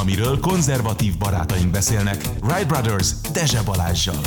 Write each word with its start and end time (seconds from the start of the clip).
amiről 0.00 0.38
konzervatív 0.38 1.18
barátaink 1.18 1.70
beszélnek. 1.70 2.24
Wright 2.42 2.66
Brothers 2.66 3.06
Dezse 3.32 3.62
Balázsjal. 3.62 4.20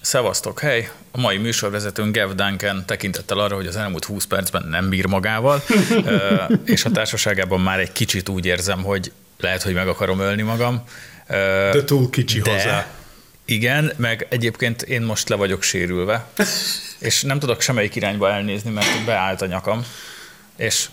Szevasztok, 0.00 0.60
hely! 0.60 0.90
A 1.10 1.20
mai 1.20 1.36
műsorvezetőnk 1.36 2.16
Gav 2.16 2.32
Duncan 2.32 2.82
tekintettel 2.86 3.38
arra, 3.38 3.54
hogy 3.54 3.66
az 3.66 3.76
elmúlt 3.76 4.04
20 4.04 4.24
percben 4.24 4.66
nem 4.70 4.88
bír 4.88 5.06
magával, 5.06 5.62
és 6.64 6.84
a 6.84 6.90
társaságában 6.90 7.60
már 7.60 7.80
egy 7.80 7.92
kicsit 7.92 8.28
úgy 8.28 8.46
érzem, 8.46 8.82
hogy 8.82 9.12
lehet, 9.38 9.62
hogy 9.62 9.74
meg 9.74 9.88
akarom 9.88 10.20
ölni 10.20 10.42
magam. 10.42 10.84
De 11.72 11.84
túl 11.84 12.10
kicsi 12.10 12.40
de, 12.40 12.50
hozzá. 12.50 12.86
Igen, 13.44 13.92
meg 13.96 14.26
egyébként 14.28 14.82
én 14.82 15.02
most 15.02 15.28
le 15.28 15.36
vagyok 15.36 15.62
sérülve, 15.62 16.26
és 16.98 17.22
nem 17.22 17.38
tudok 17.38 17.60
semmelyik 17.60 17.94
irányba 17.94 18.30
elnézni, 18.30 18.70
mert 18.70 19.04
beállt 19.04 19.42
a 19.42 19.46
nyakam, 19.46 19.84
és 20.56 20.88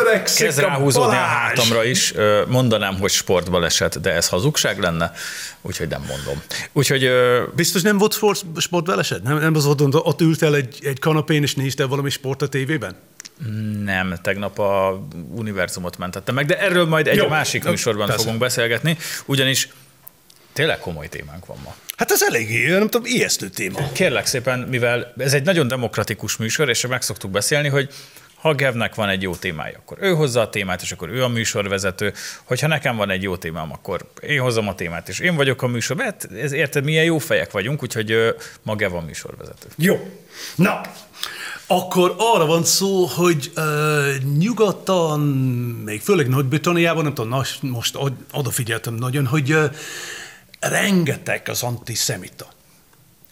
Öregszik 0.00 0.46
kezd 0.46 0.60
ráhúzódni 0.60 1.16
a 1.16 1.18
hátamra 1.18 1.84
is. 1.84 2.14
Mondanám, 2.46 2.98
hogy 2.98 3.10
sportbaleset, 3.10 4.00
de 4.00 4.12
ez 4.12 4.28
hazugság 4.28 4.78
lenne, 4.78 5.12
úgyhogy 5.60 5.88
nem 5.88 6.04
mondom. 6.08 6.42
Úgyhogy... 6.72 7.10
Biztos 7.54 7.82
nem 7.82 7.98
volt 7.98 8.12
sport, 8.12 8.44
sportbaleset? 8.56 9.22
Nem, 9.22 9.38
nem 9.38 9.54
az 9.54 9.66
ott, 9.66 9.94
ott 9.94 10.20
ültél 10.20 10.54
egy, 10.54 10.78
egy 10.82 10.98
kanapén, 10.98 11.42
és 11.42 11.54
néztél 11.54 11.88
valami 11.88 12.10
sport 12.10 12.42
a 12.42 12.48
tévében? 12.48 12.96
Nem, 13.84 14.14
tegnap 14.22 14.58
a 14.58 15.06
univerzumot 15.34 15.98
mentettem 15.98 16.34
meg, 16.34 16.46
de 16.46 16.58
erről 16.58 16.86
majd 16.86 17.06
egy 17.06 17.16
Jó, 17.16 17.28
másik 17.28 17.64
műsorban 17.64 18.06
persze. 18.06 18.22
fogunk 18.22 18.40
beszélgetni, 18.40 18.96
ugyanis 19.24 19.68
tényleg 20.52 20.78
komoly 20.78 21.08
témánk 21.08 21.46
van 21.46 21.56
ma. 21.64 21.74
Hát 21.96 22.10
ez 22.10 22.22
eléggé, 22.22 22.70
nem 22.70 22.88
tudom, 22.88 23.06
ijesztő 23.06 23.48
téma. 23.48 23.92
Kérlek 23.92 24.26
szépen, 24.26 24.58
mivel 24.58 25.12
ez 25.16 25.32
egy 25.32 25.44
nagyon 25.44 25.68
demokratikus 25.68 26.36
műsor, 26.36 26.68
és 26.68 26.86
meg 26.86 27.02
szoktuk 27.02 27.30
beszélni, 27.30 27.68
hogy 27.68 27.88
ha 28.40 28.54
Gevnek 28.54 28.94
van 28.94 29.08
egy 29.08 29.22
jó 29.22 29.34
témája, 29.34 29.78
akkor 29.78 29.98
ő 30.00 30.14
hozza 30.14 30.40
a 30.40 30.50
témát, 30.50 30.82
és 30.82 30.92
akkor 30.92 31.08
ő 31.08 31.24
a 31.24 31.28
műsorvezető. 31.28 32.12
Hogyha 32.44 32.66
nekem 32.66 32.96
van 32.96 33.10
egy 33.10 33.22
jó 33.22 33.36
témám, 33.36 33.72
akkor 33.72 34.10
én 34.20 34.40
hozom 34.40 34.68
a 34.68 34.74
témát, 34.74 35.08
és 35.08 35.18
én 35.18 35.36
vagyok 35.36 35.62
a 35.62 35.66
műsor. 35.66 35.96
Mert 35.96 36.32
ez, 36.32 36.52
érted, 36.52 36.84
milyen 36.84 37.04
jó 37.04 37.18
fejek 37.18 37.50
vagyunk, 37.50 37.82
úgyhogy 37.82 38.34
ma 38.62 38.76
Gev 38.76 38.94
a 38.94 39.00
műsorvezető. 39.00 39.68
Jó. 39.76 40.10
Na, 40.54 40.80
akkor 41.66 42.14
arra 42.18 42.46
van 42.46 42.64
szó, 42.64 43.04
hogy 43.04 43.52
uh, 43.56 43.64
nyugaton, 44.38 45.20
még 45.84 46.00
főleg 46.00 46.28
Nagy-Britanniában, 46.28 47.04
nem 47.04 47.14
tudom, 47.14 47.42
most 47.60 47.98
odafigyeltem 48.32 48.94
nagyon, 48.94 49.26
hogy 49.26 49.52
uh, 49.52 49.74
rengeteg 50.60 51.42
az 51.48 51.62
antiszemita. 51.62 52.56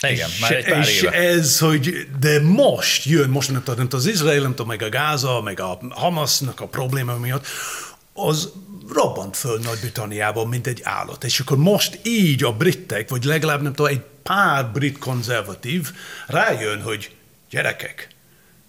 Igen, 0.01 0.29
és, 0.29 0.39
már 0.39 0.55
egy 0.55 0.65
pár 0.65 0.87
és 0.87 1.01
éve. 1.01 1.11
ez, 1.11 1.59
hogy 1.59 2.07
de 2.19 2.41
most 2.41 3.05
jön, 3.05 3.29
most 3.29 3.51
nem 3.51 3.63
tudom, 3.63 3.87
az 3.91 4.05
Izrael, 4.05 4.41
nem 4.41 4.49
tudom, 4.49 4.67
meg 4.67 4.81
a 4.81 4.89
Gáza, 4.89 5.41
meg 5.41 5.59
a 5.59 5.79
Hamasnak 5.89 6.59
a 6.61 6.67
probléma 6.67 7.17
miatt, 7.17 7.45
az 8.13 8.51
robbant 8.93 9.37
föl 9.37 9.59
Nagy-Britanniában, 9.59 10.47
mint 10.47 10.67
egy 10.67 10.79
állat. 10.83 11.23
És 11.23 11.39
akkor 11.39 11.57
most 11.57 11.99
így 12.03 12.43
a 12.43 12.51
britek, 12.53 13.09
vagy 13.09 13.23
legalább 13.23 13.61
nem 13.61 13.73
tudom, 13.73 13.91
egy 13.91 14.01
pár 14.23 14.71
brit 14.71 14.97
konzervatív 14.97 15.91
rájön, 16.27 16.81
hogy 16.81 17.11
gyerekek, 17.49 18.07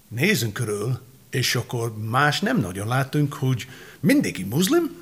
nézzünk 0.07 0.53
körül, 0.53 0.99
és 1.29 1.55
akkor 1.55 1.93
más 1.97 2.39
nem 2.39 2.59
nagyon 2.59 2.87
látunk, 2.87 3.33
hogy 3.33 3.67
mindenki 3.99 4.43
muszlim, 4.43 4.97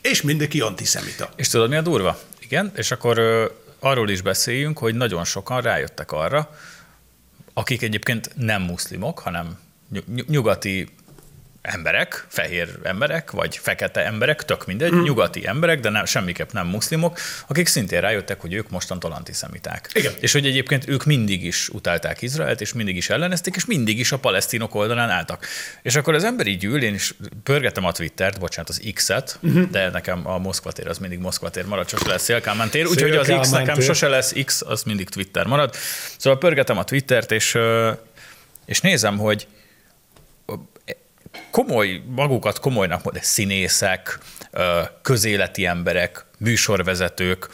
és 0.00 0.22
mindenki 0.22 0.60
antiszemita. 0.60 1.30
És 1.36 1.48
tudod, 1.48 1.68
mi 1.68 1.76
a 1.76 1.82
durva? 1.82 2.20
Igen, 2.38 2.72
és 2.76 2.90
akkor 2.90 3.18
arról 3.80 4.10
is 4.10 4.20
beszéljünk, 4.20 4.78
hogy 4.78 4.94
nagyon 4.94 5.24
sokan 5.24 5.60
rájöttek 5.60 6.12
arra, 6.12 6.56
akik 7.52 7.82
egyébként 7.82 8.30
nem 8.36 8.62
muszlimok, 8.62 9.18
hanem 9.18 9.58
nyugati 10.26 10.88
emberek, 11.62 12.24
fehér 12.28 12.68
emberek, 12.82 13.30
vagy 13.30 13.56
fekete 13.56 14.04
emberek, 14.04 14.44
tök 14.44 14.66
mindegy, 14.66 14.92
mm. 14.92 15.02
nyugati 15.02 15.46
emberek, 15.46 15.80
de 15.80 15.88
nem, 15.88 16.04
semmiképp 16.04 16.50
nem 16.50 16.66
muszlimok, 16.66 17.18
akik 17.48 17.66
szintén 17.66 18.00
rájöttek, 18.00 18.40
hogy 18.40 18.52
ők 18.52 18.70
mostantól 18.70 19.12
antiszemiták. 19.12 19.90
Igen. 19.92 20.12
És 20.20 20.32
hogy 20.32 20.46
egyébként 20.46 20.88
ők 20.88 21.04
mindig 21.04 21.44
is 21.44 21.68
utálták 21.68 22.22
Izraelt, 22.22 22.60
és 22.60 22.72
mindig 22.72 22.96
is 22.96 23.10
ellenezték, 23.10 23.56
és 23.56 23.64
mindig 23.64 23.98
is 23.98 24.12
a 24.12 24.18
palesztinok 24.18 24.74
oldalán 24.74 25.10
álltak. 25.10 25.46
És 25.82 25.96
akkor 25.96 26.14
az 26.14 26.24
ember 26.24 26.46
így 26.46 26.64
ül, 26.64 26.82
én 26.82 26.94
is 26.94 27.14
pörgetem 27.42 27.84
a 27.84 27.92
Twittert, 27.92 28.38
bocsánat, 28.38 28.70
az 28.70 28.82
X-et, 28.94 29.38
mm-hmm. 29.46 29.70
de 29.70 29.90
nekem 29.90 30.26
a 30.26 30.38
Moszkva 30.38 30.72
tér 30.72 30.88
az 30.88 30.98
mindig 30.98 31.18
Moszkva 31.18 31.50
tér 31.50 31.64
marad, 31.64 31.88
sose 31.88 32.08
lesz 32.08 32.22
Szélkámán 32.22 32.68
tér, 32.70 32.86
úgyhogy 32.86 33.16
az 33.16 33.32
X 33.40 33.50
nekem 33.50 33.80
sose 33.80 34.08
lesz 34.08 34.32
X, 34.44 34.62
az 34.66 34.82
mindig 34.82 35.08
Twitter 35.08 35.46
marad. 35.46 35.74
Szóval 36.18 36.38
pörgetem 36.38 36.78
a 36.78 36.84
Twittert, 36.84 37.32
és, 37.32 37.58
és 38.66 38.80
nézem, 38.80 39.18
hogy 39.18 39.46
komoly, 41.50 42.02
magukat 42.06 42.58
komolynak 42.60 43.04
mondani, 43.04 43.24
színészek, 43.24 44.18
közéleti 45.02 45.66
emberek, 45.66 46.24
műsorvezetők, 46.38 47.48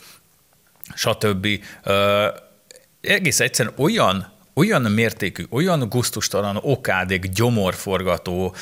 stb. 0.95 1.47
Egész 3.01 3.41
egyszerűen 3.41 3.75
olyan 3.79 4.35
olyan 4.55 4.83
mértékű, 4.83 5.45
olyan 5.51 5.89
guztustalan, 5.89 6.59
okádék, 6.63 7.27
gyomorforgató, 7.29 8.55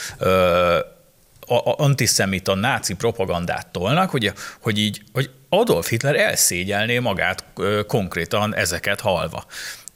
antiszemita, 1.64 2.54
náci 2.54 2.94
propagandát 2.94 3.66
tolnak, 3.66 4.10
hogy, 4.10 4.32
hogy 4.60 4.78
így, 4.78 5.02
hogy 5.12 5.30
Adolf 5.48 5.88
Hitler 5.88 6.16
elszégyelné 6.16 6.98
magát 6.98 7.44
konkrétan 7.86 8.54
ezeket 8.54 9.00
halva. 9.00 9.44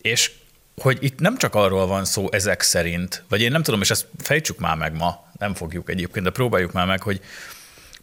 És 0.01 0.31
hogy 0.81 0.99
itt 1.01 1.19
nem 1.19 1.37
csak 1.37 1.55
arról 1.55 1.87
van 1.87 2.05
szó 2.05 2.29
ezek 2.31 2.63
szerint, 2.63 3.23
vagy 3.29 3.41
én 3.41 3.51
nem 3.51 3.63
tudom, 3.63 3.81
és 3.81 3.91
ezt 3.91 4.07
fejtsük 4.23 4.59
már 4.59 4.77
meg 4.77 4.97
ma, 4.97 5.25
nem 5.39 5.55
fogjuk 5.55 5.91
egyébként, 5.91 6.25
de 6.25 6.31
próbáljuk 6.31 6.73
már 6.73 6.87
meg, 6.87 7.03
hogy 7.03 7.21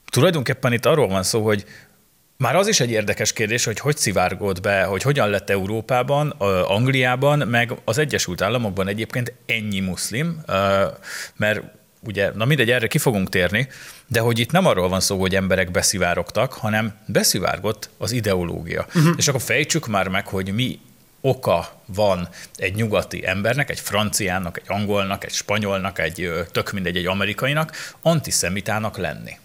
tulajdonképpen 0.06 0.74
itt 0.74 0.86
arról 0.86 1.08
van 1.08 1.24
szó, 1.24 1.44
hogy 1.44 1.66
már 2.38 2.56
az 2.56 2.68
is 2.68 2.80
egy 2.80 2.92
érdekes 2.92 3.34
kérdés, 3.34 3.66
hogy 3.66 3.80
hogy 3.80 3.98
szivárgott 3.98 4.62
be, 4.62 4.84
hogy 4.84 5.02
hogyan 5.02 5.30
lett 5.30 5.50
Európában, 5.50 6.30
Angliában, 6.68 7.48
meg 7.48 7.72
az 7.84 7.98
Egyesült 7.98 8.42
Államokban 8.42 8.88
egyébként 8.88 9.34
ennyi 9.46 9.80
muszlim, 9.80 10.42
mert 11.36 11.62
ugye, 12.02 12.32
na 12.36 12.46
mindegy, 12.46 12.72
erre 12.72 12.88
ki 12.88 12.98
fogunk 12.98 13.30
térni, 13.30 13.68
de 14.08 14.20
hogy 14.20 14.40
itt 14.40 14.52
nem 14.52 14.66
arról 14.66 14.90
van 14.90 15.00
szó, 15.00 15.20
hogy 15.20 15.36
emberek 15.36 15.72
beszivárogtak, 15.72 16.54
hanem 16.54 16.94
beszivárgott 17.06 17.90
az 17.98 18.12
ideológia. 18.12 18.86
Uh-huh. 18.88 19.14
És 19.18 19.28
akkor 19.28 19.42
fejtsük 19.42 19.88
már 19.88 20.08
meg, 20.08 20.28
hogy 20.28 20.54
mi 20.54 20.80
oka 21.26 21.82
van 21.86 22.30
egy 22.56 22.76
nyugati 22.76 23.28
embernek, 23.28 23.70
egy 23.70 23.80
franciának, 23.80 24.58
egy 24.58 24.66
angolnak, 24.68 25.24
egy 25.24 25.34
spanyolnak, 25.34 26.00
egy 26.00 26.30
tök 26.52 26.72
mindegy, 26.72 26.98
egy 26.98 27.06
amerikainak, 27.06 27.94
antiszemitának 28.02 28.98
lenni? 28.98 29.38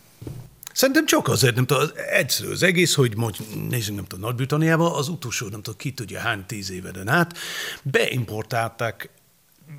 Szerintem 0.73 1.07
csak 1.07 1.29
azért, 1.29 1.55
nem 1.55 1.67
tudom, 1.67 1.89
egyszerű 2.11 2.51
az 2.51 2.63
egész, 2.63 2.95
hogy 2.95 3.17
mondjuk, 3.17 3.69
nézzünk, 3.69 3.97
nem 3.97 4.07
tudom, 4.07 4.25
Nagy-Britanniába 4.25 4.97
az 4.97 5.09
utolsó, 5.09 5.49
nem 5.49 5.63
tudom, 5.63 5.79
ki 5.79 5.93
tudja 5.93 6.21
hány 6.21 6.47
tíz 6.47 6.71
éveden 6.71 7.09
át, 7.09 7.39
beimportálták 7.83 9.11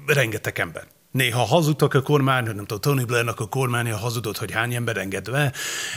rengeteg 0.06 0.60
ember. 0.60 0.88
Néha 1.12 1.44
hazudtak 1.44 1.94
a 1.94 2.02
kormány, 2.02 2.46
hogy 2.46 2.56
nem 2.56 2.66
tudom, 2.66 2.96
Tony 2.96 3.06
Blairnak 3.06 3.40
a 3.40 3.48
kormánya 3.48 3.98
hazudott, 3.98 4.38
hogy 4.38 4.52
hány 4.52 4.74
ember 4.74 4.98
engedve. 4.98 5.54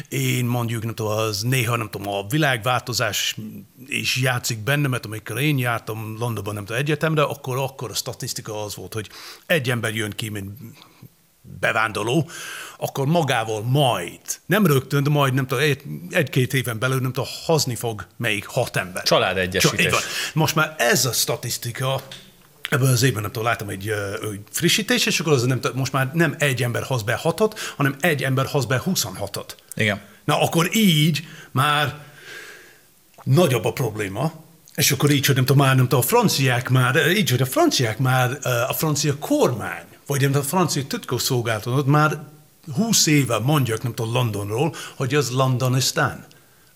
Én 0.09 0.45
mondjuk, 0.45 0.85
nem 0.85 0.95
tudom, 0.95 1.13
az 1.13 1.43
néha, 1.43 1.77
nem 1.77 1.91
tudom, 1.91 2.13
a 2.13 2.27
világváltozás 2.29 3.37
is 3.87 4.17
játszik 4.17 4.59
benne, 4.59 4.89
mert 4.89 5.07
amikor 5.07 5.41
én 5.41 5.59
jártam 5.59 6.17
Londonban, 6.19 6.55
nem 6.55 6.65
tudom, 6.65 6.81
egyetemre, 6.81 7.23
akkor, 7.23 7.57
akkor 7.57 7.91
a 7.91 7.95
statisztika 7.95 8.65
az 8.65 8.77
volt, 8.77 8.95
hogy 8.95 9.09
egy 9.47 9.71
ember 9.71 9.95
jön 9.95 10.11
ki, 10.11 10.29
mint 10.29 10.51
bevándorló, 11.61 12.29
akkor 12.79 13.07
magával 13.07 13.63
majd, 13.63 14.21
nem 14.47 14.67
rögtön, 14.67 15.03
de 15.03 15.11
majd 15.11 15.35
nem 15.35 15.47
tudom, 15.47 15.65
egy, 15.65 15.83
egy-két 16.11 16.55
éven 16.55 16.79
belül 16.79 17.01
nem 17.01 17.13
tudom, 17.13 17.31
hazni 17.45 17.75
fog 17.75 18.07
melyik 18.17 18.47
hat 18.47 18.77
ember. 18.77 19.03
Családegyesítés. 19.03 19.85
Csak, 19.85 20.03
Most 20.33 20.55
már 20.55 20.75
ez 20.79 21.05
a 21.05 21.13
statisztika 21.13 22.03
Ebben 22.71 22.89
az 22.89 23.03
évben 23.03 23.23
nem 23.23 23.31
tudom, 23.31 23.49
láttam 23.49 23.69
egy 23.69 23.91
uh, 23.91 24.35
frissítés, 24.51 25.07
és 25.07 25.21
akkor 25.21 25.33
az 25.33 25.43
nem, 25.43 25.61
most 25.75 25.93
már 25.93 26.11
nem 26.13 26.35
egy 26.39 26.63
ember 26.63 26.83
hoz 26.83 27.03
be 27.03 27.15
hatot, 27.15 27.59
hanem 27.77 27.97
egy 28.01 28.23
ember 28.23 28.47
hoz 28.47 28.65
be 28.65 28.83
26-ot. 28.87 29.49
Igen. 29.75 30.01
Na 30.25 30.41
akkor 30.41 30.77
így 30.77 31.27
már 31.51 31.99
nagyobb 33.25 33.65
a 33.65 33.73
probléma, 33.73 34.33
és 34.75 34.93
akkor 34.93 35.11
így, 35.11 35.27
hogy 35.27 35.35
nem 35.35 35.45
tudom, 35.45 35.67
már 35.67 35.77
nem 35.77 35.89
tudom, 35.89 36.05
a 36.05 36.09
franciák 36.09 36.69
már, 36.69 37.09
így, 37.11 37.31
hogy 37.31 37.41
a 37.41 37.47
franciák 37.47 37.99
már, 37.99 38.39
a 38.69 38.73
francia 38.73 39.19
kormány, 39.19 39.85
vagy 40.07 40.21
nem 40.21 40.31
tudom, 40.31 40.47
a 40.47 40.49
francia 40.49 40.83
titkosszolgálatot 40.87 41.87
már 41.87 42.19
20 42.73 43.07
éve 43.07 43.39
mondják, 43.39 43.83
nem 43.83 43.95
tudom, 43.95 44.13
Londonról, 44.13 44.75
hogy 44.97 45.15
az 45.15 45.31
Londonistan. 45.31 46.25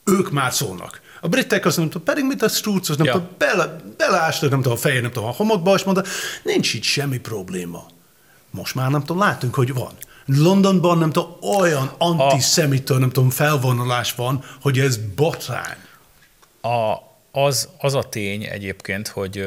Ők 0.04 0.30
már 0.30 0.52
szólnak. 0.52 1.00
A 1.20 1.28
britek 1.28 1.66
azt 1.66 1.76
mondta, 1.76 1.98
pedig 1.98 2.24
mit 2.24 2.42
a 2.42 2.48
strúc, 2.48 2.96
nem 2.96 3.06
ja. 3.06 3.12
tudom, 3.12 3.28
bele, 3.38 3.76
beleástak, 3.96 4.50
nem 4.50 4.62
tudom, 4.62 4.76
a 4.76 4.80
fején, 4.80 5.02
nem 5.02 5.12
tudom, 5.12 5.28
a 5.28 5.32
homokba, 5.32 5.74
és 5.74 5.82
mondta, 5.82 6.04
nincs 6.42 6.74
itt 6.74 6.82
semmi 6.82 7.18
probléma. 7.18 7.86
Most 8.50 8.74
már 8.74 8.90
nem 8.90 9.00
tudom, 9.00 9.18
látunk, 9.18 9.54
hogy 9.54 9.74
van. 9.74 9.92
Londonban 10.26 10.98
nem 10.98 11.12
tudom, 11.12 11.36
olyan 11.58 11.92
antiszemita, 11.98 12.98
nem 12.98 13.10
tudom, 13.10 13.30
felvonulás 13.30 14.14
van, 14.14 14.44
hogy 14.60 14.78
ez 14.78 14.96
botrány. 14.96 15.76
A, 16.60 16.94
az, 17.40 17.68
az 17.78 17.94
a 17.94 18.02
tény 18.02 18.44
egyébként, 18.44 19.08
hogy 19.08 19.46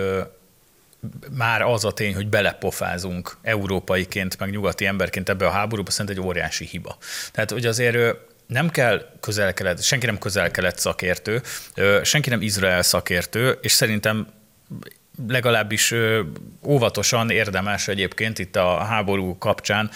már 1.31 1.61
az 1.61 1.85
a 1.85 1.91
tény, 1.91 2.15
hogy 2.15 2.27
belepofázunk 2.27 3.37
európaiként, 3.41 4.39
meg 4.39 4.49
nyugati 4.49 4.85
emberként 4.85 5.29
ebbe 5.29 5.47
a 5.47 5.51
háborúba, 5.51 5.91
szerintem 5.91 6.23
egy 6.23 6.29
óriási 6.29 6.65
hiba. 6.65 6.97
Tehát, 7.31 7.51
hogy 7.51 7.65
azért 7.65 8.17
nem 8.51 8.69
kell 8.69 9.05
közel-kelet, 9.19 9.83
senki 9.83 10.05
nem 10.05 10.17
közel-kelet 10.17 10.79
szakértő, 10.79 11.41
senki 12.03 12.29
nem 12.29 12.41
Izrael 12.41 12.81
szakértő, 12.81 13.57
és 13.61 13.71
szerintem 13.71 14.27
legalábbis 15.27 15.93
óvatosan 16.65 17.29
érdemes 17.29 17.87
egyébként 17.87 18.39
itt 18.39 18.55
a 18.55 18.77
háború 18.77 19.37
kapcsán 19.37 19.89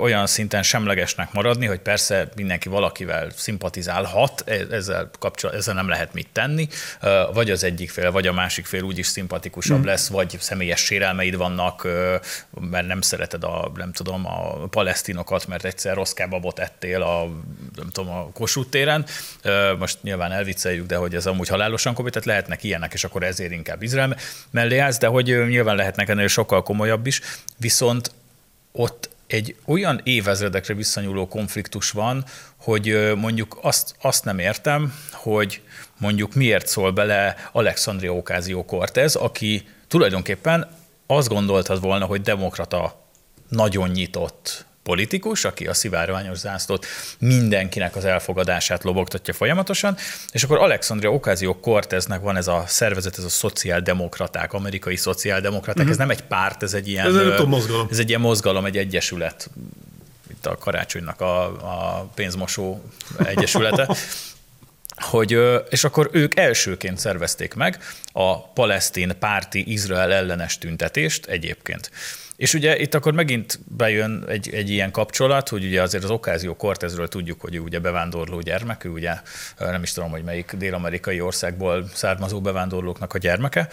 olyan 0.00 0.26
szinten 0.26 0.62
semlegesnek 0.62 1.32
maradni, 1.32 1.66
hogy 1.66 1.78
persze 1.78 2.28
mindenki 2.36 2.68
valakivel 2.68 3.30
szimpatizálhat, 3.34 4.42
e, 4.46 4.66
ezzel, 4.70 5.10
kapcsol, 5.18 5.52
ezzel 5.52 5.74
nem 5.74 5.88
lehet 5.88 6.12
mit 6.12 6.28
tenni, 6.32 6.68
vagy 7.32 7.50
az 7.50 7.64
egyik 7.64 7.90
fél, 7.90 8.10
vagy 8.10 8.26
a 8.26 8.32
másik 8.32 8.66
fél 8.66 8.82
úgyis 8.82 9.06
szimpatikusabb 9.06 9.80
mm. 9.80 9.84
lesz, 9.84 10.08
vagy 10.08 10.36
személyes 10.40 10.80
sérelmeid 10.80 11.36
vannak, 11.36 11.88
mert 12.70 12.86
nem 12.86 13.00
szereted 13.00 13.44
a, 13.44 13.72
nem 13.74 13.92
tudom, 13.92 14.26
a 14.26 14.66
palesztinokat, 14.66 15.46
mert 15.46 15.64
egyszer 15.64 15.94
rossz 15.94 16.12
kebabot 16.12 16.58
ettél 16.58 17.02
a, 17.02 17.24
nem 17.76 17.88
tudom, 17.92 18.12
a 18.12 18.30
Kossuth 18.32 18.70
téren. 18.70 19.04
Most 19.78 19.98
nyilván 20.02 20.32
elvicceljük, 20.32 20.86
de 20.86 20.96
hogy 20.96 21.14
ez 21.14 21.26
amúgy 21.26 21.48
halálosan 21.48 21.94
komoly, 21.94 22.10
tehát 22.10 22.26
lehetnek 22.26 22.62
ilyenek, 22.62 22.92
és 22.92 23.04
akkor 23.04 23.22
ezért 23.22 23.52
inkább 23.52 23.82
Izrael 23.82 24.16
mellé 24.50 24.78
állsz, 24.78 24.98
de 24.98 25.06
hogy 25.06 25.24
nyilván 25.48 25.76
lehetnek 25.76 26.08
ennél 26.08 26.28
sokkal 26.28 26.62
komolyabb 26.62 27.06
is, 27.06 27.20
viszont 27.56 28.12
ott 28.72 29.12
egy 29.26 29.56
olyan 29.64 30.00
évezredekre 30.04 30.74
visszanyúló 30.74 31.28
konfliktus 31.28 31.90
van, 31.90 32.24
hogy 32.56 33.12
mondjuk 33.16 33.58
azt, 33.62 33.94
azt 34.00 34.24
nem 34.24 34.38
értem, 34.38 34.94
hogy 35.12 35.62
mondjuk 35.98 36.34
miért 36.34 36.66
szól 36.66 36.92
bele 36.92 37.36
Alexandria 37.52 38.12
Ocasio-Cortez, 38.12 39.14
aki 39.14 39.68
tulajdonképpen 39.88 40.68
azt 41.06 41.28
gondoltad 41.28 41.80
volna, 41.80 42.04
hogy 42.04 42.20
demokrata 42.20 43.06
nagyon 43.48 43.88
nyitott 43.88 44.66
politikus, 44.84 45.44
aki 45.44 45.66
a 45.66 45.74
szivárványos 45.74 46.38
zászlót 46.38 46.86
mindenkinek 47.18 47.96
az 47.96 48.04
elfogadását 48.04 48.84
lobogtatja 48.84 49.34
folyamatosan, 49.34 49.96
és 50.32 50.42
akkor 50.42 50.58
Alexandria 50.58 51.12
Ocasio-Corteznek 51.12 52.20
van 52.20 52.36
ez 52.36 52.48
a 52.48 52.64
szervezet, 52.66 53.18
ez 53.18 53.24
a 53.24 53.28
szociáldemokraták, 53.28 54.52
amerikai 54.52 54.96
szociáldemokraták, 54.96 55.82
mm-hmm. 55.82 55.92
ez 55.92 55.98
nem 55.98 56.10
egy 56.10 56.22
párt, 56.22 56.62
ez 56.62 56.74
egy 56.74 56.88
ilyen, 56.88 57.06
ez, 57.06 57.14
egy 57.14 57.46
mozgalom. 57.46 57.86
ez 57.90 57.98
egy 57.98 58.08
ilyen 58.08 58.20
mozgalom, 58.20 58.64
egy 58.64 58.76
egyesület, 58.76 59.50
itt 60.30 60.46
a 60.46 60.56
karácsonynak 60.56 61.20
a, 61.20 61.44
a 61.44 62.08
pénzmosó 62.14 62.82
egyesülete, 63.24 63.88
hogy, 65.10 65.38
és 65.68 65.84
akkor 65.84 66.08
ők 66.12 66.36
elsőként 66.36 66.98
szervezték 66.98 67.54
meg 67.54 67.78
a 68.12 68.48
palesztin 68.48 69.12
párti 69.18 69.72
Izrael 69.72 70.12
ellenes 70.12 70.58
tüntetést 70.58 71.26
egyébként. 71.26 71.90
És 72.36 72.54
ugye 72.54 72.78
itt 72.78 72.94
akkor 72.94 73.12
megint 73.12 73.58
bejön 73.76 74.24
egy, 74.28 74.54
egy 74.54 74.70
ilyen 74.70 74.90
kapcsolat, 74.90 75.48
hogy 75.48 75.64
ugye 75.64 75.82
azért 75.82 76.04
az 76.04 76.10
Okázió 76.10 76.56
Cortezről 76.56 77.08
tudjuk, 77.08 77.40
hogy 77.40 77.54
ő 77.54 77.58
ugye 77.58 77.78
bevándorló 77.78 78.40
gyermek, 78.40 78.84
ő 78.84 78.88
ugye 78.88 79.14
nem 79.58 79.82
is 79.82 79.92
tudom, 79.92 80.10
hogy 80.10 80.24
melyik 80.24 80.52
dél-amerikai 80.52 81.20
országból 81.20 81.88
származó 81.92 82.40
bevándorlóknak 82.40 83.14
a 83.14 83.18
gyermeke, 83.18 83.68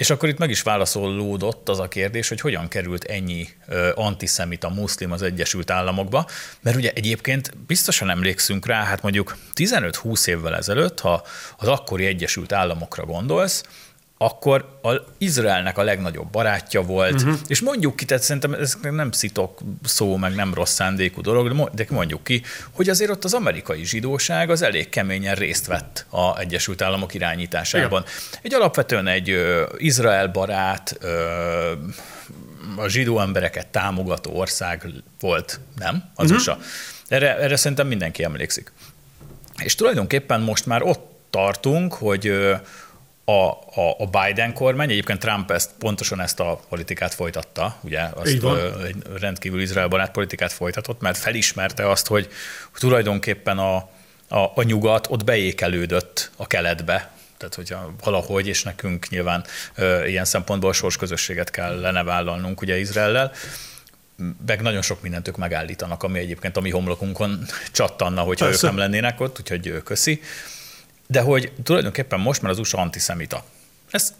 és 0.00 0.10
akkor 0.10 0.28
itt 0.28 0.38
meg 0.38 0.50
is 0.50 0.62
válaszolódott 0.62 1.68
az 1.68 1.78
a 1.78 1.88
kérdés, 1.88 2.28
hogy 2.28 2.40
hogyan 2.40 2.68
került 2.68 3.04
ennyi 3.04 3.48
antiszemita 3.94 4.68
muszlim 4.68 5.12
az 5.12 5.22
Egyesült 5.22 5.70
Államokba, 5.70 6.26
mert 6.60 6.76
ugye 6.76 6.92
egyébként 6.94 7.56
biztosan 7.66 8.10
emlékszünk 8.10 8.66
rá, 8.66 8.82
hát 8.84 9.02
mondjuk 9.02 9.36
15-20 9.54 10.26
évvel 10.26 10.56
ezelőtt, 10.56 11.00
ha 11.00 11.24
az 11.56 11.68
akkori 11.68 12.06
Egyesült 12.06 12.52
Államokra 12.52 13.04
gondolsz, 13.04 13.62
akkor 14.22 14.78
a 14.82 14.90
Izraelnek 15.18 15.78
a 15.78 15.82
legnagyobb 15.82 16.30
barátja 16.30 16.82
volt, 16.82 17.14
uh-huh. 17.14 17.38
és 17.46 17.60
mondjuk 17.60 17.96
ki, 17.96 18.04
tehát 18.04 18.22
szerintem 18.22 18.52
ez 18.52 18.76
nem 18.80 19.12
szitok 19.12 19.60
szó, 19.84 20.16
meg 20.16 20.34
nem 20.34 20.54
rossz 20.54 20.72
szándékú 20.72 21.20
dolog, 21.20 21.70
de 21.74 21.86
mondjuk 21.88 22.24
ki, 22.24 22.42
hogy 22.70 22.88
azért 22.88 23.10
ott 23.10 23.24
az 23.24 23.34
amerikai 23.34 23.84
zsidóság 23.84 24.50
az 24.50 24.62
elég 24.62 24.88
keményen 24.88 25.34
részt 25.34 25.66
vett 25.66 26.06
a 26.08 26.38
Egyesült 26.38 26.82
Államok 26.82 27.14
irányításában. 27.14 28.02
Ja. 28.06 28.38
Egy 28.42 28.54
alapvetően 28.54 29.06
egy 29.06 29.30
ö, 29.30 29.66
Izrael 29.76 30.28
barát, 30.28 30.96
ö, 31.00 31.72
a 32.76 32.88
zsidó 32.88 33.20
embereket 33.20 33.66
támogató 33.66 34.32
ország 34.32 34.86
volt, 35.20 35.60
nem? 35.78 36.10
Az 36.14 36.24
uh-huh. 36.24 36.38
USA. 36.38 36.58
Erre, 37.08 37.38
erre 37.38 37.56
szerintem 37.56 37.86
mindenki 37.86 38.24
emlékszik. 38.24 38.72
És 39.62 39.74
tulajdonképpen 39.74 40.40
most 40.40 40.66
már 40.66 40.82
ott 40.82 41.08
tartunk, 41.30 41.94
hogy 41.94 42.32
a, 43.30 43.50
a, 43.80 43.96
a 43.98 44.06
Biden 44.06 44.52
kormány, 44.52 44.90
egyébként 44.90 45.18
Trump 45.18 45.50
ezt, 45.50 45.70
pontosan 45.78 46.20
ezt 46.20 46.40
a 46.40 46.60
politikát 46.68 47.14
folytatta, 47.14 47.76
ugye? 47.80 48.00
Azt 48.14 48.26
egy 48.26 48.42
rendkívül 49.20 49.60
izraelbarát 49.60 50.10
politikát 50.10 50.52
folytatott, 50.52 51.00
mert 51.00 51.18
felismerte 51.18 51.90
azt, 51.90 52.06
hogy 52.06 52.28
tulajdonképpen 52.74 53.58
a, 53.58 53.76
a, 54.28 54.38
a 54.54 54.62
nyugat 54.62 55.06
ott 55.10 55.24
beékelődött 55.24 56.30
a 56.36 56.46
keletbe, 56.46 57.10
tehát 57.36 57.54
hogyha 57.54 57.94
valahogy, 58.04 58.46
és 58.46 58.62
nekünk 58.62 59.08
nyilván 59.08 59.44
ö, 59.74 60.04
ilyen 60.04 60.24
szempontból 60.24 60.72
sorsközösséget 60.72 61.50
kellene 61.50 62.02
vállalnunk 62.02 62.60
ugye 62.60 62.78
Izraellel, 62.78 63.32
meg 64.46 64.60
nagyon 64.60 64.82
sok 64.82 65.02
mindent 65.02 65.28
ők 65.28 65.36
megállítanak, 65.36 66.02
ami 66.02 66.18
egyébként 66.18 66.56
a 66.56 66.60
mi 66.60 66.70
homlokunkon 66.70 67.46
csattanna, 67.72 68.20
hogyha 68.20 68.44
Persze. 68.44 68.66
ők 68.66 68.72
nem 68.72 68.80
lennének 68.80 69.20
ott, 69.20 69.38
úgyhogy 69.38 69.82
köszi 69.84 70.20
de 71.10 71.20
hogy 71.20 71.52
tulajdonképpen 71.62 72.20
most 72.20 72.42
már 72.42 72.50
az 72.50 72.58
USA 72.58 72.78
antiszemita. 72.78 73.44
Ez 73.90 74.14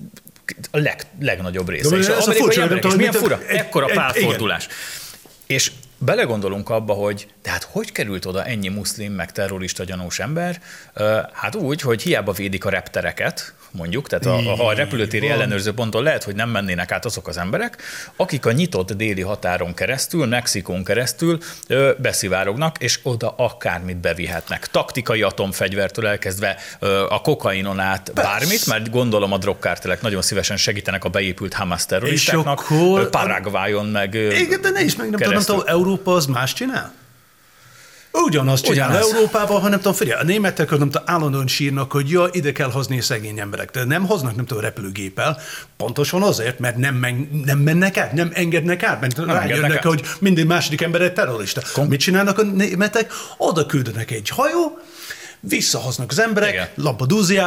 a 0.71 0.79
leg, 0.79 1.07
legnagyobb 1.21 1.69
része. 1.69 1.89
De 1.89 1.97
és 1.97 2.07
ez 2.07 2.29
a 2.29 2.33
furcsa, 2.33 2.63
emberek, 2.63 2.85
és 2.85 2.95
milyen 2.95 3.13
fura, 3.13 3.41
egy, 3.47 3.57
ekkora 3.57 3.87
egy, 3.87 3.95
párfordulás. 3.95 4.69
És 5.47 5.73
belegondolunk 5.99 6.69
abba, 6.69 6.93
hogy 6.93 7.29
tehát 7.43 7.63
hogy 7.63 7.93
került 7.93 8.25
oda 8.25 8.45
ennyi 8.45 8.69
muszlim, 8.69 9.13
meg 9.13 9.33
terrorista 9.33 9.85
gyanús 9.85 10.19
ember? 10.19 10.63
Hát 11.33 11.55
úgy, 11.55 11.81
hogy 11.81 12.03
hiába 12.03 12.33
védik 12.33 12.65
a 12.65 12.71
reptereket, 12.71 13.55
mondjuk, 13.71 14.09
tehát 14.09 14.27
a, 14.27 14.69
a 14.69 14.73
repülőtéri 14.73 15.29
ellenőrző 15.29 15.73
ponton 15.73 16.03
lehet, 16.03 16.25
hogy 16.25 16.35
nem 16.35 16.51
mennének 16.51 16.93
át 16.93 17.05
azok 17.05 17.29
az 17.29 17.39
emberek, 17.39 17.83
akik 18.17 18.47
a 18.47 18.53
nyitott 18.53 18.93
déli 18.93 19.21
határon 19.21 19.75
keresztül, 19.75 20.27
Mexikón 20.27 20.85
keresztül 20.85 21.39
ö, 21.67 21.91
beszivárognak, 21.99 22.77
és 22.79 22.99
oda 23.03 23.35
akármit 23.37 23.97
bevihetnek. 23.97 24.67
Taktikai 24.67 25.23
atomfegyvertől 25.23 26.07
elkezdve 26.07 26.57
ö, 26.79 27.07
a 27.09 27.21
kokainon 27.21 27.81
át 27.81 28.13
bármit, 28.15 28.67
mert 28.67 28.91
gondolom 28.91 29.33
a 29.33 29.39
drogkártelek 29.39 30.03
nagyon 30.03 30.23
szívesen 30.23 30.57
segítenek 30.57 31.05
a 31.05 31.09
beépült 31.09 31.53
Hamas 31.53 31.87
terroristáknak, 31.87 32.61
akkor... 32.61 33.11
Paraguayon 33.11 33.87
meg 33.87 34.15
Igen, 34.15 34.61
de 34.61 34.71
ne 34.71 34.83
is 34.83 34.97
meg, 34.97 35.11
nem 35.11 35.41
tudom, 35.43 35.63
Európa 35.67 36.15
az 36.15 36.27
más 36.27 36.53
csinál? 36.53 37.00
Ugyanazt 38.13 38.65
csinál 38.65 38.89
Ugyanaz. 38.89 39.13
Európában, 39.13 39.61
hanem 39.61 39.79
tudom, 39.79 39.93
figyelj, 39.93 40.21
a 40.21 40.25
németek 40.25 40.71
nem 40.71 40.79
tudom, 40.79 41.03
állandóan 41.07 41.47
sírnak, 41.47 41.93
hogy 41.93 42.11
ja, 42.11 42.29
ide 42.33 42.53
kell 42.53 42.71
hozni 42.71 43.01
szegény 43.01 43.39
emberek. 43.39 43.71
De 43.71 43.85
nem 43.85 44.07
hoznak, 44.07 44.37
nem 44.37 44.47
tudom, 44.47 44.63
repülőgéppel. 44.63 45.39
Pontosan 45.77 46.23
azért, 46.23 46.59
mert 46.59 46.77
nem, 46.77 46.95
men, 46.95 47.43
nem 47.45 47.59
mennek 47.59 47.97
át, 47.97 48.13
nem 48.13 48.31
engednek 48.35 48.83
át, 48.83 49.01
mert 49.01 49.17
nem 49.17 49.27
rájönnek, 49.31 49.85
hogy 49.85 50.03
minden 50.19 50.47
második 50.47 50.81
ember 50.81 51.01
egy 51.01 51.13
terrorista. 51.13 51.63
Kom- 51.73 51.89
Mit 51.89 52.01
csinálnak 52.01 52.39
a 52.39 52.43
németek? 52.43 53.13
Oda 53.37 53.67
küldenek 53.67 54.11
egy 54.11 54.29
hajó, 54.29 54.79
visszahoznak 55.41 56.11
az 56.11 56.21
emberek 56.21 56.53
Igen. 56.53 56.69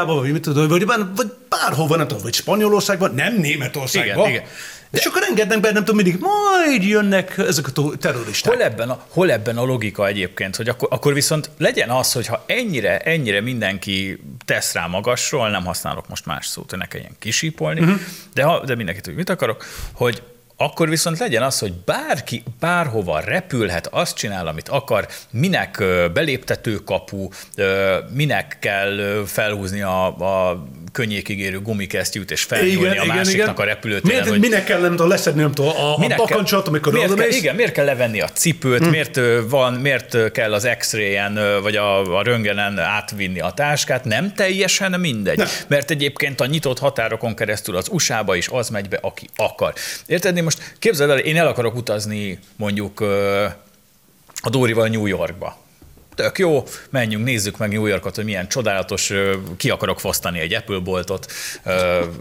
Vagy 0.05 0.31
mit 0.31 0.41
tudom, 0.41 0.67
vagy, 0.67 0.85
vagy 1.15 1.33
bárhova, 1.49 1.95
nem 1.95 2.07
tudom, 2.07 2.23
vagy 2.23 2.33
Spanyolországban, 2.33 3.13
nem 3.13 3.35
Németországban. 3.35 4.29
Igen, 4.29 4.29
igen. 4.29 4.51
De 4.93 4.99
és 4.99 5.05
akkor 5.05 5.23
engednek 5.29 5.59
be, 5.59 5.71
nem 5.71 5.85
tudom, 5.85 6.03
mindig 6.03 6.21
majd 6.21 6.83
jönnek 6.83 7.37
ezek 7.37 7.67
a 7.67 7.97
terroristák. 7.97 8.53
Hol 8.53 8.63
ebben 8.63 8.89
a, 8.89 9.05
hol 9.09 9.31
ebben 9.31 9.57
a 9.57 9.63
logika 9.63 10.07
egyébként, 10.07 10.55
hogy 10.55 10.69
akkor, 10.69 10.87
akkor 10.91 11.13
viszont 11.13 11.49
legyen 11.57 11.89
az, 11.89 12.11
hogyha 12.11 12.43
ennyire, 12.47 12.97
ennyire 12.99 13.41
mindenki 13.41 14.19
tesz 14.45 14.73
rá 14.73 14.87
magasról, 14.87 15.49
nem 15.49 15.65
használok 15.65 16.07
most 16.07 16.25
más 16.25 16.45
szót, 16.45 16.69
hogy 16.69 16.79
ne 16.79 16.85
kelljen 16.85 17.15
kisípolni, 17.19 17.79
uh-huh. 17.79 17.99
de, 18.33 18.43
ha, 18.43 18.65
de 18.65 18.75
mindenki 18.75 19.01
tudja, 19.01 19.17
mit 19.17 19.29
akarok, 19.29 19.65
hogy 19.91 20.21
akkor 20.57 20.89
viszont 20.89 21.19
legyen 21.19 21.43
az, 21.43 21.59
hogy 21.59 21.73
bárki 21.73 22.43
bárhova 22.59 23.19
repülhet, 23.19 23.87
azt 23.87 24.15
csinál, 24.15 24.47
amit 24.47 24.69
akar, 24.69 25.07
minek 25.31 25.83
beléptető 26.13 26.75
kapu, 26.75 27.27
minek 28.13 28.57
kell 28.59 29.23
felhúzni 29.25 29.81
a, 29.81 30.05
a 30.05 30.63
könnyékig 30.93 31.39
érő 31.39 31.59
gumikesztyűt 31.59 32.31
és 32.31 32.43
felnyúlni 32.43 32.79
igen, 32.79 32.91
a 32.91 33.03
igen, 33.03 33.15
másiknak 33.15 33.53
igen. 33.53 33.55
a 33.55 33.63
repülőtéren. 33.63 34.15
Miért, 34.15 34.29
hogy 34.29 34.39
minek 34.39 34.63
kell 34.63 34.79
nem 34.79 34.89
tudom, 34.89 35.07
leszedni 35.07 35.41
nem 35.41 35.51
tudom, 35.51 35.71
a, 35.71 35.93
a 35.93 36.15
bakancsot, 36.17 36.67
amikor 36.67 36.93
miért 36.93 37.13
kell, 37.13 37.29
Igen, 37.29 37.55
miért 37.55 37.71
kell 37.71 37.85
levenni 37.85 38.21
a 38.21 38.29
cipőt, 38.29 38.79
hmm. 38.79 38.89
miért, 38.89 39.19
van, 39.49 39.73
miért 39.73 40.31
kell 40.31 40.53
az 40.53 40.69
X-rayen 40.77 41.39
vagy 41.61 41.75
a, 41.75 42.17
a 42.17 42.23
röngenen 42.23 42.79
átvinni 42.79 43.39
a 43.39 43.51
táskát, 43.51 44.05
nem 44.05 44.33
teljesen 44.33 44.99
mindegy. 44.99 45.37
Nem. 45.37 45.47
Mert 45.67 45.91
egyébként 45.91 46.41
a 46.41 46.45
nyitott 46.45 46.79
határokon 46.79 47.35
keresztül 47.35 47.75
az 47.75 47.87
USA-ba 47.91 48.35
is 48.35 48.47
az 48.47 48.69
megy 48.69 48.89
be, 48.89 48.97
aki 49.01 49.29
akar. 49.35 49.73
Érted? 50.05 50.41
Most 50.41 50.73
képzeld 50.79 51.09
el, 51.09 51.17
én 51.17 51.37
el 51.37 51.47
akarok 51.47 51.75
utazni 51.75 52.39
mondjuk 52.55 52.99
a 54.41 54.49
Dórival 54.49 54.87
New 54.87 55.05
Yorkba 55.05 55.62
tök 56.15 56.37
jó, 56.37 56.63
menjünk, 56.89 57.25
nézzük 57.25 57.57
meg 57.57 57.71
New 57.71 57.85
Yorkot, 57.85 58.15
hogy 58.15 58.23
milyen 58.23 58.47
csodálatos, 58.47 59.11
ki 59.57 59.69
akarok 59.69 59.99
fosztani 59.99 60.39
egy 60.39 60.53
Apple 60.53 60.79
boltot, 60.79 61.31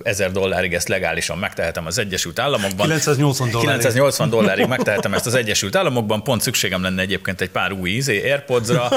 ezer 0.02 0.32
dollárig 0.32 0.75
ezt 0.75 0.88
legálisan 0.88 1.38
megtehetem 1.38 1.87
az 1.87 1.99
Egyesült 1.99 2.38
Államokban. 2.38 2.87
980 2.87 3.50
dollárig. 3.50 3.70
980 3.70 4.30
dollárig 4.30 4.66
megtehetem 4.66 5.14
ezt 5.14 5.26
az 5.26 5.34
Egyesült 5.34 5.76
Államokban, 5.76 6.22
pont 6.22 6.40
szükségem 6.40 6.82
lenne 6.82 7.02
egyébként 7.02 7.40
egy 7.40 7.50
pár 7.50 7.72
új 7.72 7.90
izé, 7.90 8.22
Airpodsra, 8.22 8.88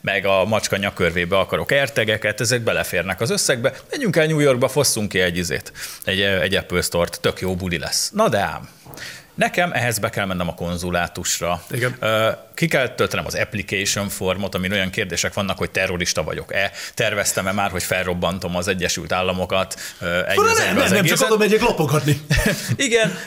meg 0.00 0.26
a 0.26 0.44
macska 0.44 0.76
nyakörvébe 0.76 1.38
akarok 1.38 1.72
ertegeket, 1.72 2.40
ezek 2.40 2.60
beleférnek 2.60 3.20
az 3.20 3.30
összegbe, 3.30 3.72
menjünk 3.90 4.16
el 4.16 4.26
New 4.26 4.38
Yorkba, 4.38 4.68
fosszunk 4.68 5.08
ki 5.08 5.20
egy 5.20 5.36
izét, 5.36 5.72
egy, 6.04 6.20
egy 6.20 6.54
Apple 6.54 6.82
Store-t, 6.82 7.20
tök 7.20 7.40
jó 7.40 7.56
buli 7.56 7.78
lesz. 7.78 8.10
Na 8.10 8.28
de 8.28 8.38
ám, 8.38 8.68
Nekem 9.34 9.72
ehhez 9.72 9.98
be 9.98 10.10
kell 10.10 10.26
mennem 10.26 10.48
a 10.48 10.54
konzulátusra. 10.54 11.62
Igen 11.70 11.96
ki 12.54 12.66
kell 12.66 12.88
töltenem 12.88 13.26
az 13.26 13.34
application 13.34 14.08
formot, 14.08 14.54
amin 14.54 14.72
olyan 14.72 14.90
kérdések 14.90 15.34
vannak, 15.34 15.58
hogy 15.58 15.70
terrorista 15.70 16.22
vagyok-e, 16.22 16.72
terveztem-e 16.94 17.52
már, 17.52 17.70
hogy 17.70 17.82
felrobbantom 17.82 18.56
az 18.56 18.68
Egyesült 18.68 19.12
Államokat 19.12 19.80
egy 20.28 20.36
nem, 20.36 20.76
nem, 20.76 20.92
nem, 20.92 21.04
csak 21.04 21.20
oda 21.20 21.36
megyek 21.36 21.60
lopogatni. 21.60 22.20
Igen, 22.76 23.18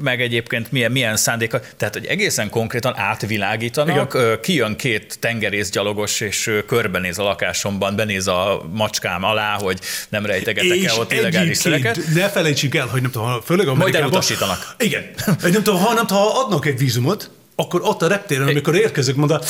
meg 0.00 0.20
egyébként 0.20 0.72
milyen, 0.72 0.92
milyen 0.92 1.16
szándéka, 1.16 1.60
tehát 1.76 1.94
hogy 1.94 2.06
egészen 2.06 2.50
konkrétan 2.50 2.96
átvilágítanak, 2.96 4.14
Igen. 4.14 4.40
kijön 4.40 4.76
két 4.76 5.18
tengerészgyalogos, 5.18 6.20
és 6.20 6.50
körbenéz 6.66 7.18
a 7.18 7.22
lakásomban, 7.22 7.96
benéz 7.96 8.26
a 8.26 8.62
macskám 8.72 9.24
alá, 9.24 9.52
hogy 9.52 9.78
nem 10.08 10.26
rejtegetek 10.26 10.84
el 10.84 10.98
ott 10.98 11.12
illegális 11.12 11.56
szereket. 11.56 11.98
Ne 12.14 12.28
felejtsük 12.28 12.74
el, 12.74 12.86
hogy 12.86 13.02
nem 13.02 13.10
tudom, 13.10 13.40
főleg 13.40 13.68
Amerikában... 13.68 13.78
Majd 13.78 13.94
elutasítanak. 13.94 14.74
Igen. 14.78 14.99
Nem 15.42 15.62
tudom, 15.62 15.80
ha, 15.80 15.94
nem 15.94 16.06
tudom, 16.06 16.22
ha 16.22 16.40
adnak 16.40 16.66
egy 16.66 16.78
vízumot, 16.78 17.30
akkor 17.54 17.80
ott 17.84 18.02
a 18.02 18.08
reptéren, 18.08 18.48
amikor 18.48 18.74
érkezünk, 18.74 19.16
mondta, 19.16 19.42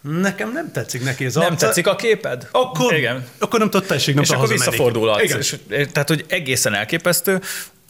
Nekem 0.00 0.52
nem 0.52 0.72
tetszik 0.72 1.04
neki 1.04 1.24
ez 1.24 1.34
Nem 1.34 1.44
arca. 1.44 1.66
tetszik 1.66 1.86
a 1.86 1.96
képed? 1.96 2.48
Akkor, 2.50 2.94
Igen. 2.94 3.26
akkor 3.38 3.58
nem 3.58 3.70
tudod 3.70 3.86
tessék, 3.86 4.14
nem 4.14 4.24
És 4.24 4.30
akkor 4.30 4.48
visszafordulhatsz. 4.48 5.22
Igen. 5.22 5.38
És, 5.38 5.56
tehát, 5.68 6.08
hogy 6.08 6.24
egészen 6.28 6.74
elképesztő. 6.74 7.40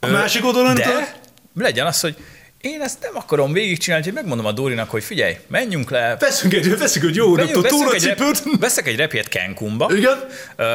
A 0.00 0.06
másik 0.06 0.44
oldalon 0.44 0.74
de 0.74 0.84
nem 0.86 1.06
legyen 1.54 1.86
az, 1.86 2.00
hogy 2.00 2.16
én 2.60 2.80
ezt 2.80 2.98
nem 3.00 3.16
akarom 3.16 3.52
végigcsinálni, 3.52 4.04
hogy 4.04 4.14
megmondom 4.14 4.46
a 4.46 4.52
Dórinak, 4.52 4.90
hogy 4.90 5.04
figyelj, 5.04 5.36
menjünk 5.46 5.90
le. 5.90 6.16
Veszünk 6.20 6.54
egy, 6.54 6.78
veszünk 6.78 7.04
egy 7.04 7.16
jó, 7.16 7.36
nem 7.36 7.46
tudom, 7.46 7.88
Veszek 8.60 8.86
egy 8.86 8.96
repjét 8.96 9.26
Cancunba. 9.26 9.90
Igen. 9.96 10.18
Uh, 10.58 10.66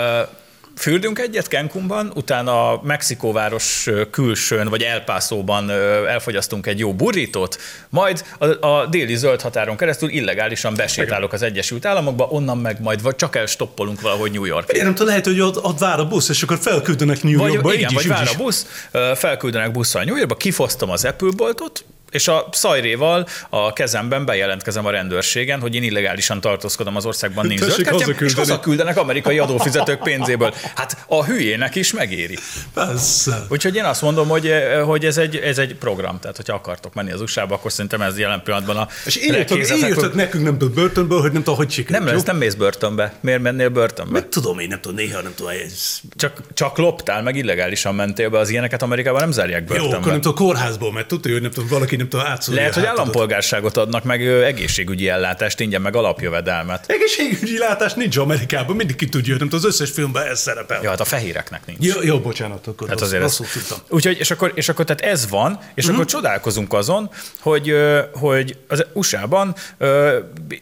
Fürdünk 0.77 1.19
egyet 1.19 1.45
Cancunban, 1.45 2.11
utána 2.15 2.81
Mexikóváros 2.83 3.89
külsőn, 4.11 4.67
vagy 4.67 4.81
El 4.81 5.03
Paso-ban 5.03 5.69
elfogyasztunk 6.07 6.67
egy 6.67 6.79
jó 6.79 6.93
burritót, 6.93 7.57
majd 7.89 8.25
a, 8.37 8.67
a 8.67 8.85
déli 8.85 9.15
zöld 9.15 9.41
határon 9.41 9.77
keresztül 9.77 10.09
illegálisan 10.09 10.75
besétálok 10.75 11.33
az 11.33 11.41
Egyesült 11.41 11.85
Államokba, 11.85 12.25
onnan 12.25 12.57
meg 12.57 12.81
majd 12.81 13.01
vagy 13.01 13.15
csak 13.15 13.35
elstoppolunk 13.35 14.01
valahogy 14.01 14.31
New 14.31 14.45
York. 14.45 14.71
Én 14.71 14.83
nem 14.83 14.93
tudom, 14.93 15.07
lehet, 15.07 15.25
hogy 15.25 15.41
ott, 15.41 15.63
ott 15.63 15.79
vár 15.79 15.99
a 15.99 16.07
busz, 16.07 16.29
és 16.29 16.43
akkor 16.43 16.57
felküldenek 16.57 17.23
New 17.23 17.31
Yorkba. 17.31 17.61
Vagy, 17.61 17.75
igen, 17.75 17.93
vagy 17.93 18.07
vár 18.07 18.27
a 18.33 18.37
busz, 18.37 18.87
felküldenek 19.15 19.71
busszal 19.71 20.03
New 20.03 20.15
Yorkba, 20.15 20.35
kifosztom 20.35 20.89
az 20.89 21.05
Apple 21.05 21.29
boltot, 21.35 21.85
és 22.11 22.27
a 22.27 22.47
szajréval 22.51 23.27
a 23.49 23.73
kezemben 23.73 24.25
bejelentkezem 24.25 24.85
a 24.85 24.89
rendőrségen, 24.89 25.59
hogy 25.59 25.75
én 25.75 25.83
illegálisan 25.83 26.41
tartózkodom 26.41 26.95
az 26.95 27.05
országban, 27.05 27.47
nincs 27.47 27.59
zöldkártyám, 27.59 28.15
és 28.19 28.33
hazaküldenek 28.33 28.97
amerikai 28.97 29.39
adófizetők 29.39 30.03
pénzéből. 30.03 30.53
Hát 30.75 31.05
a 31.07 31.25
hülyének 31.25 31.75
is 31.75 31.93
megéri. 31.93 32.37
Persze. 32.73 33.45
Úgyhogy 33.49 33.75
én 33.75 33.83
azt 33.83 34.01
mondom, 34.01 34.27
hogy, 34.27 34.51
hogy 34.85 35.05
ez, 35.05 35.17
egy, 35.17 35.35
ez 35.35 35.57
egy 35.57 35.75
program, 35.75 36.19
tehát 36.19 36.35
hogyha 36.35 36.53
akartok 36.53 36.93
menni 36.93 37.11
az 37.11 37.21
USA-ba, 37.21 37.55
akkor 37.55 37.71
szerintem 37.71 38.01
ez 38.01 38.19
jelen 38.19 38.41
pillanatban 38.43 38.77
a 38.77 38.87
És 39.05 39.17
írjatok, 39.17 40.13
nekünk 40.13 40.43
nem 40.43 40.57
tudom 40.57 40.73
börtönből, 40.73 41.21
hogy 41.21 41.31
nem 41.31 41.43
tudom, 41.43 41.57
hogy 41.57 41.71
sikerült. 41.71 42.05
Nem, 42.05 42.15
lesz, 42.15 42.23
nem 42.23 42.37
mész 42.37 42.53
börtönbe. 42.53 43.13
Miért 43.19 43.41
mennél 43.41 43.69
börtönbe? 43.69 44.11
Meg 44.11 44.29
tudom, 44.29 44.59
én 44.59 44.67
nem 44.67 44.81
tudom, 44.81 44.97
néha 44.97 45.21
nem 45.21 45.33
tudom, 45.35 45.51
ez... 45.65 45.99
Csak, 46.15 46.41
csak 46.53 46.77
loptál, 46.77 47.21
meg 47.21 47.35
illegálisan 47.35 47.95
mentél 47.95 48.29
be, 48.29 48.39
az 48.39 48.49
ilyeneket 48.49 48.81
Amerikában 48.81 49.21
nem 49.21 49.31
zárják 49.31 49.65
börtönbe. 49.65 49.91
Jó, 49.91 49.97
akkor 49.97 50.11
nem 50.11 50.21
tudom, 50.21 50.37
kórházból, 50.37 50.93
mert 50.93 51.07
tudja, 51.07 51.31
hogy 51.31 51.41
nem 51.41 51.51
tudom, 51.51 51.69
valaki 51.69 51.95
nem 51.97 52.09
tudom, 52.09 52.25
átszólja. 52.25 52.59
Lehet, 52.59 52.75
hogy 52.75 52.85
állampolgárságot 52.85 53.77
adnak, 53.77 54.03
meg 54.03 54.27
egészségügyi 54.27 55.09
ellátást, 55.09 55.59
ingyen 55.59 55.81
meg 55.81 55.95
alapjövedelmet. 55.95 56.85
Egészségügyi 56.87 57.55
ellátás 57.55 57.93
nincs 57.93 58.17
Amerikában, 58.17 58.75
mindig 58.75 58.95
ki 58.95 59.09
tudja, 59.09 59.35
nem 59.37 59.49
tudom, 59.49 59.65
az 59.65 59.65
összes 59.65 59.91
filmben 59.91 60.27
ez 60.27 60.39
szerepel. 60.39 60.79
Ja, 60.83 60.89
hát 60.89 60.99
a 60.99 61.05
fehéreknek 61.05 61.65
nincs. 61.65 61.85
Jó, 61.85 62.01
jó 62.01 62.19
bocsánat, 62.19 62.67
akkor 62.67 62.87
hát 62.87 63.01
azért 63.01 63.21
rosszul 63.21 63.45
tudtam. 63.53 63.77
Úgyhogy, 63.89 64.17
és 64.19 64.31
akkor, 64.31 64.51
és 64.55 64.69
akkor 64.69 64.85
tehát 64.85 65.01
ez 65.01 65.29
van, 65.29 65.59
és 65.75 65.85
mm-hmm. 65.85 65.93
akkor 65.93 66.05
csodálkozunk 66.05 66.73
azon, 66.73 67.09
hogy, 67.39 67.75
hogy 68.13 68.57
az 68.67 68.85
USA-ban 68.93 69.55
uh, 69.79 70.13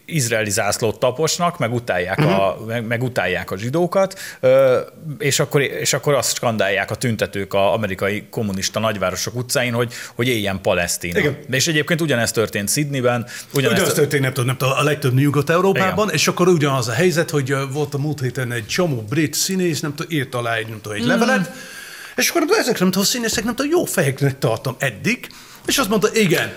izraeli 0.06 0.50
zászlót 0.50 1.00
taposnak, 1.00 1.58
meg 1.58 1.74
utálják, 1.74 2.22
mm-hmm. 2.22 2.32
a, 2.32 2.56
mhm. 2.56 2.68
meg, 2.68 2.86
meg 2.86 3.04
utálják 3.04 3.52
a 3.52 3.58
zsidókat, 3.58 4.20
uh, 4.42 4.52
és, 5.18 5.40
akkor, 5.40 5.62
és 5.62 5.94
akkor 5.94 6.14
azt 6.14 6.36
skandálják 6.36 6.92
a 6.92 6.96
tüntetők 6.96 7.54
a 7.54 7.74
amerikai 7.74 8.28
kommunista 8.30 8.80
nagyvárosok 8.80 9.36
utcáin, 9.36 9.74
hogy, 9.74 9.94
hogy 10.16 10.28
éljen 10.28 10.62
Palesztina. 10.62 11.25
Igen. 11.32 11.38
És 11.50 11.68
egyébként 11.68 12.02
ugyanezt 12.02 12.34
történt 12.34 12.70
Sydneyben. 12.70 13.26
Ugyanezt 13.54 13.78
ugyanaz 13.78 13.94
történt, 13.94 14.22
nem 14.22 14.32
tudom, 14.32 14.46
nem 14.46 14.58
tudom, 14.58 14.74
a 14.78 14.84
legtöbb 14.84 15.14
Nyugat-Európában, 15.14 16.10
és 16.10 16.28
akkor 16.28 16.48
ugyanaz 16.48 16.88
a 16.88 16.92
helyzet, 16.92 17.30
hogy 17.30 17.56
volt 17.72 17.94
a 17.94 17.98
múlt 17.98 18.20
héten 18.20 18.52
egy 18.52 18.68
csomó 18.68 19.06
brit 19.10 19.34
színész, 19.34 19.80
nem 19.80 19.96
tudom, 19.96 20.18
írt 20.18 20.36
alá 20.36 20.56
egy, 20.56 20.68
nem 20.68 20.82
tudom, 20.82 20.98
egy 20.98 21.04
mm. 21.04 21.08
levelet, 21.08 21.52
és 22.16 22.30
akkor 22.30 22.42
ezek 22.50 22.80
nem 22.80 22.92
tudom, 22.92 23.02
a 23.02 23.06
színészek 23.06 23.44
nem 23.44 23.56
tudom, 23.56 23.72
jó 23.72 23.86
fejeknek 23.86 24.40
tartom 24.40 24.76
eddig, 24.80 25.28
és 25.66 25.78
azt 25.78 25.90
mondta, 25.90 26.10
igen, 26.14 26.54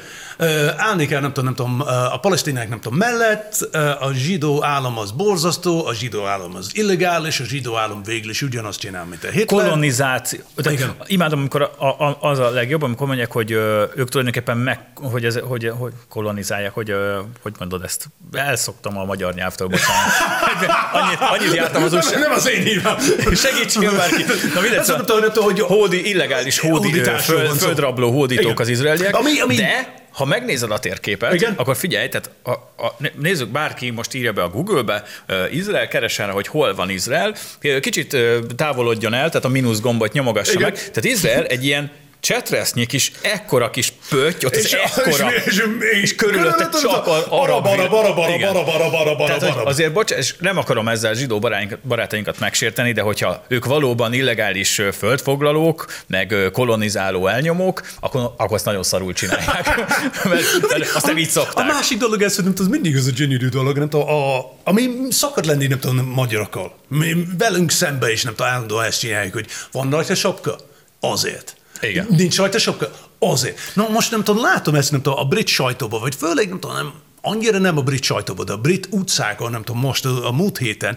állni 0.76 1.06
kell, 1.06 1.20
nem 1.20 1.32
tudom, 1.32 1.44
nem 1.44 1.54
tudom, 1.54 1.80
a 2.12 2.18
palesztinák 2.18 2.68
nem 2.68 2.80
tudom, 2.80 2.98
mellett, 2.98 3.68
a 4.00 4.12
zsidó 4.12 4.64
állam 4.64 4.98
az 4.98 5.10
borzasztó, 5.10 5.86
a 5.86 5.94
zsidó 5.94 6.24
állam 6.24 6.54
az 6.54 6.70
illegális, 6.72 7.40
a 7.40 7.44
zsidó 7.44 7.76
állam 7.76 8.02
végül 8.02 8.30
is 8.30 8.42
ugyanazt 8.42 8.80
csinál, 8.80 9.04
mint 9.04 9.24
a 9.24 9.30
Hitler. 9.30 9.62
Kolonizáció. 9.62 10.40
Igen. 10.56 10.94
Imádom, 11.06 11.38
amikor 11.38 11.62
a, 11.62 11.86
a, 11.86 12.18
az 12.20 12.38
a 12.38 12.50
legjobb, 12.50 12.82
amikor 12.82 13.06
mondják, 13.06 13.32
hogy 13.32 13.50
ők 13.50 14.08
tulajdonképpen 14.08 14.56
meg, 14.56 14.78
hogy, 14.94 15.24
ez, 15.24 15.38
hogy, 15.42 15.72
hogy 15.78 15.92
kolonizálják, 16.08 16.72
hogy, 16.72 16.94
hogy 17.42 17.52
mondod 17.58 17.82
ezt? 17.82 18.08
Elszoktam 18.32 18.98
a 18.98 19.04
magyar 19.04 19.34
nyelvtől, 19.34 19.68
bocsánat. 19.68 20.12
annyit, 21.02 21.18
annyit 21.20 21.54
jártam 21.54 21.82
az 21.82 21.92
USA. 21.92 22.18
Nem 22.18 22.32
az 22.32 22.48
én 22.48 22.62
hívám. 22.62 22.96
Segítségem 23.34 23.96
bárki. 23.96 24.24
Na 24.54 24.60
mindegy, 24.60 24.84
szóval, 24.84 25.30
hogy 25.34 25.60
hódi, 25.60 26.08
illegális 26.08 26.58
hódi, 26.58 27.00
föld, 27.00 27.56
földrabló 27.56 28.10
hódítók 28.10 28.60
az 28.60 28.68
izraeliek, 28.68 29.16
ami, 29.16 29.40
ami... 29.40 29.54
de 29.54 29.97
ha 30.12 30.24
megnézed 30.24 30.70
a 30.70 30.78
térképet, 30.78 31.34
Igen? 31.34 31.54
akkor 31.56 31.76
figyelj, 31.76 32.08
tehát 32.08 32.30
a, 32.42 32.50
a, 32.86 32.96
nézzük, 33.14 33.48
bárki 33.48 33.90
most 33.90 34.14
írja 34.14 34.32
be 34.32 34.42
a 34.42 34.48
Google-be, 34.48 35.04
uh, 35.28 35.54
Izrael, 35.54 35.88
keresen, 35.88 36.30
hogy 36.30 36.46
hol 36.46 36.74
van 36.74 36.90
Izrael, 36.90 37.34
kicsit 37.80 38.12
uh, 38.12 38.38
távolodjon 38.56 39.14
el, 39.14 39.28
tehát 39.28 39.44
a 39.44 39.48
mínusz 39.48 39.80
gombot 39.80 40.12
nyomogassa 40.12 40.52
Igen? 40.52 40.62
meg. 40.62 40.74
Tehát 40.74 41.04
Izrael 41.04 41.44
egy 41.44 41.64
ilyen 41.64 41.90
csetresznyi 42.20 42.86
kis, 42.86 43.12
ekkora 43.22 43.70
kis 43.70 43.92
pötty, 44.08 44.44
ott 44.44 44.54
és, 44.54 44.72
ekkora, 44.72 45.34
és, 45.34 45.44
és, 45.44 45.62
és, 45.92 46.02
és 46.02 46.14
körülötte 46.14 46.68
csak 46.80 47.06
a 47.06 47.26
arab 47.28 47.62
bara, 47.62 47.88
bara, 47.88 48.14
bara, 48.14 48.36
bara, 48.36 48.64
bara, 48.64 48.90
bara, 48.90 49.16
bara, 49.16 49.38
Tehát, 49.38 49.56
Azért, 49.56 49.92
bocs, 49.92 50.10
és 50.10 50.34
nem 50.38 50.58
akarom 50.58 50.88
ezzel 50.88 51.14
zsidó 51.14 51.38
barátainkat 51.82 52.38
megsérteni, 52.38 52.92
de 52.92 53.00
hogyha 53.00 53.44
ők 53.48 53.64
valóban 53.64 54.12
illegális 54.12 54.82
földfoglalók, 54.98 55.86
meg 56.06 56.34
kolonizáló 56.52 57.26
elnyomók, 57.26 57.82
akkor, 58.00 58.20
akkor 58.20 58.54
azt 58.54 58.64
nagyon 58.64 58.82
szarul 58.82 59.12
csinálják. 59.12 59.66
mert, 60.24 60.68
mert 60.68 60.94
azt 60.94 61.06
nem 61.06 61.18
így 61.18 61.28
szokták. 61.28 61.64
A 61.64 61.72
másik 61.72 61.98
dolog 61.98 62.22
ez, 62.22 62.34
hogy 62.34 62.44
nem 62.44 62.54
tudom, 62.54 62.70
mindig 62.70 62.94
ez 62.94 63.06
a 63.06 63.10
gyönyörű 63.10 63.48
dolog, 63.48 63.78
nem 63.78 63.88
tudom, 63.88 64.08
a, 64.08 64.52
ami 64.64 64.88
szakad 65.10 65.44
lenni, 65.44 65.66
nem 65.66 65.78
tudom, 65.78 66.06
magyarokkal. 66.06 66.76
Mi 66.88 67.14
velünk 67.38 67.70
szembe 67.70 68.12
is 68.12 68.22
nem 68.22 68.34
tudom, 68.34 68.52
állandóan 68.52 68.84
ezt 68.84 69.00
csináljuk, 69.00 69.32
hogy 69.32 69.46
van 69.72 69.90
rajta 69.90 70.14
sapka? 70.14 70.56
Azért. 71.00 71.56
Igen. 71.80 72.06
Nincs 72.10 72.36
rajta 72.36 72.58
sapka? 72.58 72.90
Azért. 73.18 73.58
Na 73.74 73.88
most 73.88 74.10
nem 74.10 74.24
tudom, 74.24 74.42
látom 74.42 74.74
ezt 74.74 74.90
nem 74.90 75.02
tudom, 75.02 75.18
a 75.18 75.24
brit 75.24 75.46
sajtóban, 75.46 76.00
vagy 76.00 76.14
főleg 76.14 76.48
nem 76.48 76.60
tudom, 76.60 76.76
nem, 76.76 76.92
annyira 77.22 77.58
nem 77.58 77.78
a 77.78 77.82
brit 77.82 78.02
sajtóban, 78.02 78.46
de 78.46 78.52
a 78.52 78.58
brit 78.58 78.88
utcákon, 78.90 79.50
nem 79.50 79.62
tudom, 79.62 79.80
most 79.80 80.04
a, 80.04 80.26
a 80.26 80.32
múlt 80.32 80.58
héten, 80.58 80.96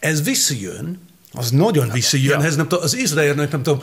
ez 0.00 0.22
visszajön, 0.22 1.00
az 1.32 1.50
nagyon 1.50 1.90
visszajön, 1.92 2.40
ja. 2.40 2.46
ez 2.46 2.56
nem 2.56 2.68
tudom, 2.68 2.84
az 2.84 2.96
Izraelnek 2.96 3.50
nem 3.50 3.62
tudom, 3.62 3.82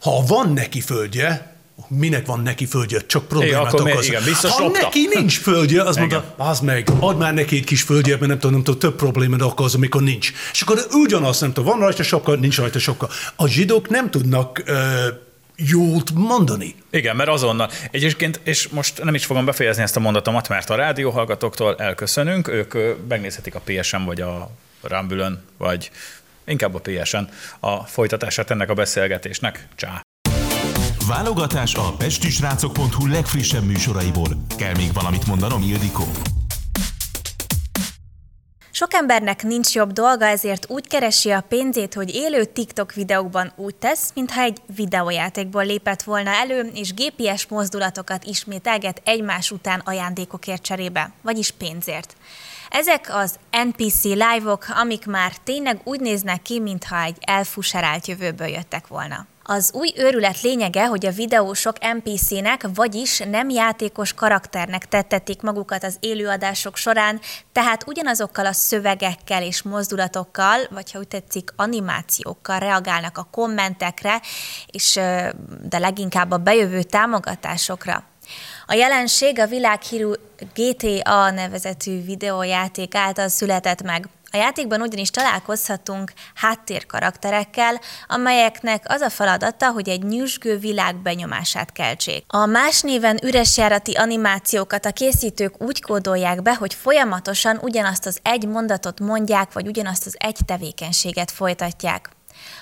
ha 0.00 0.24
van 0.26 0.52
neki 0.52 0.80
földje, 0.80 1.52
minek 1.88 2.26
van 2.26 2.40
neki 2.40 2.66
földje, 2.66 3.06
csak 3.06 3.28
problémát 3.28 3.80
okoz. 3.80 4.06
Igen, 4.06 4.24
biztos 4.24 4.50
ha 4.50 4.62
lopta. 4.62 4.80
neki 4.80 5.08
nincs 5.14 5.38
földje, 5.38 5.82
az 5.82 5.96
mondta, 5.96 6.34
az 6.36 6.60
meg, 6.60 6.88
add 7.00 7.16
már 7.16 7.34
neki 7.34 7.56
egy 7.56 7.64
kis 7.64 7.82
földje, 7.82 8.16
mert 8.16 8.26
nem 8.26 8.38
tudom, 8.38 8.52
nem 8.52 8.62
tudom, 8.62 8.80
több 8.80 8.96
problémát 8.96 9.42
okoz, 9.42 9.74
amikor 9.74 10.02
nincs. 10.02 10.32
És 10.52 10.60
akkor 10.60 10.86
ugyanaz, 10.92 11.40
nem 11.40 11.52
tudom, 11.52 11.70
van 11.70 11.80
rajta 11.80 12.02
sokkal, 12.02 12.36
nincs 12.36 12.56
rajta 12.56 12.78
sokkal. 12.78 13.10
A 13.36 13.46
zsidók 13.48 13.88
nem 13.88 14.10
tudnak 14.10 14.62
uh, 14.66 14.74
jót 15.56 16.10
mondani. 16.14 16.74
Igen, 16.90 17.16
mert 17.16 17.30
azonnal. 17.30 17.70
Egyébként, 17.90 18.40
és 18.42 18.68
most 18.68 19.04
nem 19.04 19.14
is 19.14 19.24
fogom 19.24 19.44
befejezni 19.44 19.82
ezt 19.82 19.96
a 19.96 20.00
mondatomat, 20.00 20.48
mert 20.48 20.70
a 20.70 20.74
rádióhallgatóktól 20.74 21.76
elköszönünk, 21.76 22.48
ők 22.48 22.74
megnézhetik 23.08 23.54
a 23.54 23.60
PSN 23.64 24.04
vagy 24.04 24.20
a 24.20 24.50
Rambülön, 24.82 25.42
vagy 25.58 25.90
inkább 26.44 26.74
a 26.74 26.80
PSN 26.80 27.28
a 27.60 27.84
folytatását 27.84 28.50
ennek 28.50 28.70
a 28.70 28.74
beszélgetésnek. 28.74 29.68
Csá! 29.74 30.00
Válogatás 31.08 31.74
a 31.74 31.94
pestisrácok.hu 31.98 33.06
legfrissebb 33.06 33.64
műsoraiból. 33.64 34.44
Kell 34.56 34.74
még 34.76 34.92
valamit 34.92 35.26
mondanom, 35.26 35.62
Ildikó? 35.62 36.04
Sok 38.74 38.94
embernek 38.94 39.42
nincs 39.42 39.74
jobb 39.74 39.92
dolga, 39.92 40.26
ezért 40.26 40.70
úgy 40.70 40.88
keresi 40.88 41.30
a 41.30 41.40
pénzét, 41.40 41.94
hogy 41.94 42.14
élő 42.14 42.44
TikTok 42.44 42.92
videókban 42.92 43.52
úgy 43.56 43.74
tesz, 43.74 44.10
mintha 44.14 44.40
egy 44.40 44.58
videójátékból 44.76 45.64
lépett 45.64 46.02
volna 46.02 46.30
elő, 46.30 46.70
és 46.74 46.94
GPS 46.94 47.46
mozdulatokat 47.46 48.24
ismételget 48.24 49.02
egymás 49.04 49.50
után 49.50 49.82
ajándékokért 49.84 50.62
cserébe, 50.62 51.12
vagyis 51.22 51.50
pénzért. 51.50 52.16
Ezek 52.72 53.06
az 53.14 53.38
NPC 53.64 54.02
live-ok, 54.02 54.66
amik 54.68 55.06
már 55.06 55.32
tényleg 55.44 55.80
úgy 55.84 56.00
néznek 56.00 56.42
ki, 56.42 56.60
mintha 56.60 57.02
egy 57.02 57.16
elfuserált 57.20 58.06
jövőből 58.06 58.46
jöttek 58.46 58.86
volna. 58.86 59.26
Az 59.42 59.70
új 59.74 59.92
őrület 59.96 60.40
lényege, 60.40 60.86
hogy 60.86 61.06
a 61.06 61.10
videósok 61.10 61.76
NPC-nek, 61.94 62.66
vagyis 62.74 63.18
nem 63.18 63.48
játékos 63.48 64.12
karakternek 64.12 64.88
tettetik 64.88 65.42
magukat 65.42 65.84
az 65.84 65.96
élőadások 66.00 66.76
során, 66.76 67.20
tehát 67.52 67.86
ugyanazokkal 67.86 68.46
a 68.46 68.52
szövegekkel 68.52 69.42
és 69.42 69.62
mozdulatokkal, 69.62 70.58
vagy 70.70 70.92
ha 70.92 70.98
úgy 70.98 71.08
tetszik, 71.08 71.52
animációkkal 71.56 72.58
reagálnak 72.58 73.18
a 73.18 73.28
kommentekre, 73.30 74.20
és 74.66 74.94
de 75.62 75.78
leginkább 75.78 76.30
a 76.30 76.36
bejövő 76.36 76.82
támogatásokra. 76.82 78.11
A 78.66 78.74
jelenség 78.74 79.38
a 79.38 79.46
világhírű 79.46 80.10
GTA 80.54 81.30
nevezetű 81.30 82.04
videójáték 82.04 82.94
által 82.94 83.28
született 83.28 83.82
meg. 83.82 84.08
A 84.34 84.36
játékban 84.36 84.80
ugyanis 84.80 85.10
találkozhatunk 85.10 86.12
háttérkarakterekkel, 86.34 87.80
amelyeknek 88.08 88.84
az 88.88 89.00
a 89.00 89.10
feladata, 89.10 89.70
hogy 89.70 89.88
egy 89.88 90.02
nyüzsgő 90.02 90.58
világ 90.58 90.96
benyomását 90.96 91.72
keltsék. 91.72 92.24
A 92.26 92.46
más 92.46 92.80
néven 92.80 93.18
üresjárati 93.24 93.92
animációkat 93.92 94.86
a 94.86 94.92
készítők 94.92 95.62
úgy 95.62 95.82
kódolják 95.82 96.42
be, 96.42 96.54
hogy 96.54 96.74
folyamatosan 96.74 97.58
ugyanazt 97.62 98.06
az 98.06 98.18
egy 98.22 98.46
mondatot 98.46 99.00
mondják, 99.00 99.52
vagy 99.52 99.66
ugyanazt 99.66 100.06
az 100.06 100.16
egy 100.18 100.38
tevékenységet 100.46 101.30
folytatják. 101.30 102.10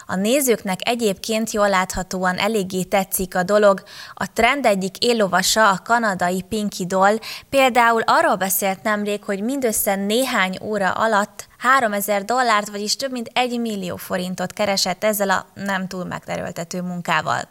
A 0.07 0.15
nézőknek 0.15 0.79
egyébként 0.89 1.51
jól 1.51 1.69
láthatóan 1.69 2.39
eléggé 2.39 2.83
tetszik 2.83 3.37
a 3.37 3.43
dolog. 3.43 3.83
A 4.15 4.33
trend 4.33 4.67
egyik 4.67 4.99
élovasa, 4.99 5.71
a 5.71 5.81
kanadai 5.85 6.43
Pinky 6.49 6.87
Doll 6.87 7.19
például 7.51 8.03
arról 8.07 8.37
beszélt 8.37 8.83
nemrég, 8.83 9.25
hogy 9.25 9.43
mindössze 9.43 9.95
néhány 9.95 10.59
óra 10.63 10.91
alatt 10.91 11.49
3000 11.59 12.25
dollárt, 12.25 12.69
vagyis 12.69 12.97
több 12.97 13.11
mint 13.11 13.31
1 13.33 13.61
millió 13.61 13.97
forintot 13.97 14.53
keresett 14.53 15.05
ezzel 15.05 15.31
a 15.31 15.47
nem 15.55 15.87
túl 15.87 16.05
megterültető 16.05 16.83
munkával. 16.83 17.49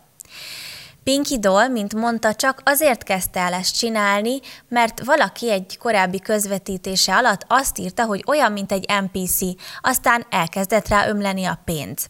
Pinky 1.04 1.40
Doll, 1.40 1.68
mint 1.68 1.94
mondta, 1.94 2.34
csak 2.34 2.62
azért 2.66 3.04
kezdte 3.04 3.40
el 3.40 3.54
ezt 3.54 3.78
csinálni, 3.78 4.40
mert 4.68 5.04
valaki 5.04 5.52
egy 5.52 5.78
korábbi 5.78 6.20
közvetítése 6.20 7.16
alatt 7.16 7.46
azt 7.48 7.78
írta, 7.78 8.06
hogy 8.06 8.24
olyan, 8.28 8.52
mint 8.52 8.72
egy 8.72 8.86
NPC, 9.02 9.40
aztán 9.82 10.26
elkezdett 10.30 10.88
rá 10.88 11.08
ömleni 11.08 11.46
a 11.46 11.60
pénz. 11.66 12.08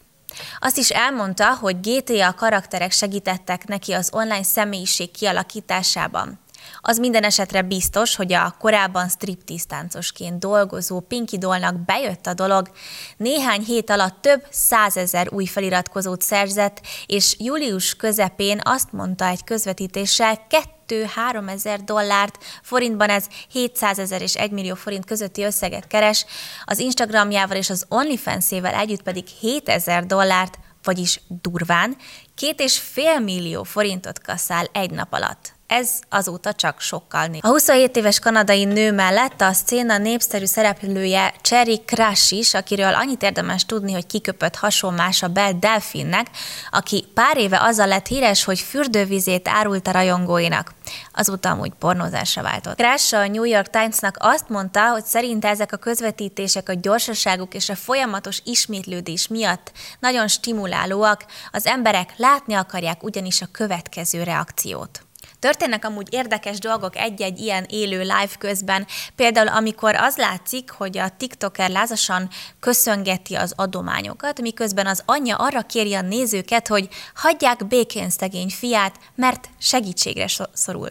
Azt 0.60 0.78
is 0.78 0.90
elmondta, 0.90 1.56
hogy 1.56 1.80
GTA 1.80 2.34
karakterek 2.34 2.92
segítettek 2.92 3.68
neki 3.68 3.92
az 3.92 4.10
online 4.14 4.44
személyiség 4.44 5.12
kialakításában. 5.12 6.40
Az 6.82 6.98
minden 6.98 7.24
esetre 7.24 7.62
biztos, 7.62 8.16
hogy 8.16 8.34
a 8.34 8.56
korábban 8.60 9.10
striptease 9.10 9.66
táncosként 9.68 10.40
dolgozó 10.40 11.00
Pinky 11.00 11.38
Dolnak 11.38 11.86
bejött 11.86 12.26
a 12.26 12.34
dolog, 12.34 12.70
néhány 13.18 13.62
hét 13.62 13.90
alatt 13.90 14.22
több 14.22 14.46
százezer 14.50 15.28
új 15.34 15.46
feliratkozót 15.46 16.22
szerzett, 16.22 16.82
és 17.06 17.36
július 17.40 17.96
közepén 17.96 18.60
azt 18.64 18.92
mondta 18.92 19.26
egy 19.26 19.44
közvetítéssel 19.44 20.48
2-3 20.90 21.50
ezer 21.50 21.84
dollárt, 21.84 22.44
forintban 22.62 23.10
ez 23.10 23.26
700 23.52 24.00
ezer 24.00 24.22
és 24.22 24.36
1 24.36 24.52
millió 24.52 24.76
forint 24.76 25.06
közötti 25.06 25.44
összeget 25.44 25.88
keres, 25.88 26.26
az 26.66 26.80
Instagramjával 26.80 27.58
és 27.58 27.70
az 27.70 27.86
OnlyFans-ével 27.90 28.74
együtt 28.74 29.04
pedig 29.04 29.28
7 29.28 29.70
ezer 29.70 30.06
dollárt, 30.06 30.60
vagyis 30.84 31.22
durván, 31.28 31.96
két 32.36 32.60
és 32.60 32.80
fél 32.80 33.20
millió 33.20 33.64
forintot 33.64 34.22
kaszál 34.22 34.70
egy 34.72 34.92
nap 34.92 35.14
alatt. 35.14 35.59
Ez 35.70 35.90
azóta 36.10 36.54
csak 36.54 36.82
sokkal 36.82 37.26
nép. 37.26 37.44
A 37.44 37.48
27 37.48 37.96
éves 37.96 38.20
kanadai 38.20 38.66
nő 38.66 38.92
mellett 38.92 39.42
a 39.42 39.54
széna 39.54 39.98
népszerű 39.98 40.46
szereplője 40.46 41.34
Cherry 41.42 41.82
Crash 41.86 42.34
is, 42.34 42.54
akiről 42.54 42.94
annyit 42.94 43.24
érdemes 43.24 43.66
tudni, 43.66 43.94
hogy 43.94 44.06
kiköpött 44.06 44.56
hasonlás 44.56 45.24
a 45.24 45.28
Bell 45.28 45.52
Delfinnek, 45.60 46.28
aki 46.72 47.06
pár 47.14 47.38
éve 47.38 47.62
azzal 47.62 47.88
lett 47.88 48.08
híres, 48.08 48.44
hogy 48.44 48.60
fürdővizét 48.60 49.48
árult 49.48 49.88
a 49.88 49.92
rajongóinak. 49.92 50.74
Azóta 51.14 51.50
amúgy 51.50 51.72
pornózásra 51.80 52.42
váltott. 52.42 52.78
Crash 52.78 53.14
a 53.14 53.28
New 53.28 53.44
York 53.44 53.70
Timesnak 53.70 54.18
azt 54.20 54.50
mondta, 54.50 54.90
hogy 54.90 55.04
szerinte 55.06 55.48
ezek 55.48 55.72
a 55.72 55.78
közvetítések 55.78 56.70
a 56.70 56.74
gyorsaságuk 56.74 57.54
és 57.54 57.70
a 57.70 57.76
folyamatos 57.76 58.42
ismétlődés 58.44 59.28
miatt 59.28 59.72
nagyon 60.00 60.28
stimulálóak, 60.28 61.26
az 61.52 61.66
emberek 61.66 62.14
látni 62.18 62.54
akarják 62.54 63.04
ugyanis 63.04 63.42
a 63.42 63.48
következő 63.52 64.24
reakciót. 64.24 65.08
Történnek 65.40 65.86
amúgy 65.86 66.08
érdekes 66.14 66.60
dolgok 66.60 66.96
egy-egy 66.98 67.40
ilyen 67.40 67.66
élő 67.70 68.00
live 68.00 68.32
közben, 68.40 68.88
például 69.16 69.48
amikor 69.48 69.96
az 69.96 70.18
látszik, 70.18 70.72
hogy 70.72 70.98
a 70.98 71.10
TikToker 71.18 71.70
lázasan 71.70 72.30
köszöngeti 72.60 73.36
az 73.36 73.54
adományokat, 73.56 74.42
miközben 74.42 74.88
az 74.88 75.04
anyja 75.06 75.36
arra 75.36 75.62
kéri 75.62 75.94
a 75.94 76.02
nézőket, 76.02 76.68
hogy 76.68 76.88
hagyják 77.16 77.68
békén 77.68 78.10
szegény 78.10 78.50
fiát, 78.50 78.96
mert 79.16 79.50
segítségre 79.60 80.28
szorul. 80.54 80.90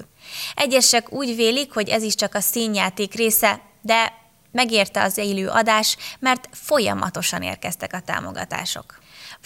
Egyesek 0.54 1.12
úgy 1.12 1.36
vélik, 1.36 1.72
hogy 1.72 1.88
ez 1.88 2.02
is 2.02 2.14
csak 2.14 2.34
a 2.34 2.40
színjáték 2.40 3.14
része, 3.14 3.60
de 3.82 4.12
megérte 4.52 5.02
az 5.02 5.16
élő 5.16 5.48
adás, 5.48 5.96
mert 6.18 6.48
folyamatosan 6.52 7.42
érkeztek 7.42 7.92
a 7.92 8.00
támogatások. 8.00 8.98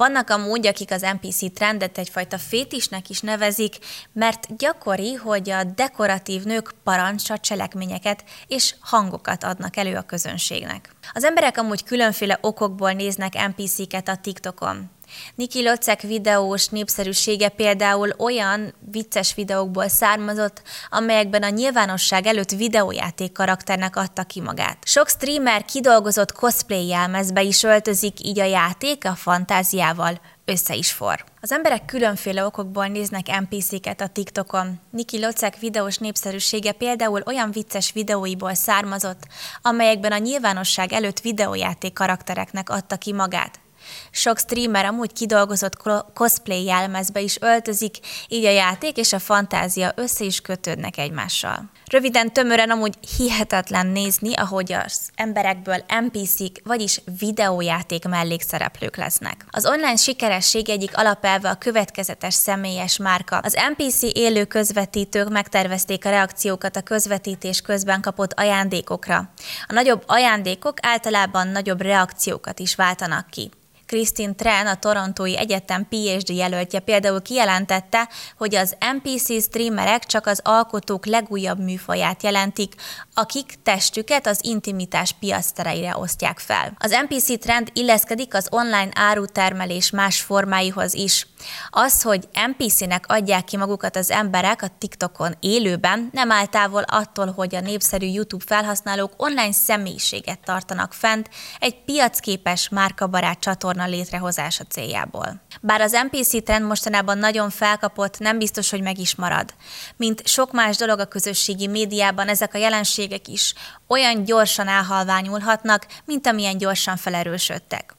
Vannak 0.02 0.30
amúgy, 0.30 0.66
akik 0.66 0.90
az 0.90 1.06
NPC 1.20 1.52
trendet 1.54 1.98
egyfajta 1.98 2.38
fétisnek 2.38 3.08
is 3.08 3.20
nevezik, 3.20 3.76
mert 4.12 4.56
gyakori, 4.56 5.14
hogy 5.14 5.50
a 5.50 5.64
dekoratív 5.64 6.42
nők 6.42 6.70
parancsa 6.84 7.38
cselekményeket 7.38 8.24
és 8.46 8.74
hangokat 8.80 9.44
adnak 9.44 9.76
elő 9.76 9.96
a 9.96 10.02
közönségnek. 10.02 10.94
Az 11.12 11.24
emberek 11.24 11.58
amúgy 11.58 11.84
különféle 11.84 12.38
okokból 12.40 12.92
néznek 12.92 13.48
NPC-ket 13.48 14.08
a 14.08 14.16
TikTokon. 14.16 14.90
Niki 15.34 15.62
Locek 15.62 16.00
videós 16.00 16.66
népszerűsége 16.68 17.48
például 17.48 18.14
olyan 18.18 18.74
vicces 18.90 19.34
videókból 19.34 19.88
származott, 19.88 20.62
amelyekben 20.90 21.42
a 21.42 21.48
nyilvánosság 21.48 22.26
előtt 22.26 22.50
videójáték 22.50 23.32
karakternek 23.32 23.96
adta 23.96 24.22
ki 24.22 24.40
magát. 24.40 24.78
Sok 24.84 25.08
streamer 25.08 25.64
kidolgozott 25.64 26.32
cosplay 26.32 26.86
jelmezbe 26.86 27.42
is 27.42 27.62
öltözik, 27.62 28.24
így 28.24 28.40
a 28.40 28.44
játék 28.44 29.04
a 29.04 29.14
fantáziával 29.14 30.20
össze 30.44 30.74
is 30.74 30.92
for. 30.92 31.24
Az 31.40 31.52
emberek 31.52 31.84
különféle 31.84 32.44
okokból 32.44 32.86
néznek 32.86 33.40
NPC-ket 33.40 34.00
a 34.00 34.06
TikTokon. 34.06 34.80
Niki 34.90 35.20
Locek 35.20 35.58
videós 35.58 35.98
népszerűsége 35.98 36.72
például 36.72 37.22
olyan 37.26 37.50
vicces 37.50 37.92
videóiból 37.92 38.54
származott, 38.54 39.26
amelyekben 39.62 40.12
a 40.12 40.18
nyilvánosság 40.18 40.92
előtt 40.92 41.20
videójáték 41.20 41.92
karaktereknek 41.92 42.70
adta 42.70 42.96
ki 42.96 43.12
magát. 43.12 43.61
Sok 44.10 44.38
streamer 44.38 44.84
amúgy 44.84 45.12
kidolgozott 45.12 45.76
cosplay 46.14 46.64
jelmezbe 46.64 47.20
is 47.20 47.36
öltözik, 47.40 47.96
így 48.28 48.44
a 48.44 48.50
játék 48.50 48.96
és 48.96 49.12
a 49.12 49.18
fantázia 49.18 49.92
össze 49.94 50.24
is 50.24 50.40
kötődnek 50.40 50.98
egymással. 50.98 51.70
Röviden, 51.90 52.32
tömören 52.32 52.70
amúgy 52.70 52.94
hihetetlen 53.16 53.86
nézni, 53.86 54.34
ahogy 54.34 54.72
az 54.72 55.10
emberekből 55.14 55.84
NPC-k, 56.00 56.60
vagyis 56.64 57.00
videójáték 57.18 58.08
mellékszereplők 58.08 58.96
lesznek. 58.96 59.44
Az 59.50 59.66
online 59.66 59.96
sikeresség 59.96 60.68
egyik 60.68 60.96
alapelve 60.96 61.50
a 61.50 61.54
következetes 61.54 62.34
személyes 62.34 62.96
márka. 62.96 63.38
Az 63.38 63.56
NPC 63.70 64.02
élő 64.02 64.44
közvetítők 64.44 65.28
megtervezték 65.28 66.04
a 66.04 66.10
reakciókat 66.10 66.76
a 66.76 66.82
közvetítés 66.82 67.60
közben 67.60 68.00
kapott 68.00 68.32
ajándékokra. 68.32 69.32
A 69.66 69.72
nagyobb 69.72 70.02
ajándékok 70.06 70.76
általában 70.82 71.48
nagyobb 71.48 71.80
reakciókat 71.80 72.58
is 72.58 72.74
váltanak 72.74 73.30
ki. 73.30 73.50
Kristin 73.92 74.36
Tren, 74.36 74.66
a 74.66 74.74
Torontói 74.74 75.38
Egyetem 75.38 75.88
PhD 75.88 76.28
jelöltje 76.28 76.78
például 76.78 77.22
kijelentette, 77.22 78.08
hogy 78.36 78.54
az 78.54 78.76
NPC 78.96 79.42
streamerek 79.42 80.04
csak 80.04 80.26
az 80.26 80.40
alkotók 80.44 81.06
legújabb 81.06 81.58
műfaját 81.58 82.22
jelentik, 82.22 82.74
akik 83.14 83.54
testüket 83.62 84.26
az 84.26 84.38
intimitás 84.42 85.12
piasztereire 85.20 85.96
osztják 85.96 86.38
fel. 86.38 86.76
Az 86.78 86.96
NPC 87.08 87.38
trend 87.38 87.70
illeszkedik 87.72 88.34
az 88.34 88.48
online 88.50 88.88
árutermelés 88.94 89.90
más 89.90 90.20
formáihoz 90.20 90.94
is. 90.94 91.26
Az, 91.70 92.02
hogy 92.02 92.28
NPC-nek 92.46 93.04
adják 93.08 93.44
ki 93.44 93.56
magukat 93.56 93.96
az 93.96 94.10
emberek 94.10 94.62
a 94.62 94.70
TikTokon 94.78 95.36
élőben, 95.40 96.08
nem 96.12 96.30
áll 96.30 96.46
távol 96.46 96.82
attól, 96.82 97.32
hogy 97.32 97.54
a 97.54 97.60
népszerű 97.60 98.06
YouTube 98.06 98.44
felhasználók 98.46 99.12
online 99.16 99.52
személyiséget 99.52 100.40
tartanak 100.44 100.92
fent 100.92 101.28
egy 101.58 101.84
piacképes, 101.84 102.68
márkabarát 102.68 103.40
csatorna 103.40 103.81
csatorna 103.82 103.86
létrehozása 103.86 104.64
céljából. 104.64 105.40
Bár 105.60 105.80
az 105.80 105.96
NPC 106.10 106.44
trend 106.44 106.66
mostanában 106.66 107.18
nagyon 107.18 107.50
felkapott, 107.50 108.18
nem 108.18 108.38
biztos, 108.38 108.70
hogy 108.70 108.82
meg 108.82 108.98
is 108.98 109.14
marad. 109.14 109.54
Mint 109.96 110.26
sok 110.26 110.52
más 110.52 110.76
dolog 110.76 110.98
a 110.98 111.04
közösségi 111.04 111.66
médiában, 111.66 112.28
ezek 112.28 112.54
a 112.54 112.58
jelenségek 112.58 113.28
is 113.28 113.54
olyan 113.86 114.24
gyorsan 114.24 114.68
elhalványulhatnak, 114.68 115.86
mint 116.04 116.26
amilyen 116.26 116.58
gyorsan 116.58 116.96
felerősödtek. 116.96 117.94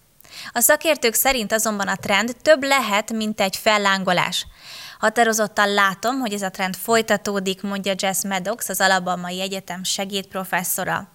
A 0.52 0.60
szakértők 0.60 1.14
szerint 1.14 1.52
azonban 1.52 1.88
a 1.88 1.96
trend 1.96 2.36
több 2.42 2.64
lehet, 2.64 3.12
mint 3.12 3.42
egy 3.42 3.56
fellángolás. 3.56 4.48
Határozottan 5.00 5.74
látom, 5.74 6.20
hogy 6.20 6.34
ez 6.34 6.42
a 6.42 6.50
trend 6.50 6.76
folytatódik, 6.76 7.62
mondja 7.62 7.94
Jess 7.98 8.24
Maddox, 8.24 8.70
az 8.70 8.82
Alabamai 8.82 9.42
Egyetem 9.42 9.84
segédprofesszora, 9.84 11.08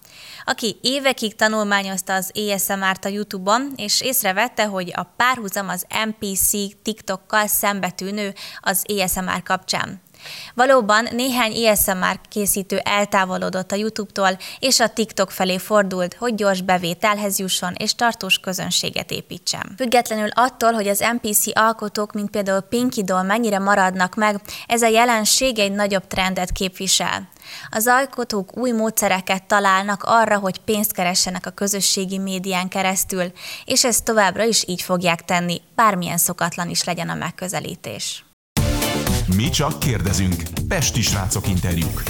aki 0.45 0.77
évekig 0.81 1.35
tanulmányozta 1.35 2.13
az 2.13 2.31
ASMR-t 2.33 3.05
a 3.05 3.09
YouTube-on, 3.09 3.73
és 3.75 4.01
észrevette, 4.01 4.65
hogy 4.65 4.91
a 4.95 5.03
párhuzam 5.03 5.69
az 5.69 5.85
MPC 6.05 6.49
TikTokkal 6.81 7.47
szembetűnő 7.47 8.33
az 8.59 8.83
ASMR 8.87 9.43
kapcsán. 9.43 10.01
Valóban 10.53 11.07
néhány 11.11 11.67
ASMR 11.67 12.19
készítő 12.29 12.77
eltávolodott 12.77 13.71
a 13.71 13.75
YouTube-tól, 13.75 14.37
és 14.59 14.79
a 14.79 14.89
TikTok 14.89 15.31
felé 15.31 15.57
fordult, 15.57 16.13
hogy 16.13 16.35
gyors 16.35 16.61
bevételhez 16.61 17.39
jusson 17.39 17.73
és 17.77 17.95
tartós 17.95 18.37
közönséget 18.37 19.11
építsen. 19.11 19.73
Függetlenül 19.77 20.29
attól, 20.29 20.71
hogy 20.71 20.87
az 20.87 21.05
NPC 21.21 21.57
alkotók, 21.57 22.13
mint 22.13 22.29
például 22.29 22.61
Pinky 22.61 23.03
Doll 23.03 23.23
mennyire 23.23 23.59
maradnak 23.59 24.15
meg, 24.15 24.41
ez 24.67 24.81
a 24.81 24.87
jelenség 24.87 25.59
egy 25.59 25.71
nagyobb 25.71 26.07
trendet 26.07 26.51
képvisel. 26.51 27.29
Az 27.69 27.87
alkotók 27.87 28.57
új 28.57 28.71
módszereket 28.71 29.43
találnak 29.43 30.03
arra, 30.05 30.37
hogy 30.37 30.59
pénzt 30.59 30.91
keressenek 30.91 31.45
a 31.45 31.49
közösségi 31.51 32.17
médián 32.17 32.67
keresztül, 32.67 33.31
és 33.65 33.83
ezt 33.83 34.03
továbbra 34.03 34.43
is 34.43 34.63
így 34.67 34.81
fogják 34.81 35.25
tenni, 35.25 35.61
bármilyen 35.75 36.17
szokatlan 36.17 36.69
is 36.69 36.83
legyen 36.83 37.09
a 37.09 37.15
megközelítés. 37.15 38.23
Mi 39.35 39.49
csak 39.49 39.79
kérdezünk. 39.79 40.35
Pesti 40.67 41.01
srácok 41.01 41.47
interjúk. 41.47 42.03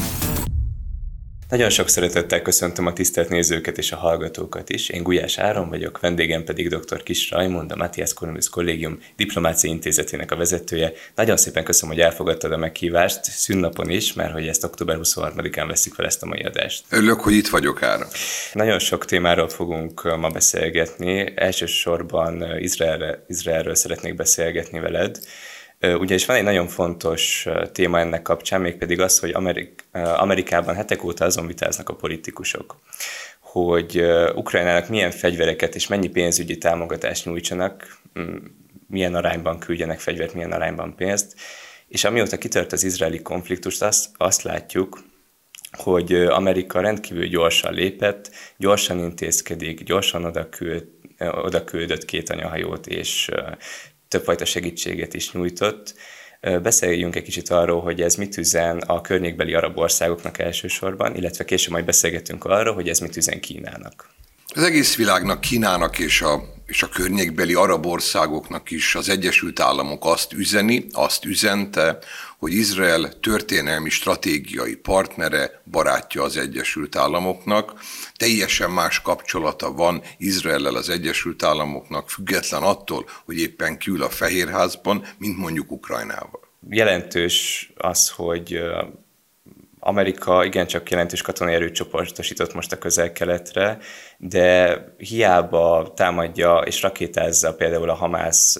Nagyon 1.50 1.70
sok 1.70 1.88
szeretettel 1.90 2.42
köszöntöm 2.42 2.86
a 2.86 2.94
tisztelt 2.94 3.30
nézőket 3.30 3.78
és 3.78 3.92
a 3.92 3.96
hallgatókat 3.96 4.70
is. 4.70 4.90
Én 4.90 5.04
Gulyás 5.04 5.38
Áron 5.38 5.70
vagyok, 5.70 6.00
vendégem 6.00 6.44
pedig 6.44 6.70
dr. 6.70 7.04
Kis 7.04 7.32
Rajmond, 7.32 7.72
a 7.72 7.76
Matthias 7.76 8.14
Cornelius 8.14 8.50
Kollégium 8.50 9.00
Diplomáciai 9.16 9.74
Intézetének 9.74 10.32
a 10.32 10.36
vezetője. 10.36 10.92
Nagyon 11.16 11.38
szépen 11.38 11.64
köszönöm, 11.64 11.96
hogy 11.96 12.04
elfogadtad 12.04 12.52
a 12.52 12.58
meghívást, 12.58 13.24
szünnapon 13.24 13.90
is, 13.90 14.14
mert 14.14 14.32
hogy 14.32 14.48
ezt 14.48 14.64
október 14.64 14.98
23-án 15.02 15.66
veszik 15.68 15.94
fel 15.94 16.06
ezt 16.06 16.24
a 16.24 16.26
mai 16.26 16.44
adást. 16.44 16.84
Örülök, 16.90 17.20
hogy 17.20 17.34
itt 17.34 17.48
vagyok, 17.48 17.84
Áron. 17.84 18.08
Nagyon 18.54 18.80
sok 18.80 19.06
témáról 19.06 19.50
fogunk 19.50 20.18
ma 20.18 20.30
beszélgetni. 20.30 21.32
Elsősorban 21.36 22.60
Izraelre, 22.60 23.24
Izraelről 23.28 23.76
szeretnék 23.76 24.16
beszélgetni 24.16 24.80
veled. 24.80 25.20
Ugyanis 25.82 26.26
van 26.26 26.36
egy 26.36 26.44
nagyon 26.44 26.68
fontos 26.68 27.48
téma 27.72 28.00
ennek 28.00 28.22
kapcsán, 28.22 28.62
mégpedig 28.62 29.00
az, 29.00 29.20
hogy 29.20 29.32
Amerik- 29.32 29.86
Amerikában 29.92 30.76
hetek 30.76 31.04
óta 31.04 31.26
azon 31.26 31.48
vitáznak 31.48 31.90
a 31.90 31.96
politikusok, 31.96 32.76
hogy 33.40 34.04
Ukrajnának 34.36 34.90
milyen 34.90 35.12
fegyvereket 35.12 35.76
és 35.76 35.88
mennyi 35.88 36.08
pénzügyi 36.08 36.58
támogatást 36.58 37.26
nyújtsanak, 37.26 37.98
milyen 38.88 39.16
arányban 39.16 39.60
küldjenek 39.60 40.00
fegyvert, 40.00 40.34
milyen 40.34 40.52
arányban 40.52 40.96
pénzt, 40.96 41.36
és 41.88 42.04
amióta 42.04 42.38
kitört 42.38 42.72
az 42.72 42.84
izraeli 42.84 43.22
konfliktust, 43.22 43.82
azt, 43.82 44.10
azt 44.18 44.42
látjuk, 44.42 45.04
hogy 45.72 46.14
Amerika 46.14 46.82
rendkívül 46.82 47.28
gyorsan 47.28 47.74
lépett, 47.74 48.32
gyorsan 48.58 49.00
intézkedik, 49.00 49.84
gyorsan 49.84 50.26
oda, 50.26 50.50
küld, 50.50 50.88
oda 51.20 51.64
küldött 51.64 52.06
két 52.06 52.30
anyahajót, 52.30 52.88
és 52.88 53.32
többfajta 54.10 54.46
segítséget 54.46 55.14
is 55.14 55.32
nyújtott. 55.32 55.94
Beszéljünk 56.62 57.16
egy 57.16 57.24
kicsit 57.24 57.50
arról, 57.50 57.82
hogy 57.82 58.02
ez 58.02 58.16
mit 58.16 58.38
üzen 58.38 58.78
a 58.78 59.02
környékbeli 59.02 59.54
arab 59.54 59.78
országoknak 59.78 60.40
elsősorban, 60.40 61.16
illetve 61.16 61.46
később 61.46 61.72
majd 61.72 61.86
beszélgetünk 61.86 62.46
arról, 62.46 62.74
hogy 62.74 62.90
ez 62.90 63.00
mit 63.00 63.18
üzen 63.18 63.40
Kínának. 63.40 64.10
Az 64.54 64.64
egész 64.64 64.96
világnak, 64.96 65.42
Kínának 65.42 66.00
és 66.00 66.22
a, 66.22 66.42
és 66.66 66.84
a 66.84 66.90
környékbeli 66.90 67.54
arab 67.54 67.86
országoknak 67.86 68.72
is 68.72 68.96
az 68.96 69.10
Egyesült 69.10 69.60
Államok 69.60 70.06
azt 70.06 70.34
üzeni, 70.34 70.86
azt 70.92 71.26
üzente, 71.26 71.98
hogy 72.40 72.54
Izrael 72.54 73.20
történelmi 73.20 73.90
stratégiai 73.90 74.76
partnere, 74.76 75.62
barátja 75.72 76.24
az 76.24 76.38
Egyesült 76.38 76.96
Államoknak. 76.96 77.74
Teljesen 78.18 78.72
más 78.72 79.02
kapcsolata 79.02 79.72
van 79.72 80.02
Izraellel 80.18 80.76
az 80.76 80.90
Egyesült 80.90 81.44
Államoknak, 81.44 82.10
független 82.10 82.62
attól, 82.62 83.06
hogy 83.26 83.40
éppen 83.40 83.78
kül 83.78 84.04
a 84.04 84.10
Fehérházban, 84.10 85.06
mint 85.18 85.38
mondjuk 85.38 85.72
Ukrajnával. 85.72 86.40
Jelentős 86.70 87.70
az, 87.78 88.10
hogy 88.10 88.60
Amerika 89.80 90.46
igencsak 90.46 90.90
jelentős 90.90 91.22
katonai 91.22 91.54
erőt 91.54 91.74
csoportosított 91.74 92.54
most 92.54 92.72
a 92.72 92.78
közel-keletre, 92.78 93.78
de 94.18 94.78
hiába 94.98 95.94
támadja 95.96 96.58
és 96.58 96.82
rakétázza 96.82 97.56
például 97.56 97.90
a 97.90 97.94
Hamász 97.94 98.60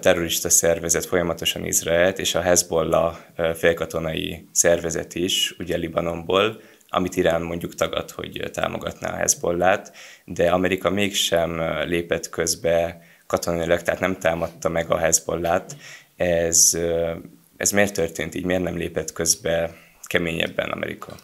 terrorista 0.00 0.50
szervezet 0.50 1.04
folyamatosan 1.04 1.64
Izraelt, 1.64 2.18
és 2.18 2.34
a 2.34 2.40
Hezbollah 2.40 3.16
félkatonai 3.54 4.48
szervezet 4.52 5.14
is, 5.14 5.54
ugye 5.58 5.76
Libanonból, 5.76 6.60
amit 6.88 7.16
Irán 7.16 7.42
mondjuk 7.42 7.74
tagad, 7.74 8.10
hogy 8.10 8.50
támogatná 8.52 9.12
a 9.12 9.16
Hezbollát, 9.16 9.92
de 10.24 10.50
Amerika 10.50 10.90
mégsem 10.90 11.60
lépett 11.86 12.28
közbe 12.28 13.02
katonailag, 13.26 13.82
tehát 13.82 14.00
nem 14.00 14.18
támadta 14.18 14.68
meg 14.68 14.90
a 14.90 14.98
Hezbollát. 14.98 15.76
Ez, 16.16 16.78
ez 17.56 17.70
miért 17.70 17.94
történt 17.94 18.34
így, 18.34 18.44
miért 18.44 18.62
nem 18.62 18.76
lépett 18.76 19.12
közbe 19.12 19.74
keményebben 20.02 20.70
Amerika? 20.70 21.16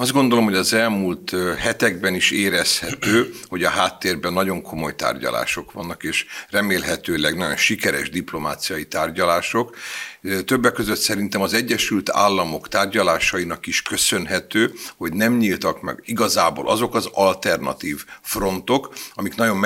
Azt 0.00 0.12
gondolom, 0.12 0.44
hogy 0.44 0.54
az 0.54 0.72
elmúlt 0.72 1.36
hetekben 1.58 2.14
is 2.14 2.30
érezhető, 2.30 3.34
hogy 3.48 3.64
a 3.64 3.68
háttérben 3.68 4.32
nagyon 4.32 4.62
komoly 4.62 4.94
tárgyalások 4.94 5.72
vannak, 5.72 6.02
és 6.02 6.26
remélhetőleg 6.50 7.36
nagyon 7.36 7.56
sikeres 7.56 8.10
diplomáciai 8.10 8.86
tárgyalások. 8.86 9.76
Többek 10.44 10.72
között 10.72 10.98
szerintem 10.98 11.40
az 11.40 11.52
Egyesült 11.52 12.10
Államok 12.10 12.68
tárgyalásainak 12.68 13.66
is 13.66 13.82
köszönhető, 13.82 14.72
hogy 14.96 15.12
nem 15.12 15.36
nyíltak 15.36 15.82
meg 15.82 16.02
igazából 16.04 16.68
azok 16.68 16.94
az 16.94 17.08
alternatív 17.12 18.04
frontok, 18.22 18.94
amik 19.14 19.34
nagyon 19.34 19.56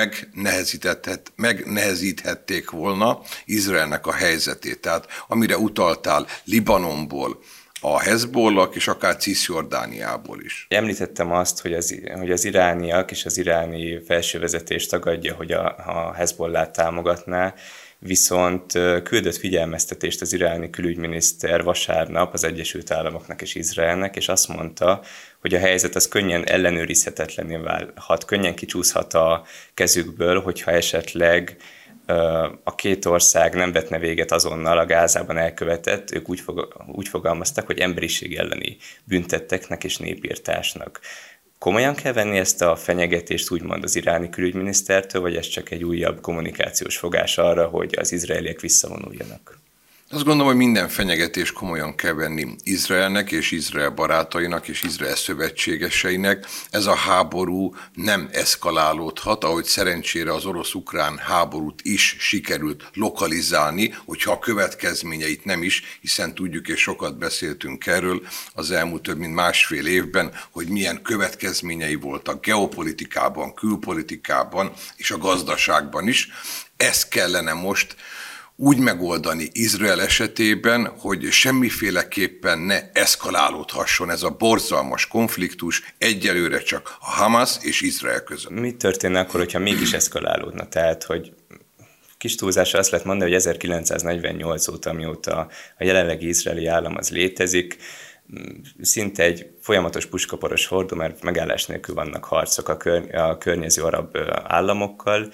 megnehezíthették 1.36 2.70
volna 2.70 3.20
Izraelnek 3.44 4.06
a 4.06 4.12
helyzetét. 4.12 4.80
Tehát 4.80 5.06
amire 5.28 5.58
utaltál 5.58 6.26
Libanonból, 6.44 7.42
a 7.84 8.00
Hezbollah 8.00 8.68
és 8.72 8.88
akár 8.88 9.16
Cisjordániából 9.16 10.40
is. 10.40 10.66
Említettem 10.68 11.32
azt, 11.32 11.60
hogy 11.60 11.72
az, 11.72 12.00
hogy 12.18 12.30
az 12.30 12.44
irániak 12.44 13.10
és 13.10 13.24
az 13.24 13.38
iráni 13.38 14.00
felsővezetés 14.06 14.86
tagadja, 14.86 15.34
hogy 15.34 15.52
a, 15.52 15.74
a 15.86 16.12
Hezbollah 16.12 16.70
támogatná, 16.70 17.54
viszont 17.98 18.72
küldött 19.02 19.36
figyelmeztetést 19.36 20.20
az 20.20 20.32
iráni 20.32 20.70
külügyminiszter 20.70 21.62
vasárnap 21.62 22.32
az 22.32 22.44
Egyesült 22.44 22.90
Államoknak 22.90 23.42
és 23.42 23.54
Izraelnek, 23.54 24.16
és 24.16 24.28
azt 24.28 24.48
mondta, 24.48 25.02
hogy 25.40 25.54
a 25.54 25.58
helyzet 25.58 25.94
az 25.94 26.08
könnyen 26.08 26.46
ellenőrizhetetlenül 26.46 27.62
válhat, 27.62 28.24
könnyen 28.24 28.54
kicsúszhat 28.54 29.14
a 29.14 29.44
kezükből, 29.74 30.40
hogyha 30.40 30.70
esetleg 30.70 31.56
a 32.64 32.74
két 32.74 33.04
ország 33.04 33.54
nem 33.54 33.72
vetne 33.72 33.98
véget 33.98 34.32
azonnal 34.32 34.78
a 34.78 34.86
Gázában 34.86 35.36
elkövetett, 35.36 36.10
ők 36.10 36.28
úgy, 36.28 36.40
fog, 36.40 36.84
úgy 36.86 37.08
fogalmaztak, 37.08 37.66
hogy 37.66 37.78
emberiség 37.78 38.34
elleni 38.34 38.76
büntetteknek 39.04 39.84
és 39.84 39.96
népírtásnak. 39.96 41.00
Komolyan 41.58 41.94
kell 41.94 42.12
venni 42.12 42.38
ezt 42.38 42.62
a 42.62 42.76
fenyegetést 42.76 43.50
úgymond 43.50 43.84
az 43.84 43.96
iráni 43.96 44.28
külügyminisztertől, 44.28 45.20
vagy 45.20 45.36
ez 45.36 45.46
csak 45.46 45.70
egy 45.70 45.84
újabb 45.84 46.20
kommunikációs 46.20 46.96
fogás 46.96 47.38
arra, 47.38 47.66
hogy 47.66 47.94
az 47.98 48.12
izraeliek 48.12 48.60
visszavonuljanak? 48.60 49.58
Azt 50.12 50.24
gondolom, 50.24 50.48
hogy 50.52 50.56
minden 50.56 50.88
fenyegetés 50.88 51.52
komolyan 51.52 51.94
kell 51.94 52.12
venni 52.12 52.46
Izraelnek 52.62 53.30
és 53.32 53.50
Izrael 53.50 53.90
barátainak 53.90 54.68
és 54.68 54.82
Izrael 54.82 55.16
szövetségeseinek. 55.16 56.46
Ez 56.70 56.86
a 56.86 56.94
háború 56.94 57.74
nem 57.94 58.28
eszkalálódhat, 58.32 59.44
ahogy 59.44 59.64
szerencsére 59.64 60.32
az 60.32 60.44
orosz-ukrán 60.44 61.16
háborút 61.16 61.80
is 61.82 62.16
sikerült 62.18 62.90
lokalizálni, 62.94 63.94
hogyha 64.04 64.32
a 64.32 64.38
következményeit 64.38 65.44
nem 65.44 65.62
is, 65.62 65.98
hiszen 66.00 66.34
tudjuk 66.34 66.68
és 66.68 66.80
sokat 66.80 67.18
beszéltünk 67.18 67.86
erről 67.86 68.22
az 68.54 68.70
elmúlt 68.70 69.02
több 69.02 69.18
mint 69.18 69.34
másfél 69.34 69.86
évben, 69.86 70.32
hogy 70.50 70.68
milyen 70.68 71.02
következményei 71.02 71.94
voltak 71.94 72.44
geopolitikában, 72.44 73.54
külpolitikában 73.54 74.72
és 74.96 75.10
a 75.10 75.18
gazdaságban 75.18 76.08
is. 76.08 76.28
Ez 76.76 77.08
kellene 77.08 77.52
most 77.52 77.96
úgy 78.64 78.78
megoldani 78.78 79.48
Izrael 79.52 80.00
esetében, 80.00 80.92
hogy 80.98 81.30
semmiféleképpen 81.30 82.58
ne 82.58 82.90
eszkalálódhasson 82.92 84.10
ez 84.10 84.22
a 84.22 84.36
borzalmas 84.38 85.06
konfliktus 85.06 85.94
egyelőre 85.98 86.58
csak 86.58 86.96
a 87.00 87.10
Hamas 87.10 87.56
és 87.60 87.80
Izrael 87.80 88.22
között. 88.22 88.50
Mi 88.50 88.72
történne 88.76 89.20
akkor, 89.20 89.40
hogyha 89.40 89.58
mégis 89.58 89.92
eszkalálódna? 89.92 90.68
Tehát, 90.68 91.02
hogy 91.04 91.32
kis 92.18 92.34
túlzásra 92.34 92.78
azt 92.78 92.90
lehet 92.90 93.06
mondani, 93.06 93.30
hogy 93.30 93.38
1948 93.38 94.68
óta, 94.68 94.92
mióta 94.92 95.48
a 95.78 95.84
jelenlegi 95.84 96.28
izraeli 96.28 96.66
állam 96.66 96.96
az 96.96 97.10
létezik, 97.10 97.76
szinte 98.80 99.22
egy 99.22 99.50
folyamatos 99.60 100.06
puskaporos 100.06 100.66
hordó, 100.66 100.96
mert 100.96 101.22
megállás 101.22 101.66
nélkül 101.66 101.94
vannak 101.94 102.24
harcok 102.24 102.68
a, 102.68 102.76
kör, 102.76 103.14
a 103.14 103.38
környező 103.38 103.82
arab 103.82 104.16
államokkal, 104.42 105.32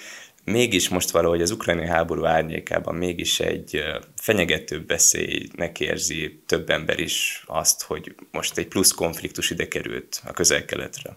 mégis 0.49 0.89
most 0.89 1.11
valahogy 1.11 1.43
az 1.43 1.51
ukrajnai 1.51 1.87
háború 1.87 2.25
árnyékában 2.25 2.95
mégis 2.95 3.41
egy 3.41 3.83
fenyegető 4.17 4.85
veszélynek 4.87 5.81
érzi 5.81 6.43
több 6.47 6.71
ember 6.71 6.99
is 6.99 7.43
azt, 7.47 7.83
hogy 7.83 8.15
most 8.31 8.59
egy 8.59 8.69
plusz 8.69 8.91
konfliktus 8.91 9.51
ide 9.51 9.69
került 9.69 10.21
a 10.27 10.33
közel-keletre. 10.33 11.17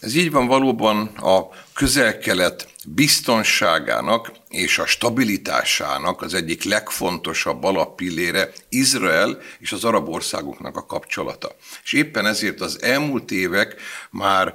Ez 0.00 0.14
így 0.14 0.30
van 0.30 0.46
valóban 0.46 1.06
a 1.06 1.48
közel-kelet 1.72 2.68
biztonságának 2.86 4.32
és 4.48 4.78
a 4.78 4.86
stabilitásának 4.86 6.22
az 6.22 6.34
egyik 6.34 6.64
legfontosabb 6.64 7.64
alappillére 7.64 8.52
Izrael 8.68 9.38
és 9.58 9.72
az 9.72 9.84
arab 9.84 10.08
országoknak 10.08 10.76
a 10.76 10.86
kapcsolata. 10.86 11.56
És 11.82 11.92
éppen 11.92 12.26
ezért 12.26 12.60
az 12.60 12.82
elmúlt 12.82 13.30
évek 13.30 13.76
már 14.10 14.54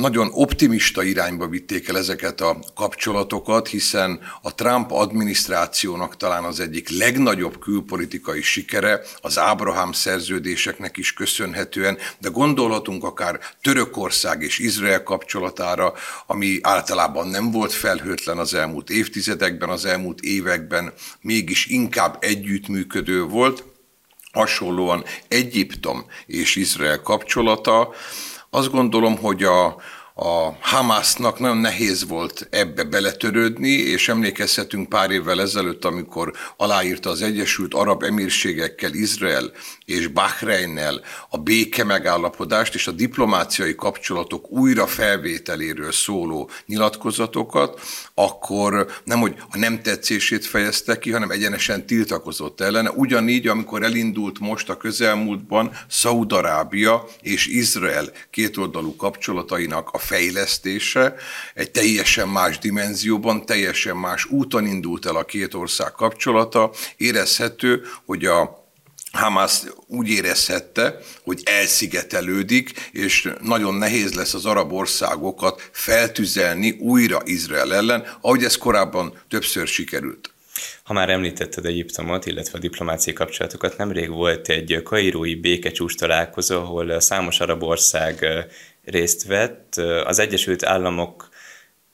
nagyon 0.00 0.30
optimista 0.32 1.02
irányba 1.02 1.48
vitték 1.48 1.88
el 1.88 1.98
ezeket 1.98 2.40
a 2.40 2.58
kapcsolatokat, 2.74 3.68
hiszen 3.68 4.20
a 4.42 4.54
Trump 4.54 4.90
adminisztrációnak 4.90 6.16
talán 6.16 6.44
az 6.44 6.60
egyik 6.60 6.98
legnagyobb 6.98 7.58
külpolitikai 7.58 8.42
sikere 8.42 9.00
az 9.20 9.38
Ábrahám 9.38 9.92
szerződéseknek 9.92 10.96
is 10.96 11.12
köszönhetően, 11.12 11.98
de 12.18 12.28
gondolhatunk 12.28 13.04
akár 13.04 13.40
Törökország 13.62 14.42
és 14.42 14.58
Izrael 14.58 15.02
kapcsolatára, 15.02 15.92
ami 16.26 16.58
általában 16.62 17.28
nem 17.28 17.50
volt 17.50 17.72
felhőtlen 17.72 18.38
az 18.38 18.54
elmúlt 18.54 18.90
évtizedekben, 18.90 19.68
az 19.68 19.84
elmúlt 19.84 20.20
években 20.20 20.92
mégis 21.20 21.66
inkább 21.66 22.16
együttműködő 22.20 23.22
volt, 23.22 23.64
hasonlóan 24.32 25.04
Egyiptom 25.28 26.06
és 26.26 26.56
Izrael 26.56 27.00
kapcsolata, 27.02 27.94
azt 28.50 28.70
gondolom, 28.70 29.16
hogy 29.18 29.42
a, 29.42 29.76
a 30.22 30.56
Hamasnak 30.60 31.38
nagyon 31.38 31.56
nehéz 31.56 32.06
volt 32.06 32.46
ebbe 32.50 32.84
beletörődni, 32.84 33.68
és 33.68 34.08
emlékezhetünk 34.08 34.88
pár 34.88 35.10
évvel 35.10 35.40
ezelőtt, 35.40 35.84
amikor 35.84 36.32
aláírta 36.56 37.10
az 37.10 37.22
Egyesült 37.22 37.74
Arab 37.74 38.02
Emírségekkel, 38.02 38.92
Izrael 38.92 39.52
és 39.84 40.06
Bahreinnel 40.06 41.00
a 41.28 41.38
béke 41.38 41.84
megállapodást 41.84 42.74
és 42.74 42.86
a 42.86 42.90
diplomáciai 42.90 43.74
kapcsolatok 43.74 44.50
újra 44.50 44.86
felvételéről 44.86 45.92
szóló 45.92 46.50
nyilatkozatokat, 46.66 47.80
akkor 48.14 48.86
nem, 49.04 49.20
hogy 49.20 49.34
a 49.50 49.58
nem 49.58 49.82
tetszését 49.82 50.46
fejezte 50.46 50.98
ki, 50.98 51.10
hanem 51.10 51.30
egyenesen 51.30 51.86
tiltakozott 51.86 52.60
ellene. 52.60 52.90
Ugyanígy, 52.90 53.46
amikor 53.46 53.82
elindult 53.82 54.38
most 54.38 54.68
a 54.68 54.76
közelmúltban 54.76 55.70
Szaudarábia 55.88 57.06
és 57.20 57.46
Izrael 57.46 58.12
kétoldalú 58.30 58.96
kapcsolatainak 58.96 59.88
a 59.92 59.98
fejlesztése 60.10 61.14
egy 61.54 61.70
teljesen 61.70 62.28
más 62.28 62.58
dimenzióban, 62.58 63.46
teljesen 63.46 63.96
más 63.96 64.24
úton 64.24 64.66
indult 64.66 65.06
el 65.06 65.16
a 65.16 65.24
két 65.24 65.54
ország 65.54 65.92
kapcsolata. 65.92 66.70
Érezhető, 66.96 67.82
hogy 68.04 68.24
a 68.24 68.58
Hamas 69.12 69.62
úgy 69.86 70.08
érezhette, 70.08 70.98
hogy 71.22 71.42
elszigetelődik, 71.44 72.88
és 72.92 73.32
nagyon 73.42 73.74
nehéz 73.74 74.12
lesz 74.14 74.34
az 74.34 74.46
arab 74.46 74.72
országokat 74.72 75.70
feltüzelni 75.72 76.70
újra 76.70 77.20
Izrael 77.24 77.74
ellen, 77.74 78.06
ahogy 78.20 78.44
ez 78.44 78.56
korábban 78.56 79.12
többször 79.28 79.66
sikerült. 79.66 80.30
Ha 80.82 80.92
már 80.92 81.10
említetted 81.10 81.66
Egyiptomot, 81.66 82.26
illetve 82.26 82.58
a 82.58 82.60
diplomáciai 82.60 83.14
kapcsolatokat, 83.14 83.76
nemrég 83.76 84.10
volt 84.10 84.48
egy 84.48 84.80
kairói 84.84 85.34
békecsúcs 85.34 85.96
találkozó, 85.96 86.56
ahol 86.56 87.00
számos 87.00 87.40
arab 87.40 87.62
ország 87.62 88.26
részt 88.90 89.26
vett. 89.26 89.74
Az 90.04 90.18
Egyesült 90.18 90.64
Államok 90.64 91.28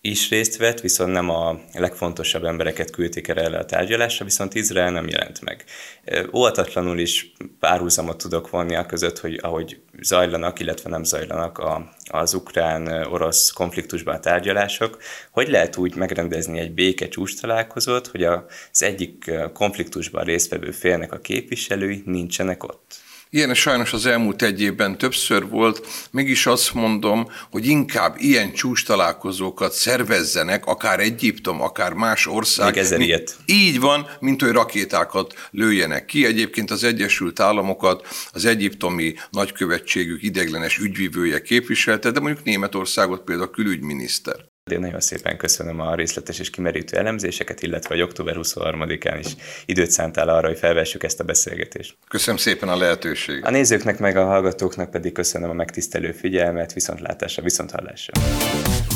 is 0.01 0.29
részt 0.31 0.57
vett, 0.57 0.81
viszont 0.81 1.13
nem 1.13 1.31
a 1.31 1.61
legfontosabb 1.73 2.45
embereket 2.45 2.91
küldték 2.91 3.29
erre 3.29 3.59
a 3.59 3.65
tárgyalásra, 3.65 4.25
viszont 4.25 4.55
Izrael 4.55 4.91
nem 4.91 5.09
jelent 5.09 5.41
meg. 5.41 5.65
Óvatatlanul 6.33 6.99
is 6.99 7.33
párhuzamot 7.61 8.17
tudok 8.19 8.51
vonni 8.51 8.75
a 8.75 8.87
között, 8.87 9.19
hogy 9.19 9.39
ahogy 9.43 9.81
zajlanak, 10.01 10.61
illetve 10.61 10.91
nem 10.91 11.05
zajlanak 11.05 11.59
a, 11.59 11.95
az 12.05 12.35
ukrán-orosz 12.35 13.51
konfliktusban 13.51 14.15
a 14.15 14.21
tárgyalások, 14.21 14.99
hogy 15.31 15.49
lehet 15.49 15.77
úgy 15.77 15.95
megrendezni 15.95 16.59
egy 16.59 16.73
béke 16.73 17.09
csúcs 17.09 17.41
találkozót, 17.41 18.07
hogy 18.07 18.23
az 18.23 18.83
egyik 18.83 19.31
konfliktusban 19.53 20.25
résztvevő 20.25 20.71
félnek 20.71 21.13
a 21.13 21.19
képviselői 21.19 22.03
nincsenek 22.05 22.63
ott. 22.65 23.05
Ilyen 23.37 23.55
sajnos 23.55 23.92
az 23.92 24.07
elmúlt 24.07 24.42
egy 24.42 24.62
évben 24.62 24.99
többször 24.99 25.49
volt, 25.49 25.87
mégis 26.11 26.46
azt 26.46 26.75
mondom, 26.75 27.29
hogy 27.51 27.66
inkább 27.66 28.14
ilyen 28.18 28.53
csúcs 28.53 28.85
találkozókat 28.85 29.72
szervezzenek, 29.72 30.66
akár 30.66 31.01
Egyiptom, 31.01 31.61
akár 31.61 31.92
más 31.92 32.27
ország. 32.27 32.75
Még 32.75 32.83
ezer 32.83 33.01
ilyet. 33.01 33.37
Így 33.46 33.81
van, 33.81 34.07
mint 34.20 34.42
hogy 34.42 34.51
rakétákat 34.51 35.49
lőjenek 35.51 36.05
ki. 36.05 36.27
Egyébként 36.27 36.70
az 36.70 36.85
Egyesült 36.85 37.40
Államokat 37.40 38.07
az 38.33 38.44
egyiptomi 38.44 39.14
nagykövetségük 39.31 40.22
ideglenes 40.22 40.79
ügyvívője 40.79 41.42
képviselte, 41.42 42.11
de 42.11 42.20
mondjuk 42.20 42.44
Németországot 42.44 43.20
például 43.20 43.49
a 43.49 43.51
külügyminiszter. 43.51 44.56
Én 44.73 44.81
nagyon 44.81 45.01
szépen 45.01 45.37
köszönöm 45.37 45.81
a 45.81 45.95
részletes 45.95 46.39
és 46.39 46.51
kimerítő 46.51 46.97
elemzéseket, 46.97 47.63
illetve 47.63 47.95
hogy 47.95 48.03
október 48.03 48.35
23-án 48.39 49.17
is 49.25 49.37
időt 49.67 49.91
szántál 49.91 50.29
arra, 50.29 50.47
hogy 50.47 50.59
felvessük 50.59 51.03
ezt 51.03 51.21
a 51.21 51.25
beszélgetést. 51.25 51.97
Köszönöm 52.09 52.37
szépen 52.37 52.69
a 52.69 52.77
lehetőséget. 52.77 53.47
A 53.47 53.51
nézőknek 53.51 53.99
meg 53.99 54.17
a 54.17 54.25
hallgatóknak 54.25 54.91
pedig 54.91 55.13
köszönöm 55.13 55.51
a 55.51 55.53
megtisztelő 55.53 56.13
figyelmet, 56.13 56.73
viszontlátásra, 56.73 57.43
viszonthallásra. 57.43 58.13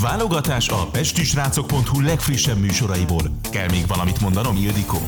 Válogatás 0.03 0.69
a 0.69 0.89
pestisrácok.hu 0.93 2.01
legfrissebb 2.01 2.59
műsoraiból. 2.59 3.23
Kell 3.53 3.69
még 3.71 3.87
valamit 3.87 4.21
mondanom, 4.21 4.57
Ildikó? 4.57 4.99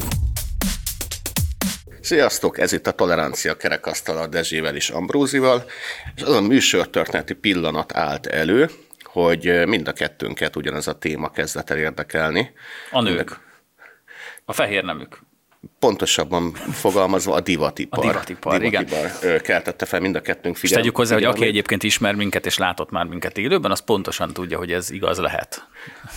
Sziasztok, 2.00 2.58
ez 2.58 2.72
itt 2.72 2.86
a 2.86 2.92
Tolerancia 2.92 3.56
kerekasztala 3.56 4.26
Dezsével 4.26 4.74
és 4.74 4.90
Ambrózival, 4.90 5.64
és 6.16 6.22
az 6.22 6.34
a 6.34 6.40
műsortörténeti 6.40 7.34
pillanat 7.34 7.96
állt 7.96 8.26
elő, 8.26 8.70
hogy 9.12 9.66
mind 9.66 9.88
a 9.88 9.92
kettőnket 9.92 10.56
ugyanez 10.56 10.86
a 10.86 10.98
téma 10.98 11.30
kezdett 11.30 11.70
el 11.70 11.78
érdekelni. 11.78 12.52
A 12.90 13.00
nők. 13.00 13.40
A 14.44 14.52
fehér 14.52 14.84
nemük. 14.84 15.18
Pontosabban 15.78 16.52
fogalmazva 16.52 17.34
a 17.34 17.40
divatipar. 17.40 17.98
A 17.98 18.02
divatipar, 18.08 18.58
divatipar 18.58 19.10
igen. 19.22 19.40
keltette 19.40 19.84
fel 19.84 20.00
mind 20.00 20.14
a 20.16 20.20
kettőnk 20.20 20.56
figyelmet. 20.56 20.62
És 20.62 20.70
tegyük 20.70 20.96
hozzá, 20.96 21.14
hogy 21.14 21.24
aki 21.24 21.44
egyébként 21.44 21.82
ismer 21.82 22.14
minket 22.14 22.46
és 22.46 22.58
látott 22.58 22.90
már 22.90 23.04
minket 23.04 23.38
élőben, 23.38 23.70
az 23.70 23.80
pontosan 23.80 24.32
tudja, 24.32 24.58
hogy 24.58 24.72
ez 24.72 24.90
igaz 24.90 25.18
lehet. 25.18 25.68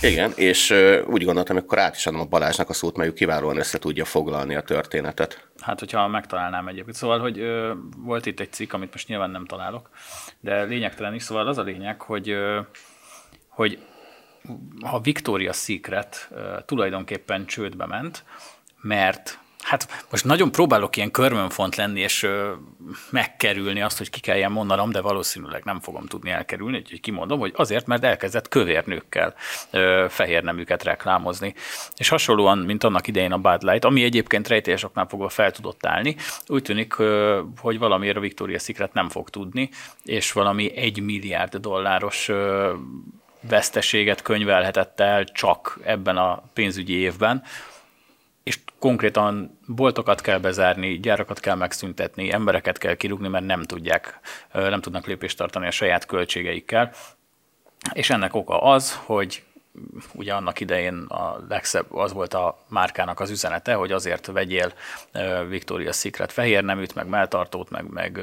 Igen, 0.02 0.32
és 0.34 0.70
úgy 1.06 1.24
gondoltam, 1.24 1.56
hogy 1.56 1.64
akkor 1.64 1.78
át 1.78 1.96
is 1.96 2.06
adom 2.06 2.20
a 2.20 2.24
Balázsnak 2.24 2.68
a 2.68 2.72
szót, 2.72 2.96
mert 2.96 3.10
ő 3.10 3.12
kiválóan 3.12 3.56
össze 3.56 3.78
tudja 3.78 4.04
foglalni 4.04 4.54
a 4.54 4.60
történetet. 4.60 5.45
Hát, 5.66 5.78
hogyha 5.78 6.08
megtalálnám 6.08 6.68
egyébként. 6.68 6.96
Szóval, 6.96 7.18
hogy 7.18 7.38
ö, 7.38 7.74
volt 7.96 8.26
itt 8.26 8.40
egy 8.40 8.52
cikk, 8.52 8.72
amit 8.72 8.92
most 8.92 9.08
nyilván 9.08 9.30
nem 9.30 9.44
találok, 9.44 9.90
de 10.40 10.62
lényegtelen 10.62 11.14
is. 11.14 11.22
Szóval 11.22 11.46
az 11.46 11.58
a 11.58 11.62
lényeg, 11.62 12.02
hogy, 12.02 12.30
ö, 12.30 12.60
hogy 13.48 13.78
a 14.80 15.00
Victoria's 15.00 15.56
Secret 15.56 16.28
ö, 16.30 16.56
tulajdonképpen 16.66 17.46
csődbe 17.46 17.86
ment, 17.86 18.24
mert 18.80 19.38
Hát 19.62 20.04
most 20.10 20.24
nagyon 20.24 20.52
próbálok 20.52 20.96
ilyen 20.96 21.10
körmönfont 21.10 21.76
lenni, 21.76 22.00
és 22.00 22.22
ö, 22.22 22.52
megkerülni 23.10 23.82
azt, 23.82 23.98
hogy 23.98 24.10
ki 24.10 24.20
kelljen 24.20 24.52
mondanom, 24.52 24.90
de 24.90 25.00
valószínűleg 25.00 25.64
nem 25.64 25.80
fogom 25.80 26.06
tudni 26.06 26.30
elkerülni, 26.30 26.76
úgyhogy 26.76 27.00
kimondom, 27.00 27.38
hogy 27.38 27.52
azért, 27.56 27.86
mert 27.86 28.04
elkezdett 28.04 28.48
kövérnőkkel 28.48 29.34
ö, 29.70 30.06
fehér 30.08 30.42
neműket 30.42 30.82
reklámozni. 30.82 31.54
És 31.96 32.08
hasonlóan, 32.08 32.58
mint 32.58 32.84
annak 32.84 33.06
idején 33.06 33.32
a 33.32 33.38
Bud 33.38 33.62
Light, 33.62 33.84
ami 33.84 34.02
egyébként 34.02 34.48
rejtélyesoknál 34.48 35.06
fogva 35.08 35.28
fel 35.28 35.50
tudott 35.50 35.86
állni, 35.86 36.16
úgy 36.46 36.62
tűnik, 36.62 36.98
ö, 36.98 37.40
hogy 37.60 37.78
valamiért 37.78 38.16
a 38.16 38.20
Victoria's 38.20 38.62
Secret 38.62 38.92
nem 38.92 39.08
fog 39.08 39.30
tudni, 39.30 39.70
és 40.04 40.32
valami 40.32 40.76
egy 40.76 41.02
milliárd 41.02 41.56
dolláros 41.56 42.28
ö, 42.28 42.72
veszteséget 43.40 44.22
könyvelhetett 44.22 45.00
el 45.00 45.24
csak 45.24 45.78
ebben 45.84 46.16
a 46.16 46.42
pénzügyi 46.52 46.94
évben, 46.94 47.42
és 48.46 48.58
konkrétan 48.78 49.58
boltokat 49.66 50.20
kell 50.20 50.38
bezárni, 50.38 50.98
gyárakat 50.98 51.40
kell 51.40 51.54
megszüntetni, 51.54 52.32
embereket 52.32 52.78
kell 52.78 52.94
kirúgni, 52.94 53.28
mert 53.28 53.44
nem 53.44 53.62
tudják, 53.62 54.20
nem 54.52 54.80
tudnak 54.80 55.06
lépést 55.06 55.36
tartani 55.36 55.66
a 55.66 55.70
saját 55.70 56.06
költségeikkel. 56.06 56.92
És 57.92 58.10
ennek 58.10 58.34
oka 58.34 58.58
az, 58.60 58.96
hogy 59.04 59.44
ugye 60.12 60.32
annak 60.32 60.60
idején 60.60 60.94
a 60.94 61.44
legszebb, 61.48 61.94
az 61.94 62.12
volt 62.12 62.34
a 62.34 62.64
márkának 62.68 63.20
az 63.20 63.30
üzenete, 63.30 63.74
hogy 63.74 63.92
azért 63.92 64.26
vegyél 64.26 64.72
Victoria's 65.50 65.98
Secret 65.98 66.32
fehér 66.32 66.64
neműt, 66.64 66.94
meg 66.94 67.06
melltartót, 67.06 67.70
meg, 67.70 67.90
meg 67.90 68.20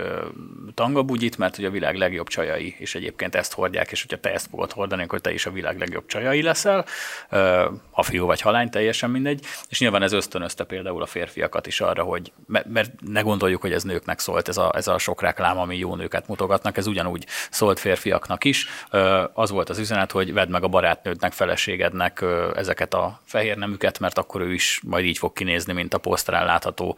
tangabugyit, 0.74 1.38
mert 1.38 1.58
ugye 1.58 1.68
a 1.68 1.72
világ 1.72 1.96
legjobb 1.96 2.28
csajai, 2.28 2.76
és 2.78 2.96
egyébként 2.96 3.36
ezt 3.36 3.54
hordják, 3.54 3.92
és 3.92 4.02
hogyha 4.02 4.20
te 4.20 4.34
ezt 4.34 4.48
fogod 4.50 4.72
hordani, 4.72 5.04
akkor 5.04 5.20
te 5.20 5.34
is 5.34 5.46
a 5.46 5.52
világ 5.52 5.80
legjobb 5.80 6.06
csajai 6.06 6.42
leszel, 6.42 6.86
ha 7.92 8.04
fiú 8.04 8.26
vagy 8.26 8.42
halány, 8.42 8.70
teljesen 8.70 9.10
mindegy, 9.10 9.46
és 9.70 9.80
nyilván 9.80 10.02
ez 10.02 10.12
ösztönözte 10.12 10.64
például 10.64 11.02
a 11.02 11.06
férfiakat 11.06 11.68
is 11.68 11.82
arra, 11.82 12.04
hogy, 12.04 12.32
mert 12.48 12.92
ne 13.00 13.22
gondoljuk, 13.22 13.62
hogy 13.62 13.74
ez 13.74 13.84
nőknek 13.84 14.20
szólt, 14.20 14.48
ez 14.48 14.58
a, 14.58 14.72
ez 14.76 14.88
a 14.88 14.98
sok 14.98 15.22
reklám, 15.22 15.58
ami 15.58 15.78
jó 15.78 15.96
nőket 15.96 16.28
mutogatnak, 16.28 16.78
ez 16.78 16.88
ugyanúgy 16.88 17.26
szólt 17.50 17.80
férfiaknak 17.80 18.44
is. 18.44 18.68
Az 19.34 19.50
volt 19.50 19.70
az 19.70 19.78
üzenet, 19.78 20.12
hogy 20.12 20.34
vedd 20.34 20.50
meg 20.50 20.64
a 20.64 20.68
barátnődnek, 20.68 21.34
feleségednek 21.44 22.26
ezeket 22.56 22.94
a 22.94 23.22
fehér 23.26 23.58
nemüket, 23.58 24.00
mert 24.00 24.18
akkor 24.18 24.42
ő 24.42 24.54
is 24.54 24.80
majd 24.84 25.06
így 25.06 25.18
fog 25.18 25.34
kinézni, 25.34 25.74
mint 25.74 25.94
a 25.94 25.98
poszterán 25.98 26.46
látható 26.46 26.98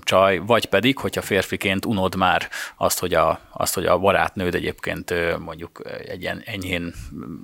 csaj, 0.00 0.38
vagy 0.38 0.66
pedig, 0.66 0.98
hogyha 0.98 1.22
férfiként 1.22 1.84
unod 1.84 2.14
már 2.14 2.48
azt, 2.76 2.98
hogy 2.98 3.14
a, 3.14 3.40
azt, 3.52 3.74
hogy 3.74 3.86
a 3.86 3.98
barátnőd 3.98 4.54
egyébként 4.54 5.14
mondjuk 5.38 5.82
egy 6.06 6.20
ilyen 6.20 6.42
enyhén 6.44 6.94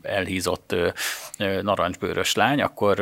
elhízott 0.02 0.74
narancsbőrös 1.62 2.34
lány, 2.34 2.62
akkor 2.62 2.96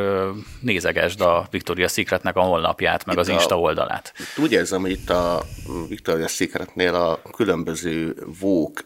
nézegesd 0.60 1.20
a 1.20 1.48
Victoria's 1.50 1.92
Secretnek 1.92 2.36
a 2.36 2.40
honlapját, 2.40 3.04
meg 3.04 3.14
itt 3.14 3.20
az 3.20 3.28
Insta 3.28 3.60
oldalát. 3.60 4.12
A, 4.16 4.40
úgy 4.40 4.52
érzem, 4.52 4.80
hogy 4.80 4.90
itt 4.90 5.10
a 5.10 5.42
Victoria's 5.88 6.34
Secretnél 6.34 6.94
a 6.94 7.20
különböző 7.36 8.16
vók 8.40 8.84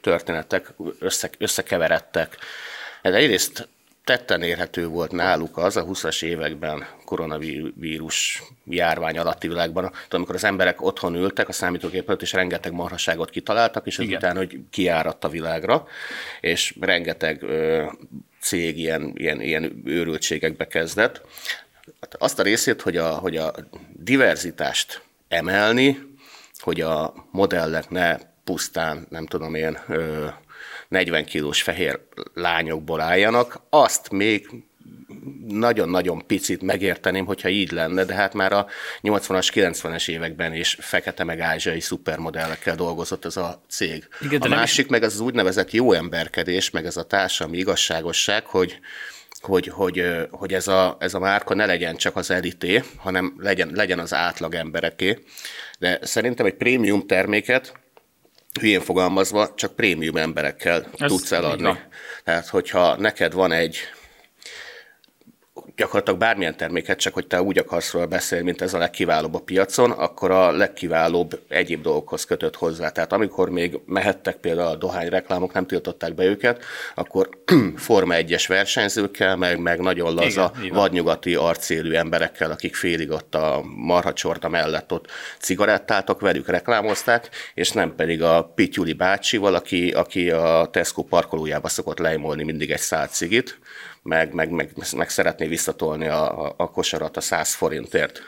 történetek 0.00 0.74
össze, 0.98 1.30
összekeveredtek. 1.38 2.36
Ez 3.02 3.14
egyrészt 3.14 3.68
tetten 4.04 4.42
érhető 4.42 4.86
volt 4.86 5.12
náluk 5.12 5.56
az 5.56 5.76
a 5.76 5.84
20-as 5.84 6.22
években 6.22 6.86
koronavírus 7.04 8.42
járvány 8.64 9.18
alatti 9.18 9.48
világban, 9.48 9.92
amikor 10.10 10.34
az 10.34 10.44
emberek 10.44 10.82
otthon 10.82 11.14
ültek 11.14 11.48
a 11.48 11.52
számítógép 11.52 12.08
előtt, 12.08 12.22
és 12.22 12.32
rengeteg 12.32 12.72
marhaságot 12.72 13.30
kitaláltak, 13.30 13.86
és 13.86 13.98
ezután, 13.98 14.36
hogy 14.36 14.58
kiáradt 14.70 15.24
a 15.24 15.28
világra, 15.28 15.86
és 16.40 16.74
rengeteg 16.80 17.42
ö, 17.42 17.84
cég 18.40 18.78
ilyen, 18.78 19.12
ilyen, 19.16 19.40
ilyen 19.40 19.82
őrültségekbe 19.84 20.66
kezdett. 20.66 21.20
Hát 22.00 22.14
azt 22.18 22.38
a 22.38 22.42
részét, 22.42 22.82
hogy 22.82 22.96
a, 22.96 23.10
hogy 23.10 23.36
a 23.36 23.52
diverzitást 23.92 25.02
emelni, 25.28 25.98
hogy 26.58 26.80
a 26.80 27.14
modellek 27.30 27.90
ne 27.90 28.16
pusztán, 28.44 29.06
nem 29.08 29.26
tudom 29.26 29.54
én, 29.54 29.78
40 30.92 31.24
kilós 31.24 31.62
fehér 31.62 32.00
lányokból 32.34 33.00
álljanak, 33.00 33.60
azt 33.70 34.10
még 34.10 34.48
nagyon-nagyon 35.48 36.26
picit 36.26 36.62
megérteném, 36.62 37.24
hogyha 37.24 37.48
így 37.48 37.70
lenne, 37.70 38.04
de 38.04 38.14
hát 38.14 38.34
már 38.34 38.52
a 38.52 38.66
80-as, 39.02 39.48
90-es 39.54 40.08
években 40.08 40.54
is 40.54 40.76
fekete 40.80 41.24
meg 41.24 41.40
ázsiai 41.40 41.80
szupermodellekkel 41.80 42.74
dolgozott 42.74 43.24
ez 43.24 43.36
a 43.36 43.62
cég. 43.68 44.08
Igen, 44.20 44.40
a 44.40 44.48
másik 44.48 44.88
meg 44.88 45.02
az, 45.02 45.12
az 45.12 45.20
úgynevezett 45.20 45.70
jó 45.70 45.92
emberkedés, 45.92 46.70
meg 46.70 46.86
ez 46.86 46.96
a 46.96 47.02
társadalmi 47.02 47.58
igazságosság, 47.58 48.46
hogy 48.46 48.78
hogy, 49.40 49.68
hogy, 49.68 50.04
hogy 50.30 50.54
ez, 50.54 50.68
a, 50.68 50.96
ez 51.00 51.14
a 51.14 51.18
márka 51.18 51.54
ne 51.54 51.66
legyen 51.66 51.96
csak 51.96 52.16
az 52.16 52.30
elité, 52.30 52.82
hanem 52.96 53.34
legyen, 53.38 53.70
legyen 53.74 53.98
az 53.98 54.14
átlag 54.14 54.54
embereké. 54.54 55.18
De 55.78 55.98
szerintem 56.02 56.46
egy 56.46 56.54
prémium 56.54 57.06
terméket 57.06 57.81
hülyén 58.60 58.80
fogalmazva, 58.80 59.54
csak 59.54 59.74
prémium 59.74 60.16
emberekkel 60.16 60.86
Ez 60.98 61.08
tudsz 61.10 61.32
eladni. 61.32 61.78
Tehát, 62.24 62.46
hogyha 62.46 62.96
neked 62.96 63.32
van 63.32 63.52
egy 63.52 63.78
gyakorlatilag 65.76 66.18
bármilyen 66.18 66.56
terméket, 66.56 66.98
csak 66.98 67.14
hogy 67.14 67.26
te 67.26 67.42
úgy 67.42 67.58
akarsz 67.58 67.92
róla 67.92 68.06
beszélni, 68.06 68.44
mint 68.44 68.60
ez 68.62 68.74
a 68.74 68.78
legkiválóbb 68.78 69.34
a 69.34 69.38
piacon, 69.38 69.90
akkor 69.90 70.30
a 70.30 70.50
legkiválóbb 70.50 71.40
egyéb 71.48 71.82
dolgokhoz 71.82 72.24
kötött 72.24 72.56
hozzá. 72.56 72.90
Tehát 72.90 73.12
amikor 73.12 73.50
még 73.50 73.78
mehettek 73.86 74.36
például 74.36 74.68
a 74.68 74.76
dohány 74.76 75.08
reklámok, 75.08 75.52
nem 75.52 75.66
tiltották 75.66 76.14
be 76.14 76.24
őket, 76.24 76.64
akkor 76.94 77.28
Forma 77.76 78.14
1-es 78.16 78.44
versenyzőkkel, 78.48 79.36
meg, 79.36 79.58
meg 79.58 79.80
nagyon 79.80 80.14
laza, 80.14 80.52
Igen, 80.60 80.74
vadnyugati 80.74 81.34
arcélű 81.34 81.92
emberekkel, 81.92 82.50
akik 82.50 82.74
félig 82.74 83.10
ott 83.10 83.34
a 83.34 83.62
marhacsorta 83.76 84.48
mellett 84.48 84.92
ott 84.92 85.06
cigarettáltak, 85.38 86.20
velük 86.20 86.48
reklámozták, 86.48 87.28
és 87.54 87.70
nem 87.70 87.94
pedig 87.94 88.22
a 88.22 88.52
Pityuli 88.54 88.92
bácsival, 88.92 89.54
aki, 89.54 89.90
aki 89.90 90.30
a 90.30 90.68
Tesco 90.70 91.02
parkolójába 91.02 91.68
szokott 91.68 91.98
lejmolni 91.98 92.42
mindig 92.42 92.70
egy 92.70 92.80
szál 92.80 93.06
cigit, 93.06 93.58
meg, 94.02 94.32
meg, 94.32 94.50
meg, 94.50 94.70
meg 94.96 95.08
szeretné 95.08 95.46
visszatolni 95.46 96.06
a, 96.06 96.54
a, 96.56 96.70
kosarat 96.70 97.16
a 97.16 97.20
100 97.20 97.54
forintért. 97.54 98.22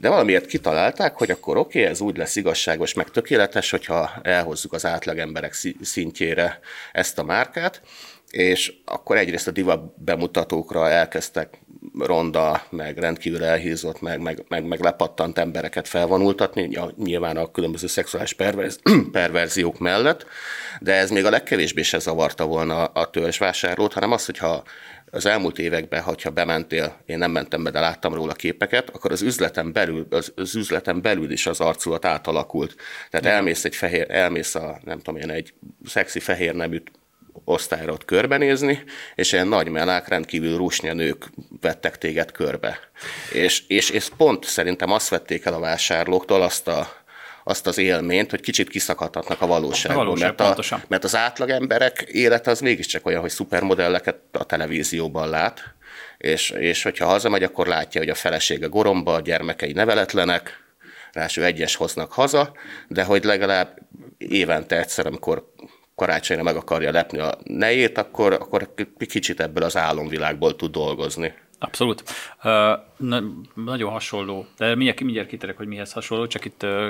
De 0.00 0.08
valamiért 0.08 0.46
kitalálták, 0.46 1.14
hogy 1.14 1.30
akkor 1.30 1.56
oké, 1.56 1.78
okay, 1.78 1.90
ez 1.90 2.00
úgy 2.00 2.16
lesz 2.16 2.36
igazságos, 2.36 2.94
meg 2.94 3.10
tökéletes, 3.10 3.70
hogyha 3.70 4.10
elhozzuk 4.22 4.72
az 4.72 4.86
átlagemberek 4.86 5.56
szintjére 5.80 6.60
ezt 6.92 7.18
a 7.18 7.22
márkát, 7.22 7.82
és 8.30 8.72
akkor 8.84 9.16
egyrészt 9.16 9.48
a 9.48 9.50
diva 9.50 9.94
bemutatókra 9.96 10.88
elkezdtek 10.88 11.58
ronda, 11.98 12.62
meg 12.70 12.98
rendkívül 12.98 13.44
elhízott, 13.44 14.00
meg, 14.00 14.20
meg, 14.20 14.44
meg, 14.48 14.64
meg 14.64 14.80
lepattant 14.80 15.38
embereket 15.38 15.88
felvonultatni, 15.88 16.78
nyilván 16.96 17.36
a 17.36 17.50
különböző 17.50 17.86
szexuális 17.86 18.32
perverz, 18.32 18.78
perverziók 19.12 19.78
mellett, 19.78 20.26
de 20.80 20.94
ez 20.94 21.10
még 21.10 21.24
a 21.24 21.30
legkevésbé 21.30 21.82
se 21.82 21.98
zavarta 21.98 22.46
volna 22.46 22.84
a 22.84 23.10
törzsvásárlót, 23.10 23.92
hanem 23.92 24.12
az, 24.12 24.26
hogyha 24.26 24.62
az 25.10 25.26
elmúlt 25.26 25.58
években, 25.58 26.02
ha 26.02 26.30
bementél, 26.30 26.96
én 27.06 27.18
nem 27.18 27.30
mentem 27.30 27.62
be, 27.62 27.70
de 27.70 27.80
láttam 27.80 28.14
róla 28.14 28.32
képeket, 28.32 28.90
akkor 28.90 29.12
az 29.12 29.22
üzleten 29.22 29.72
belül, 29.72 30.06
az, 30.10 30.32
az 30.36 30.54
üzleten 30.54 31.02
belül 31.02 31.30
is 31.30 31.46
az 31.46 31.60
arculat 31.60 32.04
átalakult. 32.04 32.74
Tehát 33.10 33.26
ja. 33.26 33.32
elmész 33.32 33.64
egy 33.64 33.76
fehér, 33.76 34.06
elmész 34.10 34.54
a, 34.54 34.80
nem 34.84 34.98
tudom 34.98 35.20
én, 35.20 35.30
egy 35.30 35.54
szexi 35.84 36.20
fehér 36.20 36.54
nemű 36.54 36.82
osztályra 37.44 37.92
ott 37.92 38.04
körbenézni, 38.04 38.82
és 39.14 39.32
ilyen 39.32 39.48
nagy 39.48 39.68
melák, 39.68 40.08
rendkívül 40.08 40.56
rusnya 40.56 40.92
nők 40.92 41.30
vettek 41.60 41.98
téged 41.98 42.32
körbe. 42.32 42.78
És, 43.32 43.62
és, 43.66 43.90
és 43.90 44.08
pont 44.16 44.44
szerintem 44.44 44.90
azt 44.90 45.08
vették 45.08 45.44
el 45.44 45.54
a 45.54 45.60
vásárlóktól, 45.60 46.42
azt 46.42 46.68
a, 46.68 46.97
azt 47.48 47.66
az 47.66 47.78
élményt, 47.78 48.30
hogy 48.30 48.40
kicsit 48.40 48.68
kiszakadhatnak 48.68 49.40
a 49.40 49.46
valóságból. 49.46 50.02
A 50.02 50.04
valóság, 50.04 50.34
mert, 50.38 50.58
a, 50.58 50.80
mert 50.88 51.04
az 51.04 51.16
átlag 51.16 51.50
emberek 51.50 52.00
élete 52.00 52.50
az 52.50 52.60
mégiscsak 52.60 53.06
olyan, 53.06 53.20
hogy 53.20 53.30
szupermodelleket 53.30 54.18
a 54.32 54.44
televízióban 54.44 55.28
lát, 55.28 55.74
és, 56.18 56.50
és 56.50 56.82
hogyha 56.82 57.06
hazamegy, 57.06 57.42
akkor 57.42 57.66
látja, 57.66 58.00
hogy 58.00 58.10
a 58.10 58.14
felesége 58.14 58.66
goromba, 58.66 59.14
a 59.14 59.20
gyermekei 59.20 59.72
neveletlenek, 59.72 60.62
ráadásul 61.12 61.44
egyes 61.44 61.74
hoznak 61.74 62.12
haza, 62.12 62.52
de 62.88 63.04
hogy 63.04 63.24
legalább 63.24 63.78
évente 64.18 64.78
egyszer, 64.78 65.06
amikor 65.06 65.52
karácsonyra 65.94 66.42
meg 66.42 66.56
akarja 66.56 66.90
lepni 66.90 67.18
a 67.18 67.38
nejét, 67.44 67.98
akkor, 67.98 68.32
akkor 68.32 68.74
kicsit 69.08 69.40
ebből 69.40 69.62
az 69.62 69.76
álomvilágból 69.76 70.56
tud 70.56 70.70
dolgozni. 70.70 71.34
Abszolút. 71.58 72.02
Uh, 72.44 72.52
na, 72.96 73.22
nagyon 73.54 73.90
hasonló, 73.90 74.46
de 74.56 74.74
mindjárt, 74.74 75.00
mindjárt 75.00 75.28
kiterek, 75.28 75.56
hogy 75.56 75.66
mihez 75.66 75.92
hasonló, 75.92 76.26
csak 76.26 76.44
itt 76.44 76.62
uh, 76.62 76.88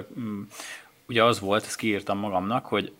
ugye 1.09 1.25
az 1.25 1.41
volt, 1.41 1.65
ezt 1.65 1.77
kiírtam 1.77 2.19
magamnak, 2.19 2.67
hogy 2.67 2.93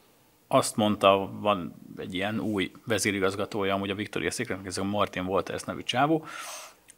azt 0.49 0.77
mondta, 0.77 1.31
van 1.41 1.75
egy 1.97 2.15
ilyen 2.15 2.41
új 2.41 2.71
vezérigazgatója, 2.87 3.75
amúgy 3.75 3.91
a 3.91 3.95
Victoria 3.95 4.31
Secret, 4.31 4.59
ez 4.65 4.79
a 4.79 4.85
Martin 4.85 5.25
Walters 5.25 5.63
nevű 5.63 5.83
csávó, 5.83 6.27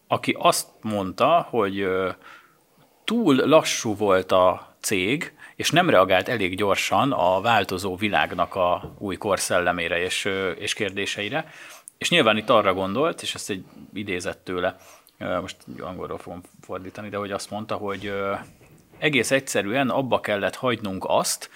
aki 0.07 0.37
azt 0.39 0.69
mondta, 0.81 1.47
hogy 1.51 1.83
uh, 1.83 2.15
túl 3.05 3.35
lassú 3.35 3.97
volt 3.97 4.33
a 4.33 4.75
cég, 4.81 5.33
és 5.57 5.71
nem 5.71 5.91
reagált 5.91 6.29
elég 6.29 6.57
gyorsan 6.57 7.13
a 7.13 7.41
változó 7.41 7.97
világnak 7.97 8.55
a 8.55 8.95
új 8.99 9.17
korszellemére 9.17 10.03
és, 10.03 10.29
és 10.59 10.75
kérdéseire, 10.75 11.51
és 12.01 12.11
nyilván 12.11 12.37
itt 12.37 12.51
arra 12.51 12.75
gondolt, 12.75 13.23
és 13.23 13.35
ezt 13.35 13.51
egy 13.51 13.65
idézett 13.95 14.45
tőle, 14.45 14.77
most 15.41 15.57
angolról 15.81 16.19
fogom 16.19 16.41
fordítani, 16.61 17.09
de 17.09 17.17
hogy 17.17 17.31
azt 17.31 17.51
mondta, 17.51 17.75
hogy 17.75 18.13
egész 18.99 19.31
egyszerűen 19.31 19.89
abba 19.89 20.21
kellett 20.21 20.55
hagynunk 20.55 21.05
azt, 21.09 21.51